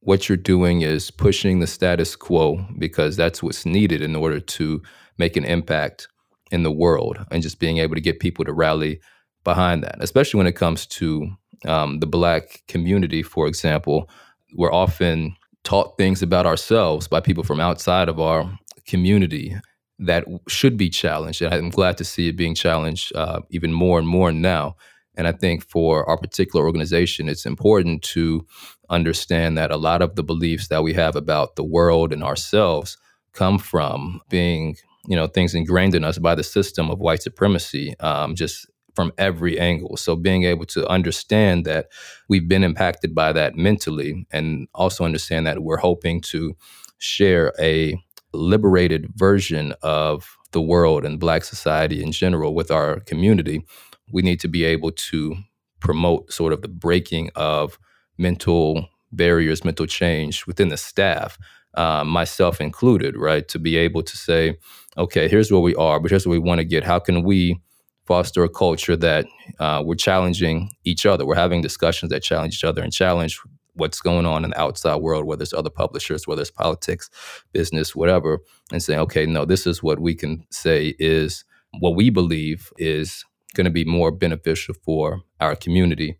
what 0.00 0.28
you're 0.28 0.36
doing 0.36 0.82
is 0.82 1.10
pushing 1.10 1.60
the 1.60 1.66
status 1.66 2.16
quo 2.16 2.64
because 2.78 3.16
that's 3.16 3.42
what's 3.42 3.66
needed 3.66 4.00
in 4.00 4.14
order 4.14 4.40
to 4.40 4.82
make 5.18 5.36
an 5.36 5.44
impact 5.44 6.08
in 6.50 6.62
the 6.62 6.72
world 6.72 7.18
and 7.30 7.42
just 7.42 7.58
being 7.58 7.78
able 7.78 7.94
to 7.94 8.00
get 8.00 8.20
people 8.20 8.44
to 8.44 8.52
rally 8.52 9.00
behind 9.44 9.82
that, 9.82 9.96
especially 10.00 10.38
when 10.38 10.46
it 10.46 10.56
comes 10.56 10.86
to 10.86 11.28
um, 11.66 11.98
the 12.00 12.06
Black 12.06 12.62
community, 12.68 13.22
for 13.22 13.46
example. 13.46 14.08
We're 14.56 14.72
often 14.72 15.36
taught 15.64 15.98
things 15.98 16.22
about 16.22 16.46
ourselves 16.46 17.08
by 17.08 17.20
people 17.20 17.44
from 17.44 17.60
outside 17.60 18.08
of 18.08 18.18
our 18.20 18.58
community 18.86 19.56
that 19.98 20.24
should 20.48 20.76
be 20.76 20.88
challenged. 20.88 21.42
And 21.42 21.52
I'm 21.52 21.70
glad 21.70 21.98
to 21.98 22.04
see 22.04 22.28
it 22.28 22.36
being 22.36 22.54
challenged 22.54 23.14
uh, 23.14 23.40
even 23.50 23.72
more 23.72 23.98
and 23.98 24.08
more 24.08 24.32
now. 24.32 24.76
And 25.16 25.26
I 25.26 25.32
think 25.32 25.68
for 25.68 26.08
our 26.08 26.16
particular 26.16 26.64
organization, 26.64 27.28
it's 27.28 27.44
important 27.44 28.02
to 28.02 28.46
understand 28.90 29.58
that 29.58 29.70
a 29.70 29.76
lot 29.76 30.02
of 30.02 30.14
the 30.16 30.22
beliefs 30.22 30.68
that 30.68 30.82
we 30.82 30.94
have 30.94 31.16
about 31.16 31.56
the 31.56 31.64
world 31.64 32.12
and 32.12 32.22
ourselves 32.22 32.96
come 33.32 33.58
from 33.58 34.20
being, 34.28 34.76
you 35.06 35.16
know, 35.16 35.26
things 35.26 35.54
ingrained 35.54 35.94
in 35.94 36.04
us 36.04 36.18
by 36.18 36.34
the 36.34 36.44
system 36.44 36.90
of 36.90 36.98
white 36.98 37.22
supremacy, 37.22 37.94
um, 38.00 38.34
just 38.34 38.66
from 38.94 39.12
every 39.16 39.60
angle. 39.60 39.96
So 39.96 40.16
being 40.16 40.44
able 40.44 40.66
to 40.66 40.86
understand 40.88 41.64
that 41.66 41.86
we've 42.28 42.48
been 42.48 42.64
impacted 42.64 43.14
by 43.14 43.32
that 43.32 43.54
mentally 43.54 44.26
and 44.32 44.66
also 44.74 45.04
understand 45.04 45.46
that 45.46 45.62
we're 45.62 45.76
hoping 45.76 46.20
to 46.22 46.56
share 46.98 47.52
a 47.60 47.94
liberated 48.32 49.08
version 49.14 49.72
of 49.82 50.36
the 50.52 50.60
world 50.60 51.04
and 51.04 51.20
Black 51.20 51.44
society 51.44 52.02
in 52.02 52.12
general 52.12 52.54
with 52.54 52.70
our 52.70 53.00
community, 53.00 53.64
we 54.12 54.22
need 54.22 54.40
to 54.40 54.48
be 54.48 54.64
able 54.64 54.90
to 54.90 55.36
promote 55.80 56.32
sort 56.32 56.52
of 56.52 56.62
the 56.62 56.68
breaking 56.68 57.30
of 57.34 57.78
mental 58.18 58.88
barriers, 59.12 59.64
mental 59.64 59.86
change 59.86 60.46
within 60.46 60.68
the 60.68 60.76
staff, 60.76 61.38
uh, 61.74 62.04
myself 62.04 62.60
included, 62.60 63.16
right? 63.16 63.46
To 63.48 63.58
be 63.58 63.76
able 63.76 64.02
to 64.02 64.16
say, 64.16 64.58
okay, 64.96 65.28
here's 65.28 65.50
where 65.50 65.60
we 65.60 65.74
are, 65.76 66.00
but 66.00 66.10
here's 66.10 66.26
where 66.26 66.38
we 66.38 66.46
want 66.46 66.58
to 66.58 66.64
get. 66.64 66.84
How 66.84 66.98
can 66.98 67.22
we 67.22 67.60
foster 68.06 68.42
a 68.42 68.48
culture 68.48 68.96
that 68.96 69.26
uh, 69.58 69.82
we're 69.84 69.94
challenging 69.94 70.70
each 70.84 71.06
other? 71.06 71.24
We're 71.24 71.36
having 71.36 71.62
discussions 71.62 72.10
that 72.10 72.22
challenge 72.22 72.54
each 72.54 72.64
other 72.64 72.82
and 72.82 72.92
challenge 72.92 73.40
what's 73.74 74.00
going 74.00 74.26
on 74.26 74.44
in 74.44 74.50
the 74.50 74.60
outside 74.60 74.96
world, 74.96 75.24
whether 75.24 75.42
it's 75.42 75.52
other 75.52 75.70
publishers, 75.70 76.26
whether 76.26 76.42
it's 76.42 76.50
politics, 76.50 77.08
business, 77.52 77.94
whatever, 77.94 78.40
and 78.72 78.82
saying, 78.82 78.98
okay, 79.00 79.24
no, 79.24 79.44
this 79.44 79.66
is 79.66 79.82
what 79.82 80.00
we 80.00 80.14
can 80.14 80.44
say 80.50 80.94
is 80.98 81.44
what 81.78 81.94
we 81.94 82.10
believe 82.10 82.72
is 82.78 83.24
going 83.54 83.66
to 83.66 83.70
be 83.70 83.84
more 83.84 84.10
beneficial 84.10 84.74
for 84.84 85.20
our 85.40 85.54
community. 85.54 86.16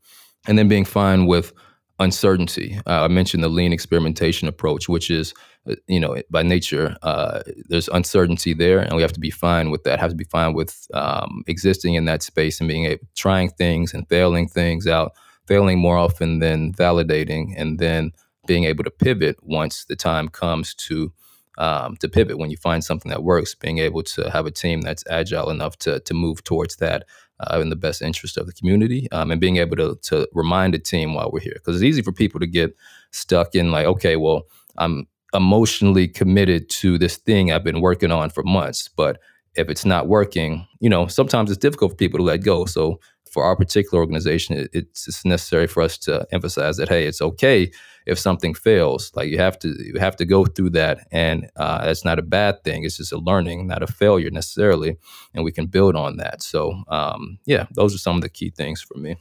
And 0.46 0.56
then 0.56 0.68
being 0.68 0.84
fine 0.84 1.26
with 1.26 1.52
uncertainty. 1.98 2.78
Uh, 2.86 3.04
I 3.04 3.08
mentioned 3.08 3.42
the 3.42 3.48
lean 3.48 3.72
experimentation 3.72 4.48
approach, 4.48 4.88
which 4.88 5.10
is, 5.10 5.34
uh, 5.68 5.74
you 5.86 5.98
know, 6.00 6.22
by 6.30 6.42
nature, 6.42 6.96
uh, 7.02 7.42
there's 7.68 7.88
uncertainty 7.88 8.54
there, 8.54 8.78
and 8.78 8.94
we 8.94 9.02
have 9.02 9.12
to 9.14 9.20
be 9.20 9.30
fine 9.30 9.70
with 9.70 9.84
that. 9.84 9.98
Have 9.98 10.10
to 10.10 10.16
be 10.16 10.24
fine 10.24 10.54
with 10.54 10.86
um, 10.94 11.42
existing 11.46 11.94
in 11.94 12.04
that 12.04 12.22
space 12.22 12.60
and 12.60 12.68
being 12.68 12.84
able, 12.84 13.06
trying 13.16 13.50
things 13.50 13.94
and 13.94 14.08
failing 14.08 14.48
things 14.48 14.86
out 14.86 15.12
failing 15.48 15.78
more 15.78 15.96
often 15.96 16.38
than 16.38 16.72
validating, 16.74 17.54
and 17.56 17.78
then 17.78 18.12
being 18.46 18.64
able 18.64 18.84
to 18.84 18.90
pivot 18.90 19.36
once 19.42 19.86
the 19.86 19.96
time 19.96 20.28
comes 20.28 20.74
to 20.74 21.12
um, 21.56 21.96
to 21.96 22.08
pivot 22.08 22.38
when 22.38 22.50
you 22.50 22.56
find 22.56 22.84
something 22.84 23.10
that 23.10 23.24
works. 23.24 23.54
Being 23.54 23.78
able 23.78 24.02
to 24.04 24.30
have 24.30 24.46
a 24.46 24.50
team 24.50 24.82
that's 24.82 25.02
agile 25.10 25.50
enough 25.50 25.76
to 25.78 25.98
to 26.00 26.14
move 26.14 26.44
towards 26.44 26.76
that 26.76 27.04
uh, 27.40 27.60
in 27.60 27.70
the 27.70 27.76
best 27.76 28.02
interest 28.02 28.36
of 28.36 28.46
the 28.46 28.52
community, 28.52 29.08
um, 29.12 29.30
and 29.30 29.40
being 29.40 29.58
able 29.58 29.76
to 29.76 29.98
to 30.02 30.28
remind 30.32 30.74
the 30.74 30.78
team 30.78 31.14
while 31.14 31.30
we're 31.30 31.40
here, 31.40 31.54
because 31.54 31.76
it's 31.76 31.84
easy 31.84 32.02
for 32.02 32.12
people 32.12 32.40
to 32.40 32.46
get 32.46 32.76
stuck 33.10 33.54
in 33.54 33.70
like, 33.70 33.86
okay, 33.86 34.16
well, 34.16 34.42
I'm 34.76 35.06
emotionally 35.34 36.08
committed 36.08 36.70
to 36.70 36.98
this 36.98 37.16
thing 37.16 37.52
I've 37.52 37.64
been 37.64 37.80
working 37.80 38.10
on 38.10 38.30
for 38.30 38.42
months, 38.42 38.88
but 38.88 39.20
if 39.54 39.68
it's 39.68 39.84
not 39.84 40.06
working, 40.06 40.66
you 40.80 40.88
know, 40.88 41.06
sometimes 41.06 41.50
it's 41.50 41.58
difficult 41.58 41.92
for 41.92 41.96
people 41.96 42.18
to 42.18 42.24
let 42.24 42.38
go. 42.38 42.64
So 42.64 43.00
for 43.32 43.44
our 43.44 43.56
particular 43.56 44.00
organization, 44.02 44.56
it, 44.56 44.70
it's 44.72 45.24
necessary 45.24 45.66
for 45.66 45.82
us 45.82 45.98
to 45.98 46.26
emphasize 46.32 46.76
that 46.76 46.88
hey, 46.88 47.06
it's 47.06 47.22
okay 47.22 47.70
if 48.06 48.18
something 48.18 48.54
fails. 48.54 49.12
Like 49.14 49.28
you 49.28 49.38
have 49.38 49.58
to 49.60 49.74
you 49.78 49.98
have 49.98 50.16
to 50.16 50.24
go 50.24 50.46
through 50.46 50.70
that, 50.70 51.06
and 51.12 51.50
uh, 51.56 51.84
that's 51.84 52.04
not 52.04 52.18
a 52.18 52.22
bad 52.22 52.64
thing. 52.64 52.84
It's 52.84 52.96
just 52.96 53.12
a 53.12 53.18
learning, 53.18 53.66
not 53.66 53.82
a 53.82 53.86
failure 53.86 54.30
necessarily, 54.30 54.96
and 55.34 55.44
we 55.44 55.52
can 55.52 55.66
build 55.66 55.94
on 55.94 56.16
that. 56.16 56.42
So 56.42 56.82
um, 56.88 57.38
yeah, 57.44 57.66
those 57.74 57.94
are 57.94 57.98
some 57.98 58.16
of 58.16 58.22
the 58.22 58.28
key 58.28 58.50
things 58.50 58.80
for 58.80 58.98
me. 58.98 59.16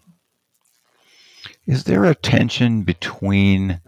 Is 1.65 1.83
there 1.83 2.05
a 2.05 2.15
tension 2.15 2.83
between 2.83 3.81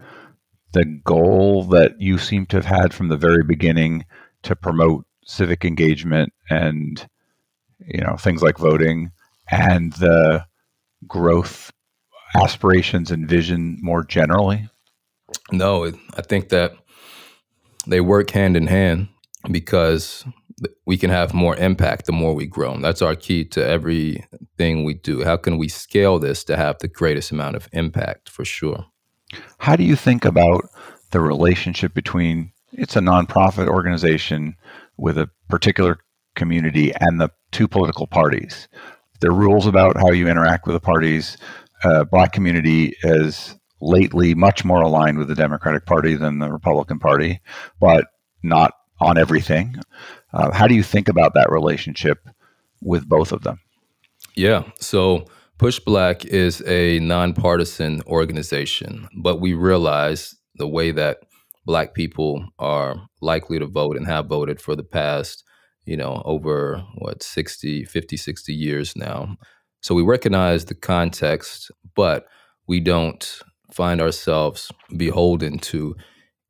the 0.72 0.84
goal 0.84 1.64
that 1.64 2.00
you 2.00 2.18
seem 2.18 2.46
to 2.46 2.56
have 2.56 2.66
had 2.66 2.94
from 2.94 3.08
the 3.08 3.16
very 3.16 3.42
beginning 3.42 4.04
to 4.42 4.54
promote 4.54 5.04
civic 5.24 5.64
engagement 5.64 6.32
and 6.48 7.08
you 7.86 8.00
know 8.00 8.16
things 8.16 8.42
like 8.42 8.58
voting 8.58 9.10
and 9.50 9.92
the 9.94 10.44
growth 11.06 11.72
aspirations 12.34 13.10
and 13.10 13.28
vision 13.28 13.78
more 13.80 14.04
generally? 14.04 14.68
No, 15.52 15.86
I 15.86 16.22
think 16.22 16.48
that 16.50 16.74
they 17.86 18.00
work 18.00 18.30
hand 18.30 18.56
in 18.56 18.66
hand 18.66 19.08
because 19.50 20.24
we 20.86 20.96
can 20.96 21.10
have 21.10 21.32
more 21.32 21.56
impact 21.56 22.06
the 22.06 22.12
more 22.12 22.34
we 22.34 22.46
grow. 22.46 22.76
That's 22.78 23.02
our 23.02 23.16
key 23.16 23.44
to 23.46 23.66
everything 23.66 24.84
we 24.84 24.94
do. 24.94 25.24
How 25.24 25.36
can 25.36 25.56
we 25.56 25.68
scale 25.68 26.18
this 26.18 26.44
to 26.44 26.56
have 26.56 26.78
the 26.78 26.88
greatest 26.88 27.30
amount 27.30 27.56
of 27.56 27.68
impact 27.72 28.28
for 28.28 28.44
sure? 28.44 28.86
How 29.58 29.76
do 29.76 29.84
you 29.84 29.96
think 29.96 30.24
about 30.24 30.68
the 31.12 31.20
relationship 31.20 31.94
between 31.94 32.52
it's 32.72 32.96
a 32.96 33.00
nonprofit 33.00 33.68
organization 33.68 34.56
with 34.96 35.16
a 35.16 35.30
particular 35.48 35.98
community 36.34 36.92
and 37.00 37.20
the 37.20 37.30
two 37.52 37.68
political 37.68 38.06
parties? 38.06 38.68
There 39.20 39.30
are 39.30 39.34
rules 39.34 39.66
about 39.66 39.96
how 39.96 40.10
you 40.10 40.28
interact 40.28 40.66
with 40.66 40.74
the 40.74 40.80
parties. 40.80 41.36
Uh, 41.84 42.04
black 42.04 42.32
community 42.32 42.94
is 43.02 43.54
lately 43.80 44.34
much 44.34 44.64
more 44.64 44.82
aligned 44.82 45.18
with 45.18 45.28
the 45.28 45.34
Democratic 45.34 45.86
Party 45.86 46.14
than 46.14 46.38
the 46.38 46.50
Republican 46.50 46.98
Party, 46.98 47.40
but 47.80 48.06
not 48.42 48.74
on 49.00 49.16
everything. 49.16 49.76
Uh, 50.32 50.52
how 50.52 50.66
do 50.66 50.74
you 50.74 50.82
think 50.82 51.08
about 51.08 51.34
that 51.34 51.50
relationship 51.50 52.18
with 52.82 53.08
both 53.08 53.32
of 53.32 53.42
them? 53.42 53.58
Yeah. 54.36 54.64
So 54.78 55.26
PushBlack 55.58 56.24
is 56.24 56.62
a 56.66 56.98
nonpartisan 57.00 58.02
organization, 58.06 59.08
but 59.16 59.40
we 59.40 59.54
realize 59.54 60.34
the 60.56 60.68
way 60.68 60.90
that 60.92 61.18
black 61.66 61.94
people 61.94 62.46
are 62.58 63.08
likely 63.20 63.58
to 63.58 63.66
vote 63.66 63.96
and 63.96 64.06
have 64.06 64.26
voted 64.26 64.60
for 64.60 64.74
the 64.74 64.82
past, 64.82 65.44
you 65.84 65.96
know, 65.96 66.22
over 66.24 66.84
what 66.96 67.22
60, 67.22 67.84
50, 67.84 68.16
60 68.16 68.54
years 68.54 68.96
now. 68.96 69.36
So 69.80 69.94
we 69.94 70.02
recognize 70.02 70.66
the 70.66 70.74
context, 70.74 71.70
but 71.94 72.26
we 72.66 72.80
don't 72.80 73.40
find 73.72 74.00
ourselves 74.00 74.70
beholden 74.96 75.58
to 75.58 75.96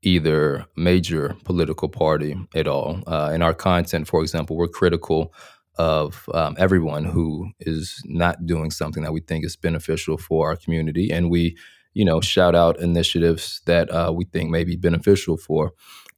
either 0.02 0.66
major 0.76 1.36
political 1.44 1.88
party 1.88 2.36
at 2.54 2.66
all. 2.66 3.02
Uh, 3.06 3.30
in 3.34 3.42
our 3.42 3.54
content, 3.54 4.08
for 4.08 4.22
example, 4.22 4.56
we're 4.56 4.68
critical 4.68 5.32
of 5.78 6.28
um, 6.34 6.56
everyone 6.58 7.04
who 7.04 7.50
is 7.60 8.02
not 8.04 8.44
doing 8.46 8.70
something 8.70 9.02
that 9.02 9.12
we 9.12 9.20
think 9.20 9.44
is 9.44 9.56
beneficial 9.56 10.18
for 10.18 10.48
our 10.48 10.56
community, 10.56 11.10
and 11.10 11.30
we, 11.30 11.56
you 11.94 12.04
know, 12.04 12.20
shout 12.20 12.54
out 12.54 12.80
initiatives 12.80 13.60
that 13.66 13.90
uh, 13.90 14.12
we 14.14 14.24
think 14.24 14.50
may 14.50 14.64
be 14.64 14.76
beneficial 14.76 15.36
for 15.36 15.72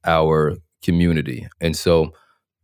our 0.05 0.57
community. 0.81 1.47
And 1.61 1.75
so, 1.75 2.11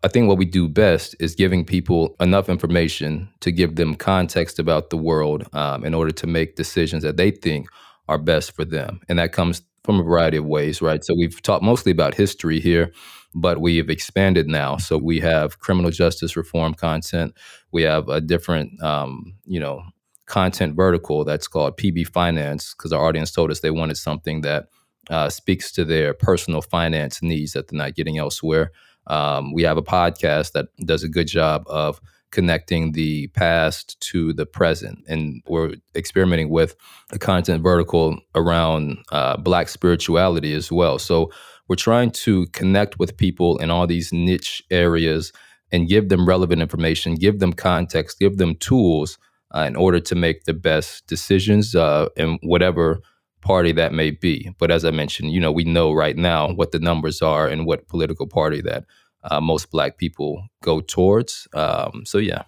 I 0.01 0.07
think 0.07 0.27
what 0.27 0.37
we 0.37 0.45
do 0.45 0.69
best 0.69 1.15
is 1.19 1.35
giving 1.35 1.65
people 1.65 2.15
enough 2.21 2.47
information 2.47 3.29
to 3.41 3.51
give 3.51 3.75
them 3.75 3.95
context 3.95 4.57
about 4.57 4.89
the 4.89 4.97
world 4.97 5.45
um, 5.53 5.83
in 5.83 5.93
order 5.93 6.11
to 6.11 6.27
make 6.27 6.55
decisions 6.55 7.03
that 7.03 7.17
they 7.17 7.31
think 7.31 7.67
are 8.07 8.17
best 8.17 8.53
for 8.55 8.63
them. 8.63 9.01
And 9.09 9.19
that 9.19 9.33
comes 9.33 9.61
from 9.83 9.99
a 9.99 10.03
variety 10.03 10.37
of 10.37 10.45
ways, 10.45 10.81
right? 10.81 11.03
So 11.03 11.13
we've 11.15 11.41
talked 11.41 11.63
mostly 11.63 11.91
about 11.91 12.13
history 12.13 12.59
here, 12.59 12.93
but 13.35 13.59
we 13.59 13.77
have 13.77 13.89
expanded 13.89 14.47
now. 14.47 14.77
So 14.77 14.97
we 14.97 15.19
have 15.19 15.59
criminal 15.59 15.91
justice 15.91 16.37
reform 16.37 16.73
content. 16.75 17.35
We 17.71 17.83
have 17.83 18.07
a 18.07 18.21
different, 18.21 18.81
um, 18.81 19.35
you 19.45 19.59
know, 19.59 19.83
content 20.27 20.75
vertical 20.75 21.25
that's 21.25 21.47
called 21.47 21.77
PB 21.77 22.07
Finance 22.07 22.73
because 22.73 22.93
our 22.93 23.05
audience 23.05 23.31
told 23.31 23.51
us 23.51 23.59
they 23.59 23.71
wanted 23.71 23.97
something 23.97 24.41
that 24.41 24.67
uh, 25.09 25.27
speaks 25.29 25.71
to 25.73 25.83
their 25.83 26.13
personal 26.13 26.61
finance 26.61 27.21
needs 27.21 27.53
that 27.53 27.67
they're 27.67 27.77
not 27.77 27.95
getting 27.95 28.17
elsewhere. 28.17 28.71
Um, 29.09 29.53
we 29.53 29.63
have 29.63 29.77
a 29.77 29.83
podcast 29.83 30.53
that 30.53 30.67
does 30.85 31.03
a 31.03 31.09
good 31.09 31.27
job 31.27 31.63
of 31.67 31.99
connecting 32.31 32.91
the 32.91 33.27
past 33.29 33.99
to 33.99 34.33
the 34.33 34.45
present. 34.45 34.99
And 35.07 35.41
we're 35.47 35.73
experimenting 35.95 36.49
with 36.49 36.75
a 37.11 37.17
content 37.17 37.63
vertical 37.63 38.19
around 38.35 38.99
uh, 39.11 39.37
Black 39.37 39.67
spirituality 39.67 40.53
as 40.53 40.71
well. 40.71 40.99
So 40.99 41.31
we're 41.67 41.75
trying 41.75 42.11
to 42.11 42.45
connect 42.47 42.99
with 42.99 43.17
people 43.17 43.57
in 43.57 43.71
all 43.71 43.87
these 43.87 44.13
niche 44.13 44.61
areas 44.69 45.31
and 45.71 45.87
give 45.87 46.09
them 46.09 46.27
relevant 46.27 46.61
information, 46.61 47.15
give 47.15 47.39
them 47.39 47.53
context, 47.53 48.19
give 48.19 48.37
them 48.37 48.55
tools 48.55 49.17
uh, 49.55 49.61
in 49.61 49.75
order 49.75 49.99
to 49.99 50.15
make 50.15 50.43
the 50.43 50.53
best 50.53 51.05
decisions 51.07 51.75
uh, 51.75 52.09
in 52.15 52.39
whatever 52.43 52.99
party 53.41 53.71
that 53.73 53.93
may 53.93 54.11
be. 54.11 54.51
But 54.59 54.71
as 54.71 54.85
I 54.85 54.91
mentioned, 54.91 55.31
you 55.31 55.39
know, 55.39 55.51
we 55.51 55.63
know 55.63 55.93
right 55.93 56.15
now 56.17 56.51
what 56.53 56.71
the 56.71 56.79
numbers 56.79 57.21
are 57.21 57.47
and 57.47 57.65
what 57.65 57.87
political 57.87 58.27
party 58.27 58.61
that 58.61 58.85
uh, 59.23 59.41
most 59.41 59.71
black 59.71 59.97
people 59.97 60.43
go 60.63 60.81
towards. 60.81 61.47
Um, 61.53 62.03
so, 62.05 62.17
yeah. 62.17 62.43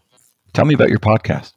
Tell 0.53 0.65
me 0.65 0.73
about 0.73 0.89
your 0.89 0.99
podcast. 0.99 1.53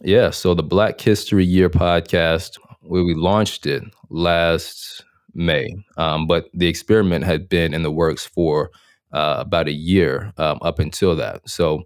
Yeah. 0.00 0.30
So, 0.30 0.54
the 0.54 0.62
Black 0.62 1.00
History 1.00 1.44
Year 1.44 1.70
podcast, 1.70 2.58
where 2.82 3.04
we 3.04 3.14
launched 3.14 3.66
it 3.66 3.82
last 4.10 5.04
May, 5.34 5.74
um, 5.96 6.26
but 6.26 6.46
the 6.54 6.68
experiment 6.68 7.24
had 7.24 7.48
been 7.48 7.74
in 7.74 7.82
the 7.82 7.90
works 7.90 8.26
for 8.26 8.70
uh, 9.12 9.36
about 9.38 9.68
a 9.68 9.72
year 9.72 10.32
um, 10.38 10.58
up 10.62 10.78
until 10.78 11.16
that. 11.16 11.48
So, 11.48 11.84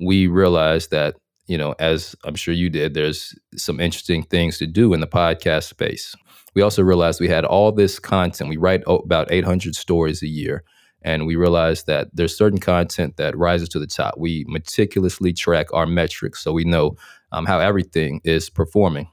we 0.00 0.26
realized 0.26 0.90
that, 0.90 1.16
you 1.46 1.58
know, 1.58 1.74
as 1.78 2.14
I'm 2.24 2.34
sure 2.34 2.54
you 2.54 2.70
did, 2.70 2.94
there's 2.94 3.34
some 3.56 3.80
interesting 3.80 4.22
things 4.22 4.58
to 4.58 4.66
do 4.66 4.94
in 4.94 5.00
the 5.00 5.06
podcast 5.06 5.64
space. 5.64 6.14
We 6.54 6.62
also 6.62 6.82
realized 6.82 7.20
we 7.20 7.28
had 7.28 7.44
all 7.44 7.72
this 7.72 7.98
content. 7.98 8.50
We 8.50 8.56
write 8.56 8.82
about 8.86 9.32
800 9.32 9.74
stories 9.74 10.22
a 10.22 10.28
year 10.28 10.64
and 11.04 11.26
we 11.26 11.36
realized 11.36 11.86
that 11.86 12.08
there's 12.12 12.36
certain 12.36 12.60
content 12.60 13.16
that 13.16 13.36
rises 13.36 13.68
to 13.70 13.78
the 13.78 13.86
top. 13.86 14.14
We 14.16 14.44
meticulously 14.48 15.32
track 15.32 15.72
our 15.72 15.86
metrics 15.86 16.42
so 16.42 16.52
we 16.52 16.64
know 16.64 16.96
um, 17.32 17.46
how 17.46 17.58
everything 17.58 18.20
is 18.24 18.50
performing. 18.50 19.08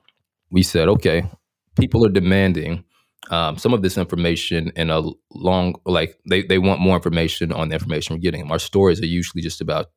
We 0.52 0.64
said, 0.64 0.88
okay, 0.90 1.24
people 1.80 2.06
are 2.06 2.10
demanding 2.10 2.84
um, 3.32 3.58
some 3.58 3.74
of 3.74 3.82
this 3.82 3.98
information 3.98 4.72
in 4.76 4.90
a 4.90 5.04
long, 5.32 5.76
like 5.86 6.18
they, 6.28 6.44
they 6.44 6.58
want 6.58 6.82
more 6.82 6.96
information 6.96 7.52
on 7.52 7.70
the 7.70 7.76
information 7.76 8.16
we're 8.16 8.22
getting. 8.22 8.42
them. 8.42 8.52
Our 8.52 8.60
stories 8.60 9.02
are 9.02 9.08
usually 9.08 9.42
just 9.42 9.62
about 9.62 9.88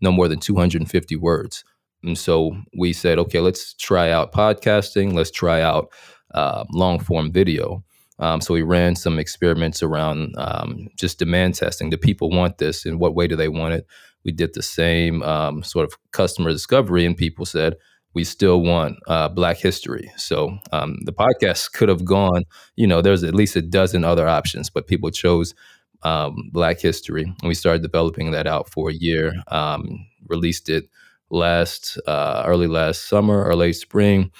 no 0.00 0.12
more 0.12 0.28
than 0.28 0.38
250 0.38 1.16
words. 1.16 1.64
And 2.02 2.16
so 2.16 2.56
we 2.76 2.92
said, 2.92 3.18
okay, 3.18 3.40
let's 3.40 3.74
try 3.74 4.10
out 4.10 4.32
podcasting. 4.32 5.14
Let's 5.14 5.30
try 5.30 5.60
out 5.60 5.92
uh, 6.34 6.64
long 6.72 7.00
form 7.00 7.32
video. 7.32 7.84
Um, 8.20 8.40
so 8.40 8.54
we 8.54 8.62
ran 8.62 8.96
some 8.96 9.18
experiments 9.18 9.82
around 9.82 10.34
um, 10.38 10.88
just 10.96 11.18
demand 11.18 11.54
testing. 11.54 11.90
Do 11.90 11.96
people 11.96 12.30
want 12.30 12.58
this? 12.58 12.84
In 12.84 12.98
what 12.98 13.14
way 13.14 13.26
do 13.26 13.36
they 13.36 13.48
want 13.48 13.74
it? 13.74 13.86
We 14.24 14.32
did 14.32 14.54
the 14.54 14.62
same 14.62 15.22
um, 15.22 15.62
sort 15.62 15.84
of 15.86 15.96
customer 16.12 16.50
discovery, 16.50 17.06
and 17.06 17.16
people 17.16 17.46
said 17.46 17.76
we 18.14 18.24
still 18.24 18.60
want 18.60 18.98
uh, 19.06 19.28
Black 19.28 19.58
history. 19.58 20.10
So 20.16 20.58
um, 20.72 20.98
the 21.04 21.12
podcast 21.12 21.72
could 21.72 21.88
have 21.88 22.04
gone. 22.04 22.42
You 22.74 22.86
know, 22.86 23.00
there's 23.00 23.22
at 23.22 23.34
least 23.34 23.54
a 23.54 23.62
dozen 23.62 24.04
other 24.04 24.28
options, 24.28 24.70
but 24.70 24.88
people 24.88 25.10
chose 25.10 25.54
um, 26.02 26.50
Black 26.52 26.80
history, 26.80 27.22
and 27.22 27.48
we 27.48 27.54
started 27.54 27.82
developing 27.82 28.32
that 28.32 28.46
out 28.48 28.68
for 28.68 28.90
a 28.90 28.94
year. 28.94 29.32
Um, 29.48 30.06
released 30.26 30.68
it 30.68 30.88
last 31.30 31.98
uh, 32.06 32.42
early 32.46 32.66
last 32.66 33.08
summer 33.08 33.44
or 33.44 33.54
late 33.54 33.76
spring 33.76 34.30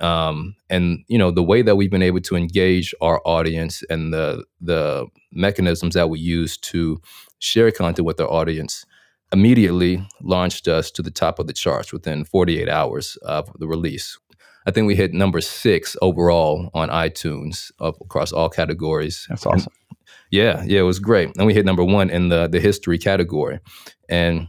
um, 0.00 0.54
and 0.70 1.04
you 1.08 1.18
know 1.18 1.30
the 1.30 1.42
way 1.42 1.62
that 1.62 1.76
we've 1.76 1.90
been 1.90 2.02
able 2.02 2.20
to 2.20 2.36
engage 2.36 2.94
our 3.00 3.20
audience 3.24 3.82
and 3.90 4.12
the 4.12 4.44
the 4.60 5.06
mechanisms 5.32 5.94
that 5.94 6.08
we 6.08 6.18
use 6.18 6.56
to 6.56 7.00
share 7.38 7.70
content 7.70 8.06
with 8.06 8.20
our 8.20 8.30
audience 8.30 8.84
immediately 9.32 10.06
launched 10.22 10.68
us 10.68 10.90
to 10.90 11.02
the 11.02 11.10
top 11.10 11.38
of 11.38 11.46
the 11.46 11.52
charts 11.52 11.92
within 11.92 12.24
48 12.24 12.68
hours 12.68 13.16
of 13.22 13.50
the 13.58 13.68
release. 13.68 14.18
I 14.66 14.70
think 14.70 14.86
we 14.86 14.96
hit 14.96 15.12
number 15.12 15.40
six 15.40 15.96
overall 16.00 16.70
on 16.74 16.88
iTunes 16.88 17.70
across 17.80 18.32
all 18.32 18.48
categories. 18.48 19.26
That's 19.28 19.46
awesome. 19.46 19.72
And 19.90 19.98
yeah, 20.30 20.62
yeah, 20.66 20.80
it 20.80 20.84
was 20.84 20.98
great. 20.98 21.30
And 21.36 21.46
we 21.46 21.54
hit 21.54 21.64
number 21.64 21.84
one 21.84 22.10
in 22.10 22.28
the 22.28 22.48
the 22.48 22.60
history 22.60 22.98
category, 22.98 23.60
and 24.08 24.48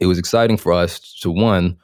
it 0.00 0.06
was 0.06 0.18
exciting 0.18 0.56
for 0.56 0.72
us 0.72 1.14
to 1.20 1.30
one 1.30 1.76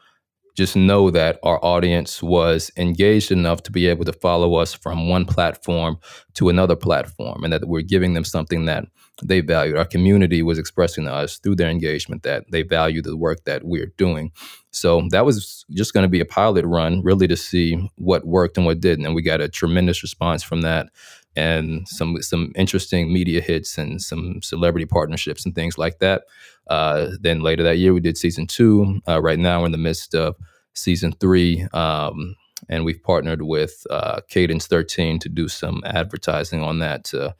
just 0.54 0.76
know 0.76 1.10
that 1.10 1.38
our 1.42 1.62
audience 1.64 2.22
was 2.22 2.70
engaged 2.76 3.32
enough 3.32 3.62
to 3.62 3.72
be 3.72 3.86
able 3.86 4.04
to 4.04 4.12
follow 4.12 4.56
us 4.56 4.74
from 4.74 5.08
one 5.08 5.24
platform 5.24 5.98
to 6.34 6.48
another 6.48 6.76
platform 6.76 7.42
and 7.42 7.52
that 7.52 7.66
we're 7.66 7.80
giving 7.80 8.14
them 8.14 8.24
something 8.24 8.66
that 8.66 8.84
they 9.22 9.40
valued. 9.40 9.76
Our 9.76 9.84
community 9.84 10.42
was 10.42 10.58
expressing 10.58 11.04
to 11.04 11.12
us 11.12 11.38
through 11.38 11.56
their 11.56 11.70
engagement 11.70 12.22
that 12.24 12.44
they 12.50 12.62
value 12.62 13.00
the 13.00 13.16
work 13.16 13.44
that 13.44 13.64
we're 13.64 13.92
doing. 13.96 14.32
So 14.72 15.06
that 15.10 15.24
was 15.24 15.64
just 15.70 15.94
going 15.94 16.04
to 16.04 16.08
be 16.08 16.20
a 16.20 16.26
pilot 16.26 16.64
run, 16.66 17.02
really 17.02 17.28
to 17.28 17.36
see 17.36 17.90
what 17.96 18.26
worked 18.26 18.56
and 18.56 18.66
what 18.66 18.80
didn't. 18.80 19.06
And 19.06 19.14
we 19.14 19.22
got 19.22 19.40
a 19.40 19.48
tremendous 19.48 20.02
response 20.02 20.42
from 20.42 20.62
that 20.62 20.90
and 21.37 21.89
some 21.89 22.20
some 22.20 22.53
interesting 22.57 23.12
media 23.12 23.41
hits 23.41 23.78
and 23.78 24.01
some 24.01 24.41
celebrity 24.43 24.87
partnerships 24.87 25.45
and 25.45 25.55
things 25.55 25.78
like 25.78 25.99
that. 25.99 26.24
Uh, 26.68 27.09
then 27.20 27.41
later 27.41 27.62
that 27.62 27.78
year, 27.78 27.93
we 27.93 28.01
did 28.01 28.16
season 28.16 28.47
two. 28.47 29.01
Uh, 29.09 29.20
right 29.20 29.39
now, 29.39 29.61
we're 29.61 29.66
in 29.66 29.72
the 29.72 29.78
midst 29.78 30.14
of 30.14 30.37
season 30.74 31.12
three, 31.12 31.66
um, 31.72 32.37
and 32.68 32.85
we've 32.85 33.03
partnered 33.03 33.43
with 33.43 33.87
uh, 33.91 34.20
Cadence 34.28 34.66
13 34.66 35.18
to 35.20 35.28
do 35.28 35.49
some 35.49 35.83
advertising 35.85 36.62
on 36.62 36.78
that 36.78 37.05
to 37.05 37.35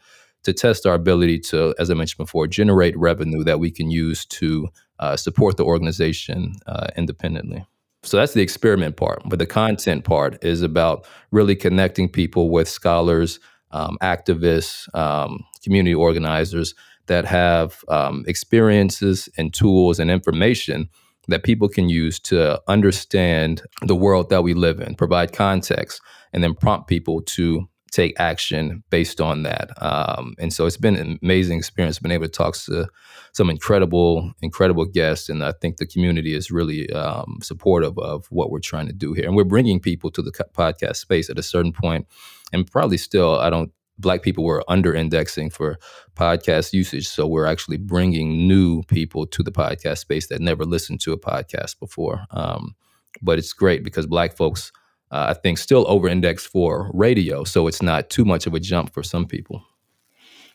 to 0.45 0.53
test 0.53 0.87
our 0.87 0.95
ability 0.95 1.39
to, 1.39 1.75
as 1.79 1.91
I 1.91 1.95
mentioned 1.95 2.19
before, 2.19 2.47
generate 2.47 2.97
revenue 2.99 3.45
that 3.45 3.61
we 3.61 3.71
can 3.71 3.91
use 3.91 4.25
to 4.27 4.69
uh, 4.99 5.17
support 5.17 5.57
the 5.57 5.65
organization 5.65 6.55
uh, 6.67 6.89
independently. 6.97 7.65
So 8.03 8.17
that's 8.17 8.35
the 8.35 8.43
experiment 8.43 8.97
part. 8.97 9.23
But 9.25 9.39
the 9.39 9.47
content 9.47 10.05
part 10.05 10.43
is 10.45 10.63
about 10.63 11.07
really 11.31 11.55
connecting 11.55 12.09
people 12.09 12.51
with 12.51 12.69
scholars, 12.69 13.39
um, 13.73 13.97
activists, 14.03 14.93
um, 14.95 15.45
community 15.63 15.95
organizers 15.95 16.75
that 17.07 17.25
have 17.25 17.85
um, 17.89 18.25
experiences 18.27 19.29
and 19.37 19.53
tools 19.53 19.99
and 19.99 20.11
information 20.11 20.89
that 21.29 21.45
people 21.45 21.69
can 21.69 21.89
use 21.89 22.19
to 22.19 22.61
understand 22.69 23.63
the 23.83 23.95
world 23.95 24.29
that 24.31 24.43
we 24.43 24.55
live 24.55 24.81
in, 24.81 24.95
provide 24.95 25.33
context, 25.33 26.01
and 26.33 26.43
then 26.43 26.55
prompt 26.55 26.89
people 26.89 27.23
to 27.23 27.69
take 27.93 28.19
action 28.19 28.83
based 28.91 29.21
on 29.21 29.43
that. 29.43 29.71
Um, 29.81 30.35
and 30.39 30.53
so 30.53 30.65
it's 30.65 30.79
been 30.79 30.97
an 30.97 31.19
amazing 31.23 31.59
experience, 31.59 31.99
been 31.99 32.11
able 32.11 32.25
to 32.25 32.31
talk 32.31 32.57
to 32.65 32.89
some 33.33 33.51
incredible, 33.51 34.33
incredible 34.41 34.87
guests. 34.87 35.29
And 35.29 35.45
I 35.45 35.53
think 35.53 35.77
the 35.77 35.87
community 35.87 36.35
is 36.35 36.51
really 36.51 36.91
um, 36.93 37.39
supportive 37.43 37.97
of 37.99 38.27
what 38.31 38.51
we're 38.51 38.61
trying 38.61 38.87
to 38.87 38.95
do 38.95 39.13
here. 39.13 39.27
And 39.27 39.37
we're 39.37 39.45
bringing 39.45 39.79
people 39.79 40.11
to 40.13 40.23
the 40.23 40.33
podcast 40.33 40.97
space 40.97 41.29
at 41.29 41.39
a 41.39 41.43
certain 41.43 41.73
point, 41.73 42.07
and 42.53 42.67
probably 42.67 42.97
still, 42.97 43.39
I 43.39 43.51
don't 43.51 43.71
black 43.99 44.23
people 44.23 44.43
were 44.43 44.65
under 44.69 44.95
indexing 44.95 45.51
for 45.51 45.79
podcast 46.17 46.73
usage 46.73 47.07
so 47.07 47.27
we're 47.27 47.45
actually 47.45 47.77
bringing 47.77 48.49
new 48.49 48.83
people 48.85 49.27
to 49.27 49.43
the 49.43 49.53
podcast 49.53 49.99
space 49.99 50.29
that 50.29 50.41
never 50.41 50.65
listened 50.65 50.99
to 50.99 51.13
a 51.13 51.19
podcast 51.19 51.79
before 51.79 52.25
um, 52.31 52.75
but 53.21 53.39
it's 53.39 53.53
great 53.53 53.85
because 53.85 54.07
black 54.07 54.35
folks 54.35 54.73
uh, 55.13 55.27
I 55.29 55.35
think, 55.35 55.59
still 55.59 55.85
over 55.87 56.09
index 56.09 56.47
for 56.47 56.91
radio. 56.95 57.45
So 57.45 57.67
it's 57.67 57.83
not 57.83 58.11
too 58.11 58.25
much 58.25 58.47
of 58.47 58.55
a 58.55 58.61
jump 58.61 58.93
for 58.93 59.03
some 59.03 59.27
people. 59.27 59.63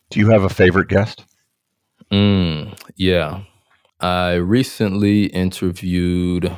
Do 0.10 0.20
you 0.20 0.30
have 0.30 0.44
a 0.44 0.50
favorite 0.50 0.88
guest? 0.88 1.24
Mm, 2.12 2.78
yeah. 2.96 3.42
I 4.00 4.34
recently 4.34 5.26
interviewed 5.26 6.56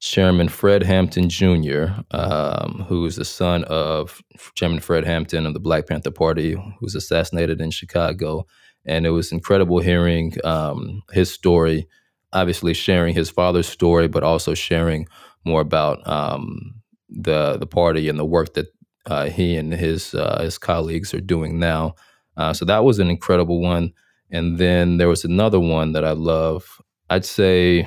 Chairman 0.00 0.48
Fred 0.48 0.82
Hampton 0.82 1.30
Jr., 1.30 1.86
um, 2.10 2.84
who 2.88 3.06
is 3.06 3.16
the 3.16 3.24
son 3.24 3.64
of 3.64 4.22
Chairman 4.54 4.80
Fred 4.80 5.04
Hampton 5.04 5.46
of 5.46 5.54
the 5.54 5.60
Black 5.60 5.86
Panther 5.86 6.10
Party, 6.10 6.52
who 6.52 6.72
was 6.82 6.94
assassinated 6.94 7.60
in 7.60 7.70
Chicago. 7.70 8.46
And 8.84 9.06
it 9.06 9.10
was 9.10 9.32
incredible 9.32 9.78
hearing 9.78 10.34
um, 10.44 11.02
his 11.12 11.32
story, 11.32 11.88
obviously 12.34 12.74
sharing 12.74 13.14
his 13.14 13.30
father's 13.30 13.68
story, 13.68 14.08
but 14.08 14.22
also 14.22 14.52
sharing 14.52 15.06
more 15.44 15.62
about 15.62 16.06
um, 16.06 16.82
the 17.14 17.56
the 17.58 17.66
party 17.66 18.08
and 18.08 18.18
the 18.18 18.24
work 18.24 18.54
that 18.54 18.66
uh, 19.06 19.26
he 19.26 19.56
and 19.56 19.72
his 19.72 20.14
uh, 20.14 20.40
his 20.42 20.58
colleagues 20.58 21.14
are 21.14 21.20
doing 21.20 21.58
now. 21.58 21.94
Uh, 22.36 22.52
so 22.52 22.64
that 22.64 22.84
was 22.84 22.98
an 22.98 23.10
incredible 23.10 23.60
one. 23.60 23.92
And 24.30 24.58
then 24.58 24.96
there 24.96 25.08
was 25.08 25.24
another 25.24 25.60
one 25.60 25.92
that 25.92 26.04
I 26.04 26.12
love. 26.12 26.80
I'd 27.10 27.24
say, 27.24 27.86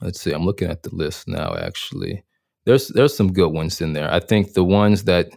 let's 0.00 0.20
see, 0.20 0.32
I'm 0.32 0.44
looking 0.44 0.68
at 0.68 0.82
the 0.82 0.94
list 0.94 1.28
now. 1.28 1.56
Actually, 1.56 2.24
there's 2.66 2.88
there's 2.88 3.16
some 3.16 3.32
good 3.32 3.52
ones 3.52 3.80
in 3.80 3.92
there. 3.92 4.12
I 4.12 4.20
think 4.20 4.52
the 4.52 4.64
ones 4.64 5.04
that 5.04 5.30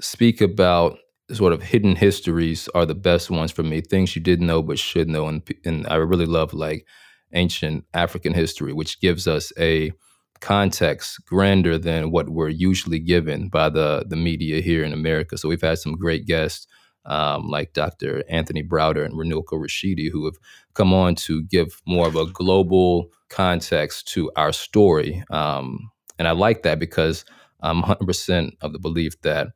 speak 0.00 0.40
about 0.40 0.98
sort 1.30 1.52
of 1.52 1.62
hidden 1.62 1.96
histories 1.96 2.68
are 2.74 2.86
the 2.86 2.94
best 2.94 3.30
ones 3.30 3.52
for 3.52 3.62
me. 3.62 3.80
Things 3.82 4.16
you 4.16 4.22
didn't 4.22 4.46
know 4.46 4.62
but 4.62 4.78
should 4.78 5.08
know, 5.08 5.26
and 5.26 5.42
and 5.64 5.86
I 5.88 5.96
really 5.96 6.26
love 6.26 6.54
like 6.54 6.86
ancient 7.34 7.84
African 7.92 8.32
history, 8.32 8.72
which 8.72 9.00
gives 9.00 9.26
us 9.26 9.52
a 9.58 9.92
context 10.40 11.24
grander 11.26 11.78
than 11.78 12.10
what 12.10 12.28
we're 12.28 12.48
usually 12.48 12.98
given 12.98 13.48
by 13.48 13.68
the 13.68 14.04
the 14.08 14.16
media 14.16 14.60
here 14.60 14.84
in 14.84 14.92
America. 14.92 15.36
So 15.38 15.48
we've 15.48 15.60
had 15.60 15.78
some 15.78 15.94
great 15.94 16.26
guests 16.26 16.66
um, 17.06 17.48
like 17.48 17.72
Dr. 17.72 18.22
Anthony 18.28 18.62
Browder 18.62 19.04
and 19.04 19.14
Runoko 19.14 19.54
Rashidi 19.54 20.10
who 20.10 20.26
have 20.26 20.36
come 20.74 20.92
on 20.92 21.14
to 21.16 21.42
give 21.44 21.80
more 21.86 22.06
of 22.06 22.16
a 22.16 22.26
global 22.26 23.10
context 23.30 24.08
to 24.08 24.30
our 24.36 24.52
story. 24.52 25.22
Um, 25.30 25.90
and 26.18 26.28
I 26.28 26.32
like 26.32 26.62
that 26.62 26.78
because 26.78 27.24
I'm 27.60 27.82
100% 27.82 28.52
of 28.60 28.72
the 28.72 28.78
belief 28.78 29.20
that, 29.22 29.48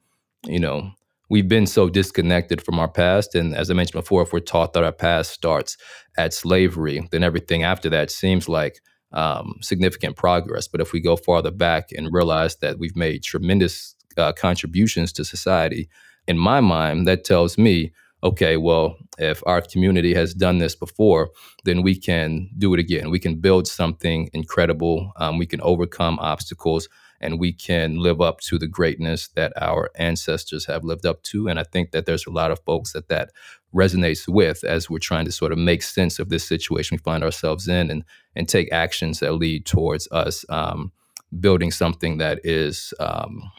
you 0.47 0.59
know, 0.59 0.93
we've 1.29 1.49
been 1.49 1.67
so 1.67 1.89
disconnected 1.89 2.63
from 2.63 2.79
our 2.79 2.89
past. 2.89 3.35
And 3.35 3.55
as 3.55 3.71
I 3.71 3.75
mentioned 3.75 4.01
before, 4.01 4.23
if 4.23 4.33
we're 4.33 4.41
taught 4.41 4.73
that 4.73 4.85
our 4.85 4.93
past 4.93 5.31
starts 5.31 5.77
at 6.17 6.35
slavery, 6.35 7.07
then 7.11 7.23
everything 7.23 7.63
after 7.63 7.89
that 7.91 8.11
seems 8.11 8.49
like 8.49 8.81
um, 9.13 9.59
significant 9.61 10.17
progress. 10.17 10.69
But 10.69 10.81
if 10.81 10.93
we 10.93 11.01
go 11.01 11.17
farther 11.17 11.51
back 11.51 11.91
and 11.93 12.13
realize 12.13 12.57
that 12.57 12.79
we've 12.79 12.97
made 12.97 13.23
tremendous 13.23 13.95
uh, 14.17 14.33
contributions 14.33 15.13
to 15.15 15.25
society, 15.25 15.89
in 16.27 16.39
my 16.39 16.61
mind, 16.61 17.07
that 17.09 17.25
tells 17.25 17.59
me, 17.59 17.93
okay, 18.25 18.57
well, 18.57 18.97
if 19.19 19.43
our 19.47 19.61
community 19.61 20.15
has 20.15 20.33
done 20.35 20.59
this 20.59 20.77
before, 20.77 21.31
then 21.65 21.83
we 21.83 21.97
can 21.97 22.49
do 22.57 22.73
it 22.75 22.81
again. 22.81 23.11
We 23.11 23.19
can 23.19 23.37
build 23.37 23.67
something 23.67 24.31
incredible. 24.33 25.13
Um, 25.17 25.39
we 25.39 25.47
can 25.47 25.61
overcome 25.63 26.19
obstacles 26.21 26.89
and 27.23 27.39
we 27.39 27.53
can 27.53 27.99
live 27.99 28.21
up 28.21 28.41
to 28.41 28.59
the 28.59 28.67
greatness 28.67 29.29
that 29.29 29.53
our 29.61 29.91
ancestors 29.97 30.67
have 30.67 30.85
lived 30.85 31.07
up 31.07 31.23
to. 31.25 31.49
And 31.49 31.59
I 31.59 31.65
think 31.65 31.93
that 31.93 32.07
there's 32.07 32.27
a 32.27 32.31
lot 32.31 32.51
of 32.51 32.61
folks 32.61 32.93
that 32.93 33.09
that 33.09 33.31
resonates 33.75 34.29
with 34.29 34.65
as 34.65 34.91
we're 34.91 34.99
trying 34.99 35.25
to 35.25 35.33
sort 35.33 35.53
of 35.53 35.59
make 35.59 35.83
sense 35.83 36.19
of 36.19 36.29
this 36.29 36.45
situation 36.45 36.97
we 36.97 36.99
find 36.99 37.25
ourselves 37.25 37.69
in 37.69 37.91
and 37.91 38.05
and 38.37 38.49
take 38.49 38.71
actions 38.73 39.21
that 39.21 39.33
lead 39.33 39.65
towards 39.65 40.09
us 40.11 40.45
um, 40.51 40.93
building 41.41 41.71
something 41.71 42.19
that 42.19 42.41
is 42.45 42.93
um, 43.01 43.51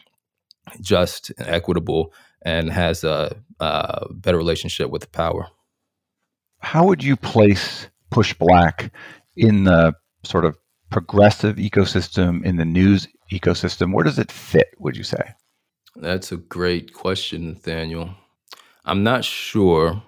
just 0.80 1.30
and 1.38 1.48
equitable 1.48 2.12
and 2.42 2.70
has 2.70 3.04
a, 3.04 3.36
a 3.60 4.06
better 4.12 4.36
relationship 4.36 4.90
with 4.90 5.10
power. 5.12 5.48
How 6.58 6.86
would 6.86 7.02
you 7.02 7.16
place 7.16 7.88
PushBlack 8.12 8.90
in 9.36 9.64
the 9.64 9.94
sort 10.22 10.44
of 10.44 10.56
progressive 10.90 11.56
ecosystem, 11.56 12.44
in 12.44 12.56
the 12.56 12.64
news 12.64 13.08
ecosystem? 13.32 13.92
Where 13.92 14.04
does 14.04 14.18
it 14.18 14.32
fit, 14.32 14.68
would 14.78 14.96
you 14.96 15.04
say? 15.04 15.34
That's 15.96 16.32
a 16.32 16.36
great 16.36 16.92
question, 16.92 17.48
Nathaniel. 17.48 18.10
I'm 18.84 19.02
not 19.02 19.24
sure 19.24 20.02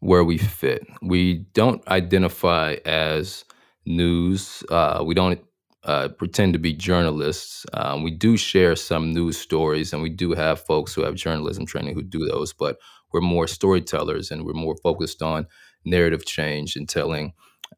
where 0.00 0.24
we 0.24 0.38
fit. 0.38 0.86
We 1.02 1.46
don't 1.54 1.86
identify 1.88 2.76
as 2.84 3.44
news. 3.86 4.62
Uh, 4.70 5.02
we 5.04 5.14
don't 5.14 5.40
uh, 5.84 6.08
pretend 6.08 6.52
to 6.52 6.58
be 6.58 6.72
journalists. 6.72 7.66
Um, 7.72 8.02
we 8.02 8.10
do 8.10 8.36
share 8.36 8.76
some 8.76 9.12
news 9.12 9.38
stories, 9.38 9.92
and 9.92 10.02
we 10.02 10.10
do 10.10 10.32
have 10.32 10.60
folks 10.60 10.94
who 10.94 11.02
have 11.02 11.14
journalism 11.14 11.66
training 11.66 11.94
who 11.94 12.02
do 12.02 12.26
those, 12.26 12.52
but 12.52 12.78
we're 13.12 13.20
more 13.20 13.46
storytellers 13.46 14.30
and 14.30 14.44
we're 14.44 14.52
more 14.52 14.76
focused 14.82 15.22
on 15.22 15.46
narrative 15.84 16.26
change 16.26 16.76
and 16.76 16.88
telling 16.88 17.32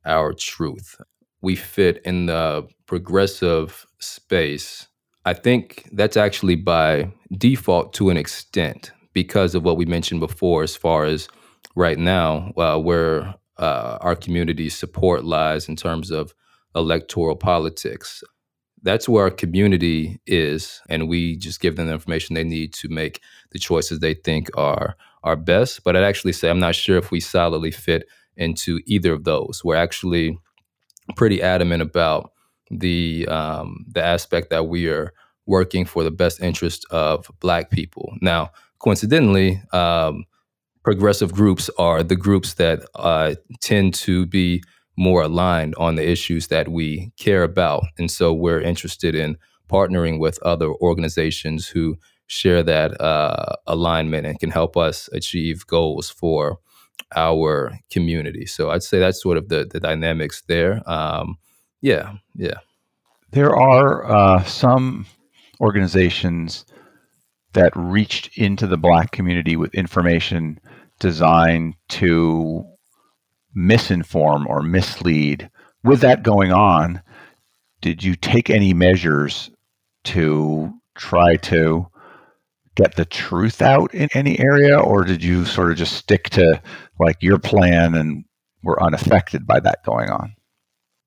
our 0.05 0.33
truth. 0.33 0.97
We 1.43 1.57
fit 1.57 2.03
in 2.05 2.27
the 2.27 2.69
progressive 2.87 3.87
space. 3.99 4.87
I 5.25 5.35
think 5.35 5.89
that's 5.93 6.17
actually 6.17 6.57
by 6.57 7.13
default 7.37 7.93
to 7.95 8.11
an 8.11 8.17
extent 8.17 8.93
because 9.13 9.55
of 9.55 9.65
what 9.65 9.77
we 9.77 9.85
mentioned 9.85 10.21
before, 10.21 10.63
as 10.63 10.77
far 10.77 11.05
as 11.05 11.29
right 11.77 11.99
now, 11.99 12.53
uh, 12.57 12.79
where 12.79 13.35
uh, 13.59 13.99
our 14.01 14.17
community's 14.17 14.77
support 14.77 15.25
lies 15.25 15.69
in 15.69 15.77
terms 15.77 16.11
of 16.11 16.35
electoral 16.75 17.37
politics. 17.37 18.23
That's 18.83 19.09
where 19.09 19.25
our 19.25 19.31
community 19.31 20.21
is, 20.27 20.81
and 20.89 21.09
we 21.09 21.37
just 21.37 21.61
give 21.61 21.77
them 21.77 21.87
the 21.87 21.93
information 21.93 22.35
they 22.35 22.45
need 22.45 22.73
to 22.75 22.89
make 22.89 23.21
the 23.51 23.59
choices 23.59 23.99
they 23.99 24.15
think 24.15 24.49
are 24.57 24.97
are 25.23 25.37
best. 25.37 25.85
But 25.85 25.97
I'd 25.97 26.05
actually 26.05 26.33
say 26.33 26.49
I'm 26.49 26.61
not 26.61 26.75
sure 26.75 26.97
if 26.97 27.11
we 27.11 27.21
solidly 27.21 27.71
fit 27.71 28.09
into 28.37 28.81
either 28.87 29.13
of 29.13 29.25
those. 29.25 29.61
We're 29.63 29.77
actually 29.77 30.39
pretty 31.17 31.43
adamant 31.43 31.83
about 31.83 32.33
the 32.71 33.27
um, 33.29 33.85
the 33.89 34.03
aspect 34.03 34.51
that 34.51 34.67
we 34.69 34.89
are 34.89 35.13
working 35.47 35.85
for 35.85 36.05
the 36.05 36.11
best 36.11 36.41
interest 36.41 36.87
of 36.91 37.31
Black 37.41 37.71
people. 37.71 38.15
Now, 38.21 38.51
coincidentally, 38.79 39.61
um, 39.73 40.25
progressive 40.85 41.33
groups 41.33 41.69
are 41.79 42.03
the 42.03 42.17
groups 42.17 42.55
that 42.55 42.85
uh, 42.95 43.35
tend 43.61 43.95
to 43.95 44.27
be 44.27 44.63
more 44.97 45.23
aligned 45.23 45.75
on 45.77 45.97
the 45.97 46.09
issues 46.09 46.49
that 46.49 46.69
we 46.69 47.11
care 47.17 47.43
about. 47.43 47.85
And 47.99 48.11
so 48.11 48.33
we're 48.33 48.61
interested 48.61 49.15
in 49.15 49.37
partnering 49.71 50.19
with 50.19 50.41
other 50.43 50.69
organizations 50.69 51.69
who 51.69 51.97
share 52.27 52.63
that 52.63 53.01
uh, 53.01 53.57
alignment 53.67 54.27
and 54.27 54.39
can 54.39 54.51
help 54.51 54.77
us 54.77 55.09
achieve 55.13 55.67
goals 55.67 56.11
for 56.11 56.59
our 57.17 57.79
community. 57.91 58.47
So 58.47 58.71
I'd 58.71 58.83
say 58.83 58.99
that's 58.99 59.23
sort 59.23 59.37
of 59.37 59.49
the, 59.49 59.67
the 59.71 59.81
dynamics 59.81 60.43
there. 60.47 60.83
Um, 60.91 61.39
yeah, 61.81 62.15
yeah. 62.35 62.59
There 63.33 63.55
are 63.55 64.05
uh, 64.11 64.45
some 64.45 65.07
organizations 65.61 66.65
that 67.53 67.73
reached 67.75 68.37
into 68.39 68.67
the 68.67 68.77
black 68.77 69.11
community 69.13 69.57
with 69.57 69.75
information 69.75 70.61
designed 70.99 71.75
to 71.89 72.65
misinform 73.57 74.47
or 74.47 74.63
mislead. 74.63 75.51
With 75.83 76.01
that 76.01 76.23
going 76.23 76.53
on, 76.53 77.03
did 77.81 78.05
you 78.05 78.15
take 78.15 78.51
any 78.51 78.75
measures 78.75 79.51
to 80.05 80.73
try 80.95 81.37
to 81.37 81.90
get 82.77 82.97
the 82.97 83.05
truth 83.05 83.63
out 83.63 83.93
in 83.95 84.09
any 84.15 84.39
area, 84.39 84.79
or 84.79 85.05
did 85.05 85.23
you 85.23 85.45
sort 85.45 85.71
of 85.71 85.77
just 85.77 85.95
stick 85.95 86.31
to 86.31 86.61
like 86.99 87.17
your 87.21 87.39
plan 87.39 87.95
and 87.95 88.25
were 88.63 88.83
unaffected 88.83 89.47
by 89.47 89.61
that 89.61 89.85
going 89.85 90.11
on? 90.11 90.35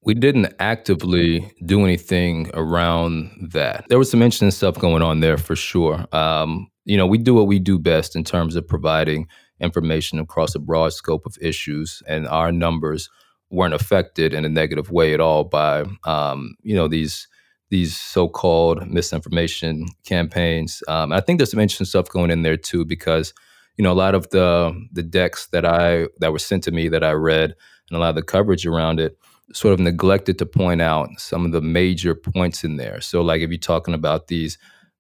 We 0.06 0.14
didn't 0.14 0.54
actively 0.60 1.50
do 1.66 1.84
anything 1.84 2.52
around 2.54 3.50
that. 3.54 3.86
There 3.88 3.98
was 3.98 4.12
some 4.12 4.22
interesting 4.22 4.52
stuff 4.52 4.78
going 4.78 5.02
on 5.02 5.22
there 5.22 5.38
for 5.38 5.56
sure. 5.56 6.06
Um, 6.12 6.68
you 6.84 6.98
know, 6.98 7.08
we 7.08 7.18
do 7.18 7.34
what 7.34 7.48
we 7.48 7.60
do 7.60 7.80
best 7.80 8.16
in 8.16 8.26
terms 8.26 8.58
of 8.58 8.68
providing 8.68 9.28
information 9.62 10.20
across 10.20 10.56
a 10.56 10.60
broad 10.60 10.92
scope 10.92 11.26
of 11.26 11.38
issues, 11.40 12.04
and 12.08 12.28
our 12.28 12.52
numbers 12.52 13.10
weren't 13.50 13.74
affected 13.74 14.34
in 14.34 14.44
a 14.44 14.50
negative 14.50 14.92
way 14.92 15.14
at 15.14 15.22
all 15.22 15.44
by 15.46 15.86
um, 16.04 16.56
you 16.64 16.76
know 16.76 16.88
these 16.88 17.28
these 17.74 17.98
so-called 17.98 18.88
misinformation 18.88 19.88
campaigns. 20.06 20.84
Um, 20.88 21.12
I 21.12 21.22
think 21.22 21.40
there's 21.40 21.50
some 21.50 21.60
interesting 21.60 21.88
stuff 21.88 22.08
going 22.08 22.30
in 22.30 22.44
there 22.44 22.56
too 22.56 22.86
because 22.86 23.34
you 23.78 23.84
know 23.84 23.92
a 23.92 24.02
lot 24.06 24.14
of 24.14 24.30
the 24.30 24.80
the 24.92 25.02
decks 25.02 25.48
that 25.48 25.66
I 25.66 26.06
that 26.20 26.32
were 26.32 26.38
sent 26.38 26.64
to 26.66 26.72
me 26.72 26.88
that 26.90 27.04
I 27.04 27.14
read 27.14 27.56
and 27.90 27.98
a 27.98 28.00
lot 28.00 28.10
of 28.10 28.16
the 28.16 28.22
coverage 28.22 28.68
around 28.68 29.00
it 29.00 29.18
sort 29.54 29.74
of 29.74 29.80
neglected 29.80 30.38
to 30.38 30.46
point 30.46 30.84
out 30.84 31.10
some 31.18 31.48
of 31.48 31.52
the 31.52 31.62
major 31.62 32.14
points 32.14 32.64
in 32.64 32.78
there. 32.78 33.02
So 33.02 33.24
like 33.24 33.42
if 33.42 33.50
you're 33.50 33.58
talking 33.58 33.96
about 33.96 34.28
these 34.28 34.60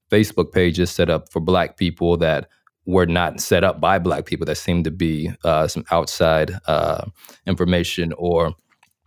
Facebook 0.10 0.52
pages 0.52 0.90
set 0.90 1.12
up 1.12 1.32
for 1.32 1.40
black 1.40 1.78
people 1.78 2.18
that 2.18 2.50
were 2.88 3.06
not 3.06 3.40
set 3.40 3.64
up 3.64 3.80
by 3.80 4.00
black 4.00 4.26
people 4.26 4.48
that 4.48 4.58
seem 4.58 4.84
to 4.84 4.92
be 4.92 5.32
uh, 5.44 5.68
some 5.68 5.86
outside 5.92 6.58
uh, 6.66 7.06
information 7.46 8.14
or 8.18 8.56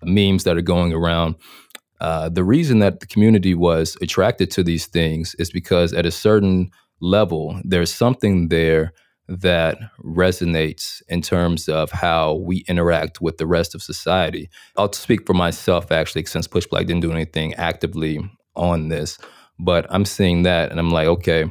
memes 0.05 0.45
that 0.45 0.57
are 0.57 0.62
going 0.62 0.93
around. 0.93 1.35
Uh, 2.01 2.28
the 2.28 2.44
reason 2.44 2.78
that 2.80 3.01
the 3.01 3.07
community 3.07 3.55
was 3.55 3.97
attracted 4.03 4.51
to 4.51 4.62
these 4.62 4.86
things 4.86 5.34
is 5.38 5.51
because 5.51 5.92
at 5.92 6.07
a 6.07 6.11
certain 6.11 6.70
level, 7.01 7.61
there's 7.64 7.92
something 7.92 8.49
there 8.49 8.92
that 9.28 9.78
resonates 10.05 11.03
in 11.09 11.20
terms 11.20 11.68
of 11.68 11.90
how 11.90 12.34
we 12.34 12.64
interact 12.68 13.20
with 13.20 13.38
the 13.38 13.47
rest 13.47 13.74
of 13.74 13.82
society. 13.82 14.49
I'll 14.76 14.92
speak 14.92 15.26
for 15.26 15.34
myself 15.34 15.90
actually, 15.90 16.24
since 16.26 16.47
PushBlack 16.47 16.86
didn't 16.86 17.01
do 17.01 17.12
anything 17.12 17.55
actively 17.55 18.20
on 18.55 18.88
this, 18.88 19.18
but 19.59 19.86
I'm 19.90 20.05
seeing 20.05 20.44
that 20.44 20.70
and 20.70 20.78
I'm 20.78 20.90
like, 20.90 21.09
okay, 21.09 21.51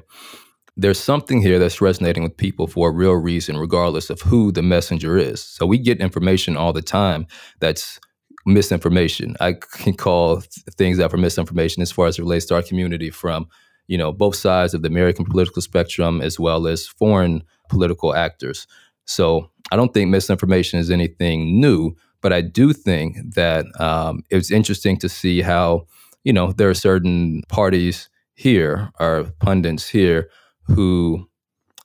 there's 0.78 1.00
something 1.00 1.42
here 1.42 1.60
that's 1.60 1.82
resonating 1.82 2.24
with 2.24 2.36
people 2.36 2.68
for 2.68 2.90
a 2.90 2.94
real 2.94 3.14
reason, 3.14 3.58
regardless 3.58 4.10
of 4.10 4.22
who 4.22 4.52
the 4.52 4.62
messenger 4.62 5.18
is. 5.18 5.42
So 5.42 5.66
we 5.66 5.78
get 5.78 6.02
information 6.02 6.58
all 6.58 6.74
the 6.74 6.82
time 6.82 7.28
that's 7.60 8.00
misinformation. 8.46 9.36
I 9.40 9.54
can 9.54 9.94
call 9.94 10.42
things 10.78 11.00
out 11.00 11.12
for 11.12 11.18
misinformation 11.18 11.82
as 11.82 11.92
far 11.92 12.08
as 12.08 12.20
it 12.20 12.22
relates 12.22 12.46
to 12.48 12.56
our 12.56 12.62
community 12.62 13.10
from, 13.10 13.48
you 13.88 13.98
know, 13.98 14.12
both 14.12 14.36
sides 14.36 14.74
of 14.74 14.82
the 14.82 14.88
American 14.88 15.26
political 15.26 15.62
spectrum 15.62 16.22
as 16.22 16.40
well 16.40 16.68
as 16.68 16.88
foreign 16.88 17.44
political 17.70 18.16
actors. 18.16 18.68
So 19.06 19.50
I 19.72 19.76
don't 19.76 19.94
think 19.94 20.10
misinformation 20.10 20.80
is 20.80 20.92
anything 20.92 21.60
new, 21.60 21.96
but 22.22 22.34
I 22.34 22.42
do 22.42 22.74
think 22.74 23.18
that 23.36 23.66
um, 23.80 24.24
it's 24.30 24.52
interesting 24.52 24.98
to 24.98 25.10
see 25.10 25.42
how, 25.42 25.88
you 26.24 26.34
know, 26.34 26.52
there 26.52 26.70
are 26.70 26.76
certain 26.76 27.42
parties 27.50 28.10
here, 28.36 28.92
or 29.00 29.32
pundits 29.40 29.90
here, 29.90 30.30
who 30.64 31.28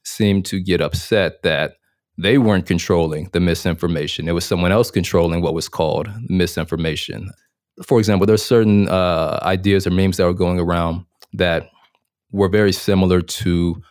seem 0.04 0.42
to 0.42 0.60
get 0.60 0.80
upset 0.80 1.42
that 1.42 1.74
they 2.20 2.38
weren't 2.38 2.66
controlling 2.66 3.30
the 3.32 3.40
misinformation. 3.40 4.28
It 4.28 4.32
was 4.32 4.44
someone 4.44 4.72
else 4.72 4.90
controlling 4.90 5.40
what 5.40 5.54
was 5.54 5.68
called 5.68 6.08
misinformation. 6.28 7.30
For 7.82 7.98
example, 7.98 8.26
there's 8.26 8.44
certain 8.44 8.88
uh, 8.88 9.38
ideas 9.42 9.86
or 9.86 9.90
memes 9.90 10.18
that 10.18 10.26
were 10.26 10.34
going 10.34 10.60
around 10.60 11.06
that 11.32 11.70
were 12.30 12.48
very 12.48 12.72
similar 12.72 13.22
to 13.22 13.82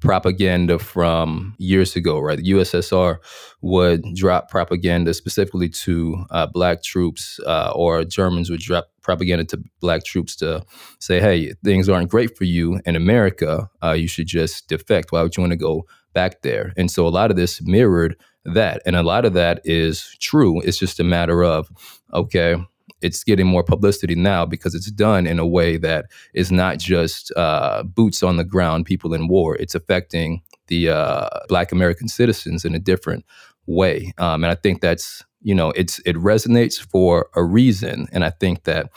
propaganda 0.00 0.78
from 0.78 1.54
years 1.58 1.96
ago, 1.96 2.18
right? 2.18 2.38
The 2.38 2.50
USSR 2.50 3.18
would 3.60 4.04
drop 4.14 4.50
propaganda 4.50 5.12
specifically 5.12 5.68
to 5.68 6.24
uh, 6.30 6.46
black 6.46 6.82
troops, 6.82 7.40
uh, 7.46 7.72
or 7.74 8.04
Germans 8.04 8.50
would 8.50 8.60
drop 8.60 8.88
propaganda 9.02 9.44
to 9.44 9.62
black 9.80 10.04
troops 10.04 10.36
to 10.36 10.64
say, 10.98 11.20
hey, 11.20 11.52
things 11.64 11.88
aren't 11.88 12.10
great 12.10 12.36
for 12.36 12.44
you 12.44 12.80
in 12.84 12.96
America. 12.96 13.68
Uh, 13.82 13.92
you 13.92 14.08
should 14.08 14.26
just 14.26 14.68
defect. 14.68 15.12
Why 15.12 15.22
would 15.22 15.36
you 15.36 15.42
want 15.42 15.52
to 15.52 15.58
go 15.58 15.86
back 16.16 16.40
there? 16.40 16.72
And 16.78 16.90
so 16.90 17.06
a 17.06 17.12
lot 17.18 17.30
of 17.30 17.36
this 17.36 17.60
mirrored 17.60 18.16
that. 18.46 18.80
And 18.86 18.96
a 18.96 19.02
lot 19.02 19.26
of 19.26 19.34
that 19.34 19.60
is 19.64 20.16
true. 20.18 20.62
It's 20.62 20.78
just 20.78 20.98
a 20.98 21.04
matter 21.04 21.44
of, 21.44 21.68
okay, 22.14 22.56
it's 23.02 23.22
getting 23.22 23.46
more 23.46 23.62
publicity 23.62 24.14
now 24.14 24.46
because 24.46 24.74
it's 24.74 24.90
done 24.90 25.26
in 25.26 25.38
a 25.38 25.46
way 25.46 25.76
that 25.76 26.06
is 26.32 26.50
not 26.50 26.78
just 26.78 27.30
uh, 27.36 27.82
boots 27.82 28.22
on 28.22 28.38
the 28.38 28.44
ground, 28.44 28.86
people 28.86 29.12
in 29.12 29.28
war. 29.28 29.56
It's 29.56 29.74
affecting 29.74 30.40
the 30.68 30.88
uh, 30.88 31.28
Black 31.48 31.70
American 31.70 32.08
citizens 32.08 32.64
in 32.64 32.74
a 32.74 32.78
different 32.78 33.26
way, 33.66 34.12
um, 34.16 34.42
and 34.42 34.50
I 34.50 34.54
think 34.54 34.80
that's 34.80 35.22
you 35.42 35.54
know 35.54 35.70
it's 35.72 35.98
it 36.06 36.16
resonates 36.16 36.80
for 36.80 37.28
a 37.34 37.44
reason, 37.44 38.06
and 38.12 38.24
I 38.24 38.30
think 38.30 38.64
that. 38.64 38.90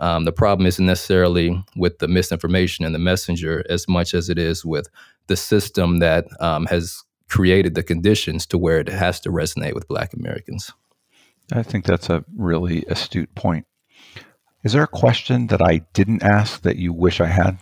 Um, 0.00 0.24
the 0.24 0.32
problem 0.32 0.66
isn't 0.66 0.84
necessarily 0.84 1.62
with 1.76 1.98
the 1.98 2.08
misinformation 2.08 2.84
and 2.84 2.94
the 2.94 2.98
messenger 2.98 3.64
as 3.68 3.86
much 3.86 4.14
as 4.14 4.30
it 4.30 4.38
is 4.38 4.64
with 4.64 4.88
the 5.26 5.36
system 5.36 5.98
that 5.98 6.26
um, 6.40 6.66
has 6.66 7.04
created 7.28 7.74
the 7.74 7.82
conditions 7.82 8.46
to 8.46 8.58
where 8.58 8.80
it 8.80 8.88
has 8.88 9.20
to 9.20 9.30
resonate 9.30 9.74
with 9.74 9.86
Black 9.86 10.14
Americans. 10.14 10.72
I 11.52 11.62
think 11.62 11.84
that's 11.84 12.08
a 12.08 12.24
really 12.36 12.84
astute 12.88 13.34
point. 13.34 13.66
Is 14.64 14.72
there 14.72 14.82
a 14.82 14.88
question 14.88 15.48
that 15.48 15.62
I 15.62 15.82
didn't 15.92 16.22
ask 16.22 16.62
that 16.62 16.76
you 16.76 16.92
wish 16.92 17.20
I 17.20 17.26
had? 17.26 17.58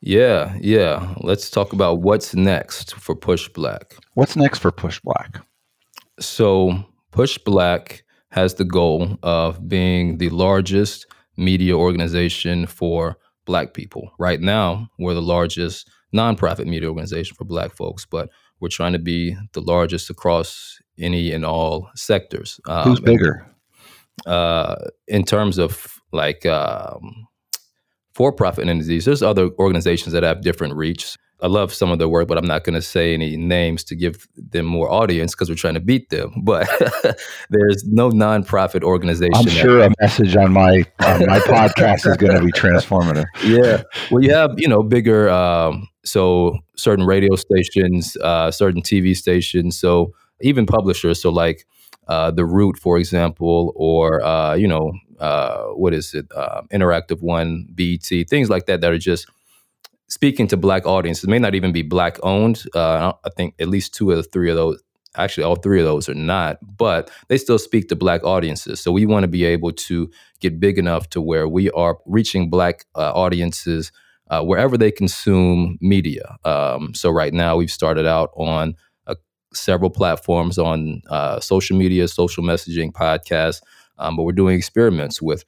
Yeah, 0.00 0.56
yeah. 0.60 1.14
Let's 1.20 1.50
talk 1.50 1.72
about 1.72 2.00
what's 2.00 2.34
next 2.34 2.94
for 2.96 3.14
PushBlack. 3.14 3.98
What's 4.14 4.34
next 4.34 4.58
for 4.58 4.72
PushBlack? 4.72 5.42
So, 6.18 6.84
PushBlack 7.12 8.02
has 8.32 8.54
the 8.54 8.64
goal 8.64 9.18
of 9.22 9.68
being 9.68 10.18
the 10.18 10.30
largest 10.30 11.06
media 11.36 11.76
organization 11.76 12.66
for 12.66 13.16
Black 13.44 13.74
people. 13.74 14.10
Right 14.18 14.40
now, 14.40 14.88
we're 14.98 15.14
the 15.14 15.22
largest 15.22 15.88
nonprofit 16.14 16.66
media 16.66 16.88
organization 16.88 17.36
for 17.36 17.44
Black 17.44 17.76
folks, 17.76 18.06
but 18.06 18.30
we're 18.58 18.68
trying 18.68 18.92
to 18.92 18.98
be 18.98 19.36
the 19.52 19.60
largest 19.60 20.10
across 20.10 20.78
any 20.98 21.32
and 21.32 21.44
all 21.44 21.90
sectors. 21.94 22.60
Um, 22.66 22.88
Who's 22.88 23.00
bigger? 23.00 23.46
uh, 24.26 24.76
in 25.08 25.24
terms 25.24 25.58
of 25.58 26.00
like 26.12 26.46
um, 26.46 27.26
for-profit 28.14 28.68
entities, 28.68 29.04
there's 29.04 29.22
other 29.22 29.50
organizations 29.58 30.12
that 30.12 30.22
have 30.22 30.42
different 30.42 30.74
reach. 30.74 31.16
I 31.42 31.48
love 31.48 31.74
some 31.74 31.90
of 31.90 31.98
their 31.98 32.08
work, 32.08 32.28
but 32.28 32.38
I'm 32.38 32.46
not 32.46 32.62
going 32.62 32.74
to 32.74 32.82
say 32.82 33.12
any 33.14 33.36
names 33.36 33.82
to 33.84 33.96
give 33.96 34.28
them 34.36 34.64
more 34.64 34.90
audience 34.90 35.34
because 35.34 35.48
we're 35.48 35.56
trying 35.56 35.74
to 35.74 35.80
beat 35.80 36.08
them. 36.10 36.32
But 36.44 36.68
there's 37.50 37.84
no 37.86 38.10
nonprofit 38.10 38.82
organization. 38.82 39.32
I'm 39.34 39.48
sure 39.48 39.82
a 39.82 39.90
message 40.00 40.36
on 40.36 40.52
my 40.52 40.84
on 41.00 41.26
my 41.26 41.38
podcast 41.54 42.06
is 42.06 42.16
going 42.16 42.36
to 42.38 42.44
be 42.44 42.52
transformative. 42.52 43.24
Yeah, 43.44 43.82
well, 44.10 44.22
you 44.22 44.32
have 44.34 44.54
you 44.58 44.68
know 44.68 44.82
bigger, 44.82 45.30
um, 45.30 45.88
so 46.04 46.58
certain 46.76 47.06
radio 47.06 47.36
stations, 47.36 48.16
uh, 48.22 48.50
certain 48.50 48.82
TV 48.82 49.16
stations, 49.16 49.78
so 49.78 50.12
even 50.40 50.66
publishers. 50.66 51.22
So 51.22 51.30
like 51.30 51.66
uh, 52.08 52.30
the 52.30 52.44
Root, 52.44 52.76
for 52.76 52.98
example, 52.98 53.72
or 53.76 54.22
uh, 54.22 54.54
you 54.54 54.68
know 54.68 54.92
uh, 55.18 55.66
what 55.68 55.94
is 55.94 56.14
it, 56.14 56.26
uh, 56.34 56.62
Interactive 56.72 57.22
One, 57.22 57.66
BET, 57.74 58.28
things 58.28 58.50
like 58.50 58.66
that 58.66 58.80
that 58.80 58.92
are 58.92 58.98
just 58.98 59.26
speaking 60.12 60.46
to 60.48 60.56
black 60.58 60.86
audiences. 60.86 61.26
May 61.26 61.38
not 61.38 61.54
even 61.54 61.72
be 61.72 61.82
black 61.82 62.18
owned. 62.22 62.64
Uh, 62.74 63.12
I 63.24 63.30
think 63.30 63.54
at 63.58 63.68
least 63.68 63.94
two 63.94 64.10
of 64.10 64.18
the 64.18 64.22
three 64.22 64.50
of 64.50 64.56
those. 64.56 64.82
Actually, 65.16 65.44
all 65.44 65.56
three 65.56 65.78
of 65.78 65.84
those 65.84 66.08
are 66.08 66.14
not, 66.14 66.58
but 66.78 67.10
they 67.28 67.36
still 67.36 67.58
speak 67.58 67.88
to 67.88 67.96
black 67.96 68.24
audiences. 68.24 68.80
So 68.80 68.90
we 68.92 69.04
want 69.04 69.24
to 69.24 69.28
be 69.28 69.44
able 69.44 69.72
to 69.72 70.10
get 70.40 70.58
big 70.58 70.78
enough 70.78 71.10
to 71.10 71.20
where 71.20 71.46
we 71.46 71.70
are 71.72 71.98
reaching 72.06 72.48
black 72.48 72.86
uh, 72.94 73.12
audiences 73.12 73.92
wherever 74.40 74.78
they 74.78 74.90
consume 74.90 75.76
media. 75.82 76.38
Um, 76.46 76.94
so 76.94 77.10
right 77.10 77.34
now, 77.34 77.56
we've 77.56 77.70
started 77.70 78.06
out 78.06 78.30
on 78.34 78.74
several 79.54 79.90
platforms 79.90 80.58
on 80.58 81.02
uh, 81.08 81.40
social 81.40 81.76
media, 81.76 82.08
social 82.08 82.42
messaging, 82.42 82.92
podcasts. 82.92 83.60
Um, 83.98 84.16
but 84.16 84.24
we're 84.24 84.32
doing 84.32 84.56
experiments 84.56 85.20
with 85.20 85.44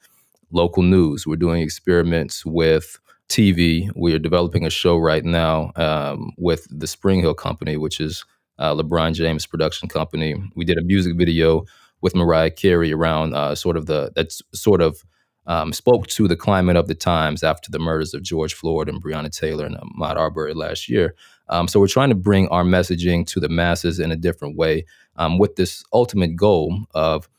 local 0.51 0.83
news. 0.83 1.25
We're 1.25 1.35
doing 1.35 1.61
experiments 1.61 2.45
with 2.45 2.99
TV. 3.29 3.89
We 3.95 4.13
are 4.13 4.19
developing 4.19 4.65
a 4.65 4.69
show 4.69 4.97
right 4.97 5.23
now 5.23 5.71
um, 5.75 6.31
with 6.37 6.67
the 6.69 6.87
Spring 6.87 7.21
Hill 7.21 7.33
Company, 7.33 7.77
which 7.77 7.99
is 7.99 8.23
uh, 8.59 8.73
LeBron 8.73 9.13
James' 9.13 9.45
production 9.45 9.89
company. 9.89 10.35
We 10.55 10.65
did 10.65 10.77
a 10.77 10.83
music 10.83 11.17
video 11.17 11.65
with 12.01 12.15
Mariah 12.15 12.51
Carey 12.51 12.93
around 12.93 13.33
uh, 13.33 13.55
sort 13.55 13.77
of 13.77 13.87
the 13.87 14.11
that's 14.15 14.41
sort 14.53 14.81
of 14.81 15.03
um, 15.47 15.73
spoke 15.73 16.07
to 16.07 16.27
the 16.27 16.35
climate 16.35 16.75
of 16.75 16.87
the 16.87 16.95
times 16.95 17.43
after 17.43 17.71
the 17.71 17.79
murders 17.79 18.13
of 18.13 18.23
George 18.23 18.53
Floyd 18.53 18.89
and 18.89 19.03
Breonna 19.03 19.29
Taylor 19.29 19.65
and 19.65 19.77
Ahmaud 19.77 20.15
Arbery 20.15 20.53
last 20.53 20.89
year. 20.89 21.15
Um, 21.49 21.67
so 21.67 21.79
we're 21.79 21.87
trying 21.87 22.09
to 22.09 22.15
bring 22.15 22.47
our 22.49 22.63
messaging 22.63 23.27
to 23.27 23.39
the 23.39 23.49
masses 23.49 23.99
in 23.99 24.11
a 24.11 24.15
different 24.15 24.57
way 24.57 24.85
um, 25.17 25.37
with 25.37 25.55
this 25.55 25.83
ultimate 25.93 26.35
goal 26.35 26.85
of 26.95 27.29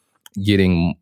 getting 0.43 0.95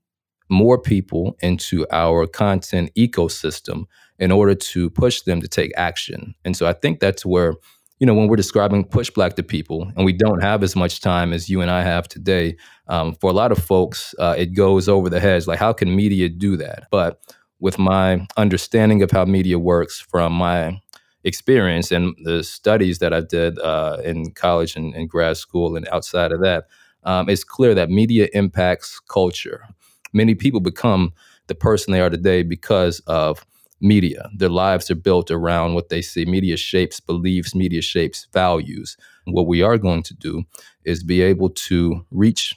more 0.49 0.79
people 0.79 1.37
into 1.41 1.87
our 1.91 2.27
content 2.27 2.91
ecosystem 2.97 3.85
in 4.19 4.31
order 4.31 4.55
to 4.55 4.91
push 4.91 5.23
them 5.23 5.41
to 5.41 5.49
take 5.49 5.73
action. 5.77 6.35
And 6.45 6.57
so 6.57 6.67
I 6.67 6.73
think 6.73 7.01
that's 7.01 7.27
where, 7.27 7.55
you 7.99 8.07
know, 8.07 8.15
when 8.15 8.29
we're 8.29 8.37
describing 8.37 8.85
PushBlack 8.85 9.35
to 9.35 9.43
people, 9.43 9.91
and 9.97 10.05
we 10.05 10.13
don't 10.13 10.43
have 10.43 10.63
as 10.63 10.77
much 10.77 11.01
time 11.01 11.33
as 11.33 11.49
you 11.49 11.61
and 11.61 11.71
I 11.71 11.83
have 11.83 12.09
today, 12.09 12.57
um, 12.89 13.15
for 13.21 13.31
a 13.31 13.33
lot 13.33 13.53
of 13.53 13.59
folks, 13.59 14.15
uh, 14.19 14.35
it 14.37 14.55
goes 14.55 14.89
over 14.89 15.09
the 15.11 15.21
heads 15.21 15.47
like, 15.47 15.59
how 15.59 15.73
can 15.73 15.95
media 15.95 16.29
do 16.29 16.57
that? 16.57 16.85
But 16.91 17.21
with 17.61 17.79
my 17.79 18.27
understanding 18.37 19.03
of 19.03 19.11
how 19.11 19.25
media 19.25 19.59
works 19.59 20.01
from 20.01 20.33
my 20.33 20.81
experience 21.25 21.91
and 21.91 22.15
the 22.23 22.45
studies 22.45 22.99
that 22.99 23.15
I 23.15 23.21
did 23.21 23.59
uh, 23.59 23.99
in 24.05 24.33
college 24.33 24.77
and, 24.77 24.95
and, 24.95 25.09
grad 25.09 25.39
school 25.39 25.75
and 25.75 25.89
outside 25.89 26.33
of 26.33 26.43
that, 26.43 26.67
um, 27.05 27.29
it's 27.29 27.45
clear 27.45 27.75
that 27.75 27.91
media 27.91 28.29
impacts 28.35 29.01
culture. 29.01 29.67
Many 30.13 30.35
people 30.35 30.61
become 30.61 31.13
the 31.47 31.55
person 31.55 31.93
they 31.93 32.01
are 32.01 32.11
today 32.11 32.43
because 32.43 33.01
of 33.07 33.47
media. 33.85 34.29
Their 34.37 34.49
lives 34.49 34.91
are 34.91 34.97
built 34.97 35.31
around 35.31 35.75
what 35.75 35.91
they 35.91 36.03
see. 36.03 36.25
Media 36.25 36.57
shapes 36.57 36.99
beliefs, 37.01 37.55
media 37.55 37.83
shapes 37.83 38.27
values. 38.33 38.97
What 39.27 39.47
we 39.47 39.63
are 39.63 39.79
going 39.79 40.03
to 40.05 40.15
do 40.15 40.45
is 40.85 41.05
be 41.05 41.23
able 41.23 41.51
to 41.51 42.05
reach 42.11 42.55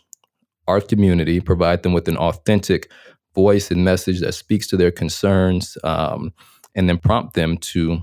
our 0.68 0.82
community, 0.82 1.40
provide 1.40 1.84
them 1.84 1.94
with 1.94 2.08
an 2.08 2.18
authentic 2.18 2.90
voice 3.36 3.70
and 3.70 3.84
message 3.84 4.20
that 4.22 4.34
speaks 4.34 4.68
to 4.68 4.78
their 4.78 4.92
concerns, 4.92 5.78
um, 5.84 6.34
and 6.76 6.90
then 6.90 6.98
prompt 6.98 7.34
them 7.36 7.58
to 7.58 8.00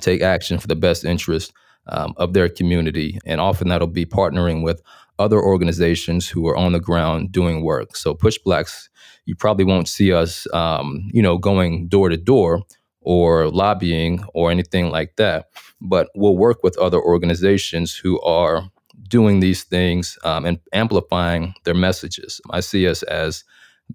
take 0.00 0.22
action 0.22 0.58
for 0.58 0.66
the 0.66 0.76
best 0.76 1.04
interest 1.04 1.52
um, 1.88 2.14
of 2.16 2.32
their 2.32 2.48
community. 2.48 3.18
And 3.24 3.40
often 3.40 3.68
that'll 3.68 3.86
be 3.86 4.06
partnering 4.06 4.62
with 4.62 4.82
other 5.18 5.40
organizations 5.40 6.28
who 6.28 6.46
are 6.46 6.56
on 6.56 6.72
the 6.72 6.80
ground 6.80 7.32
doing 7.32 7.62
work. 7.62 7.96
So 7.96 8.14
PushBlacks, 8.14 8.88
you 9.26 9.34
probably 9.34 9.64
won't 9.64 9.88
see 9.88 10.12
us, 10.12 10.46
um, 10.54 11.08
you 11.12 11.22
know, 11.22 11.38
going 11.38 11.88
door 11.88 12.08
to 12.08 12.16
door 12.16 12.62
or 13.00 13.48
lobbying 13.48 14.24
or 14.34 14.50
anything 14.50 14.90
like 14.90 15.16
that. 15.16 15.48
But 15.80 16.08
we'll 16.14 16.36
work 16.36 16.62
with 16.62 16.78
other 16.78 17.00
organizations 17.00 17.94
who 17.94 18.20
are 18.22 18.70
doing 19.08 19.40
these 19.40 19.64
things 19.64 20.18
um, 20.24 20.44
and 20.44 20.58
amplifying 20.72 21.54
their 21.64 21.74
messages. 21.74 22.40
I 22.50 22.60
see 22.60 22.86
us 22.88 23.02
as 23.04 23.44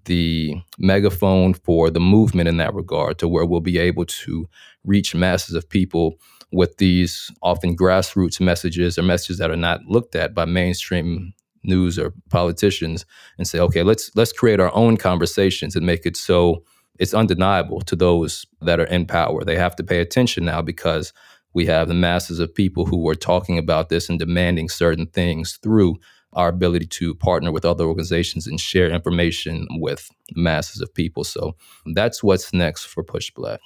the 0.06 0.54
megaphone 0.78 1.54
for 1.54 1.90
the 1.90 2.00
movement 2.00 2.48
in 2.48 2.56
that 2.56 2.74
regard, 2.74 3.18
to 3.18 3.28
where 3.28 3.44
we'll 3.44 3.60
be 3.60 3.78
able 3.78 4.04
to 4.04 4.48
reach 4.84 5.14
masses 5.14 5.54
of 5.54 5.68
people 5.68 6.18
with 6.54 6.76
these 6.78 7.30
often 7.42 7.76
grassroots 7.76 8.40
messages 8.40 8.98
or 8.98 9.02
messages 9.02 9.38
that 9.38 9.50
are 9.50 9.56
not 9.56 9.80
looked 9.86 10.14
at 10.14 10.34
by 10.34 10.44
mainstream 10.44 11.34
news 11.64 11.98
or 11.98 12.12
politicians 12.28 13.06
and 13.38 13.48
say 13.48 13.58
okay 13.58 13.82
let's 13.82 14.10
let's 14.14 14.32
create 14.32 14.60
our 14.60 14.74
own 14.74 14.98
conversations 14.98 15.74
and 15.74 15.86
make 15.86 16.04
it 16.04 16.14
so 16.16 16.62
it's 16.98 17.14
undeniable 17.14 17.80
to 17.82 17.96
those 17.96 18.46
that 18.60 18.80
are 18.80 18.84
in 18.86 19.06
power. 19.06 19.44
They 19.44 19.56
have 19.56 19.76
to 19.76 19.84
pay 19.84 20.00
attention 20.00 20.44
now 20.44 20.62
because 20.62 21.12
we 21.52 21.66
have 21.66 21.88
the 21.88 21.94
masses 21.94 22.40
of 22.40 22.54
people 22.54 22.86
who 22.86 23.08
are 23.08 23.14
talking 23.14 23.58
about 23.58 23.88
this 23.88 24.08
and 24.08 24.18
demanding 24.18 24.68
certain 24.68 25.06
things 25.06 25.58
through 25.62 25.96
our 26.32 26.48
ability 26.48 26.86
to 26.86 27.14
partner 27.14 27.52
with 27.52 27.64
other 27.64 27.84
organizations 27.84 28.46
and 28.46 28.60
share 28.60 28.90
information 28.90 29.68
with 29.72 30.10
masses 30.34 30.80
of 30.80 30.92
people. 30.92 31.22
So 31.22 31.54
that's 31.94 32.24
what's 32.24 32.52
next 32.52 32.86
for 32.86 33.04
PushBlack. 33.04 33.58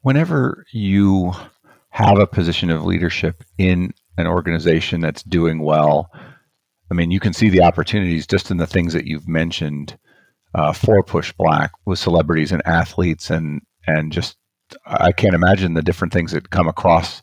Whenever 0.00 0.64
you 0.72 1.32
have 1.92 2.18
a 2.18 2.26
position 2.26 2.70
of 2.70 2.84
leadership 2.84 3.44
in 3.58 3.92
an 4.16 4.26
organization 4.26 5.02
that's 5.02 5.22
doing 5.22 5.62
well, 5.62 6.10
I 6.90 6.94
mean, 6.94 7.10
you 7.10 7.20
can 7.20 7.34
see 7.34 7.50
the 7.50 7.62
opportunities 7.62 8.26
just 8.26 8.50
in 8.50 8.56
the 8.56 8.66
things 8.66 8.94
that 8.94 9.06
you've 9.06 9.28
mentioned 9.28 9.98
uh, 10.54 10.72
for 10.72 11.02
PushBlack 11.04 11.70
with 11.84 11.98
celebrities 11.98 12.50
and 12.50 12.62
athletes, 12.66 13.30
and 13.30 13.60
and 13.86 14.10
just 14.10 14.36
I 14.86 15.12
can't 15.12 15.34
imagine 15.34 15.74
the 15.74 15.82
different 15.82 16.14
things 16.14 16.32
that 16.32 16.50
come 16.50 16.66
across 16.66 17.22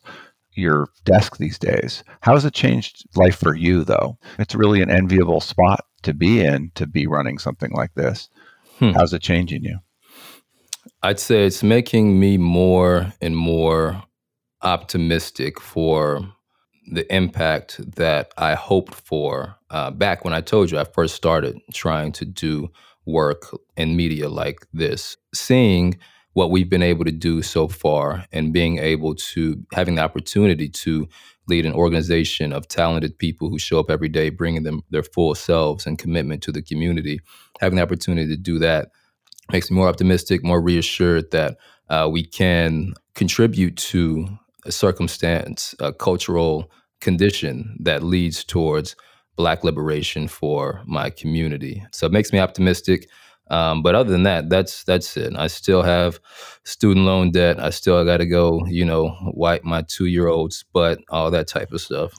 your 0.52 0.88
desk 1.04 1.36
these 1.36 1.58
days. 1.58 2.04
How 2.20 2.34
has 2.34 2.44
it 2.44 2.54
changed 2.54 3.04
life 3.16 3.38
for 3.38 3.56
you, 3.56 3.82
though? 3.82 4.18
It's 4.38 4.54
really 4.54 4.82
an 4.82 4.90
enviable 4.90 5.40
spot 5.40 5.84
to 6.02 6.14
be 6.14 6.40
in 6.40 6.70
to 6.76 6.86
be 6.86 7.08
running 7.08 7.38
something 7.38 7.72
like 7.72 7.94
this. 7.94 8.28
Hmm. 8.78 8.90
How's 8.90 9.12
it 9.12 9.22
changing 9.22 9.64
you? 9.64 9.78
I'd 11.02 11.18
say 11.18 11.44
it's 11.44 11.62
making 11.62 12.20
me 12.20 12.38
more 12.38 13.12
and 13.20 13.36
more 13.36 14.04
optimistic 14.62 15.60
for 15.60 16.20
the 16.90 17.12
impact 17.14 17.80
that 17.96 18.32
I 18.36 18.54
hoped 18.54 18.94
for 18.94 19.56
uh, 19.70 19.90
back 19.90 20.24
when 20.24 20.34
I 20.34 20.40
told 20.40 20.70
you 20.70 20.78
I 20.78 20.84
first 20.84 21.14
started 21.14 21.58
trying 21.72 22.12
to 22.12 22.24
do 22.24 22.70
work 23.06 23.54
in 23.76 23.96
media 23.96 24.28
like 24.28 24.66
this. 24.72 25.16
Seeing 25.34 25.98
what 26.32 26.50
we've 26.50 26.70
been 26.70 26.82
able 26.82 27.04
to 27.04 27.12
do 27.12 27.42
so 27.42 27.68
far 27.68 28.24
and 28.32 28.52
being 28.52 28.78
able 28.78 29.14
to 29.14 29.62
having 29.72 29.96
the 29.96 30.02
opportunity 30.02 30.68
to 30.68 31.08
lead 31.48 31.66
an 31.66 31.72
organization 31.72 32.52
of 32.52 32.68
talented 32.68 33.18
people 33.18 33.48
who 33.48 33.58
show 33.58 33.80
up 33.80 33.90
every 33.90 34.08
day 34.08 34.30
bringing 34.30 34.62
them 34.62 34.82
their 34.90 35.02
full 35.02 35.34
selves 35.34 35.86
and 35.86 35.98
commitment 35.98 36.42
to 36.42 36.52
the 36.52 36.62
community 36.62 37.20
having 37.60 37.76
the 37.76 37.82
opportunity 37.82 38.28
to 38.28 38.36
do 38.36 38.58
that 38.58 38.90
makes 39.50 39.70
me 39.70 39.76
more 39.76 39.88
optimistic 39.88 40.44
more 40.44 40.60
reassured 40.60 41.30
that 41.32 41.56
uh, 41.88 42.08
we 42.10 42.24
can 42.24 42.94
contribute 43.16 43.76
to 43.76 44.28
circumstance, 44.68 45.74
a 45.80 45.92
cultural 45.92 46.70
condition 47.00 47.76
that 47.80 48.02
leads 48.02 48.44
towards 48.44 48.96
Black 49.36 49.64
liberation 49.64 50.28
for 50.28 50.82
my 50.86 51.08
community. 51.08 51.82
So 51.92 52.06
it 52.06 52.12
makes 52.12 52.32
me 52.32 52.38
optimistic. 52.38 53.08
Um, 53.50 53.82
but 53.82 53.94
other 53.94 54.10
than 54.10 54.22
that, 54.24 54.48
that's 54.48 54.84
that's 54.84 55.16
it. 55.16 55.34
I 55.36 55.46
still 55.46 55.82
have 55.82 56.20
student 56.64 57.06
loan 57.06 57.32
debt. 57.32 57.58
I 57.58 57.70
still 57.70 58.04
got 58.04 58.18
to 58.18 58.26
go, 58.26 58.64
you 58.66 58.84
know, 58.84 59.16
wipe 59.32 59.64
my 59.64 59.82
two 59.82 60.06
year 60.06 60.28
old's 60.28 60.62
butt, 60.72 61.00
all 61.08 61.30
that 61.30 61.48
type 61.48 61.72
of 61.72 61.80
stuff. 61.80 62.12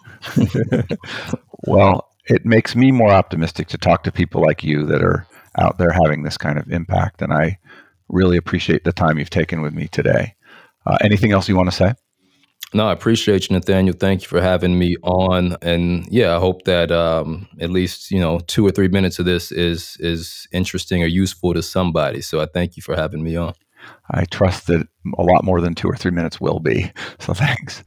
well, 1.68 2.10
it 2.26 2.46
makes 2.46 2.76
me 2.76 2.92
more 2.92 3.12
optimistic 3.12 3.68
to 3.70 3.78
talk 3.78 4.04
to 4.04 4.12
people 4.12 4.42
like 4.42 4.64
you 4.64 4.86
that 4.88 5.04
are 5.04 5.26
out 5.60 5.78
there 5.78 5.92
having 5.92 6.24
this 6.24 6.38
kind 6.38 6.58
of 6.58 6.70
impact, 6.70 7.22
and 7.22 7.32
I 7.32 7.60
really 8.10 8.38
appreciate 8.38 8.84
the 8.84 8.92
time 8.92 9.18
you've 9.18 9.30
taken 9.30 9.62
with 9.62 9.74
me 9.74 9.88
today. 9.88 10.36
Uh, 10.86 10.98
anything 11.02 11.32
else 11.32 11.48
you 11.48 11.56
want 11.56 11.70
to 11.70 11.76
say? 11.76 11.94
No, 12.74 12.88
I 12.88 12.94
appreciate 12.94 13.50
you, 13.50 13.56
Nathaniel. 13.56 13.96
Thank 13.98 14.22
you 14.22 14.30
for 14.30 14.42
having 14.42 14.80
me 14.80 14.96
on. 15.04 15.58
And 15.62 16.08
yeah, 16.10 16.38
I 16.38 16.40
hope 16.40 16.64
that 16.64 16.90
um, 16.90 17.48
at 17.60 17.70
least 17.70 18.12
you 18.12 18.20
know 18.20 18.40
two 18.48 18.66
or 18.66 18.72
three 18.72 18.88
minutes 18.88 19.20
of 19.20 19.26
this 19.26 19.52
is 19.52 19.98
is 20.00 20.48
interesting 20.54 21.04
or 21.04 21.08
useful 21.08 21.54
to 21.54 21.62
somebody. 21.62 22.22
So 22.22 22.40
I 22.40 22.46
thank 22.46 22.78
you 22.78 22.82
for 22.82 22.96
having 22.96 23.24
me 23.24 23.36
on. 23.36 23.54
I 24.10 24.26
trust 24.26 24.68
that 24.68 24.88
a 25.18 25.24
lot 25.24 25.44
more 25.44 25.60
than 25.60 25.76
two 25.76 25.90
or 25.90 25.98
three 25.98 26.12
minutes 26.12 26.40
will 26.40 26.60
be. 26.60 26.92
So 27.20 27.34
thanks. 27.34 27.84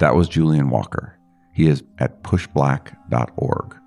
That 0.00 0.16
was 0.16 0.28
Julian 0.28 0.68
Walker. 0.68 1.16
He 1.54 1.68
is 1.68 1.84
at 1.98 2.24
pushblack.org. 2.24 3.81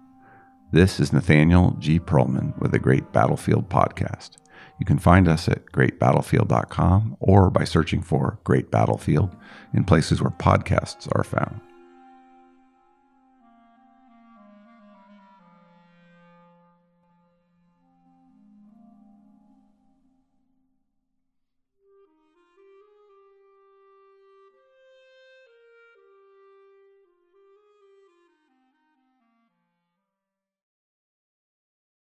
This 0.76 1.00
is 1.00 1.14
Nathaniel 1.14 1.74
G. 1.80 2.02
Pearlman 2.02 2.54
with 2.60 2.74
the 2.74 2.80
Great 2.80 3.14
Battlefield 3.14 3.70
Podcast. 3.70 4.32
You 4.78 4.86
can 4.86 5.00
find 5.00 5.26
us 5.26 5.48
at 5.48 5.68
greatbattlefield.com 5.68 7.16
or 7.22 7.50
by 7.50 7.64
searching 7.64 8.02
for 8.02 8.40
Great 8.44 8.72
Battlefield 8.72 9.34
in 9.74 9.86
places 9.86 10.22
where 10.22 10.32
podcasts 10.32 11.08
are 11.16 11.24
found. 11.24 11.62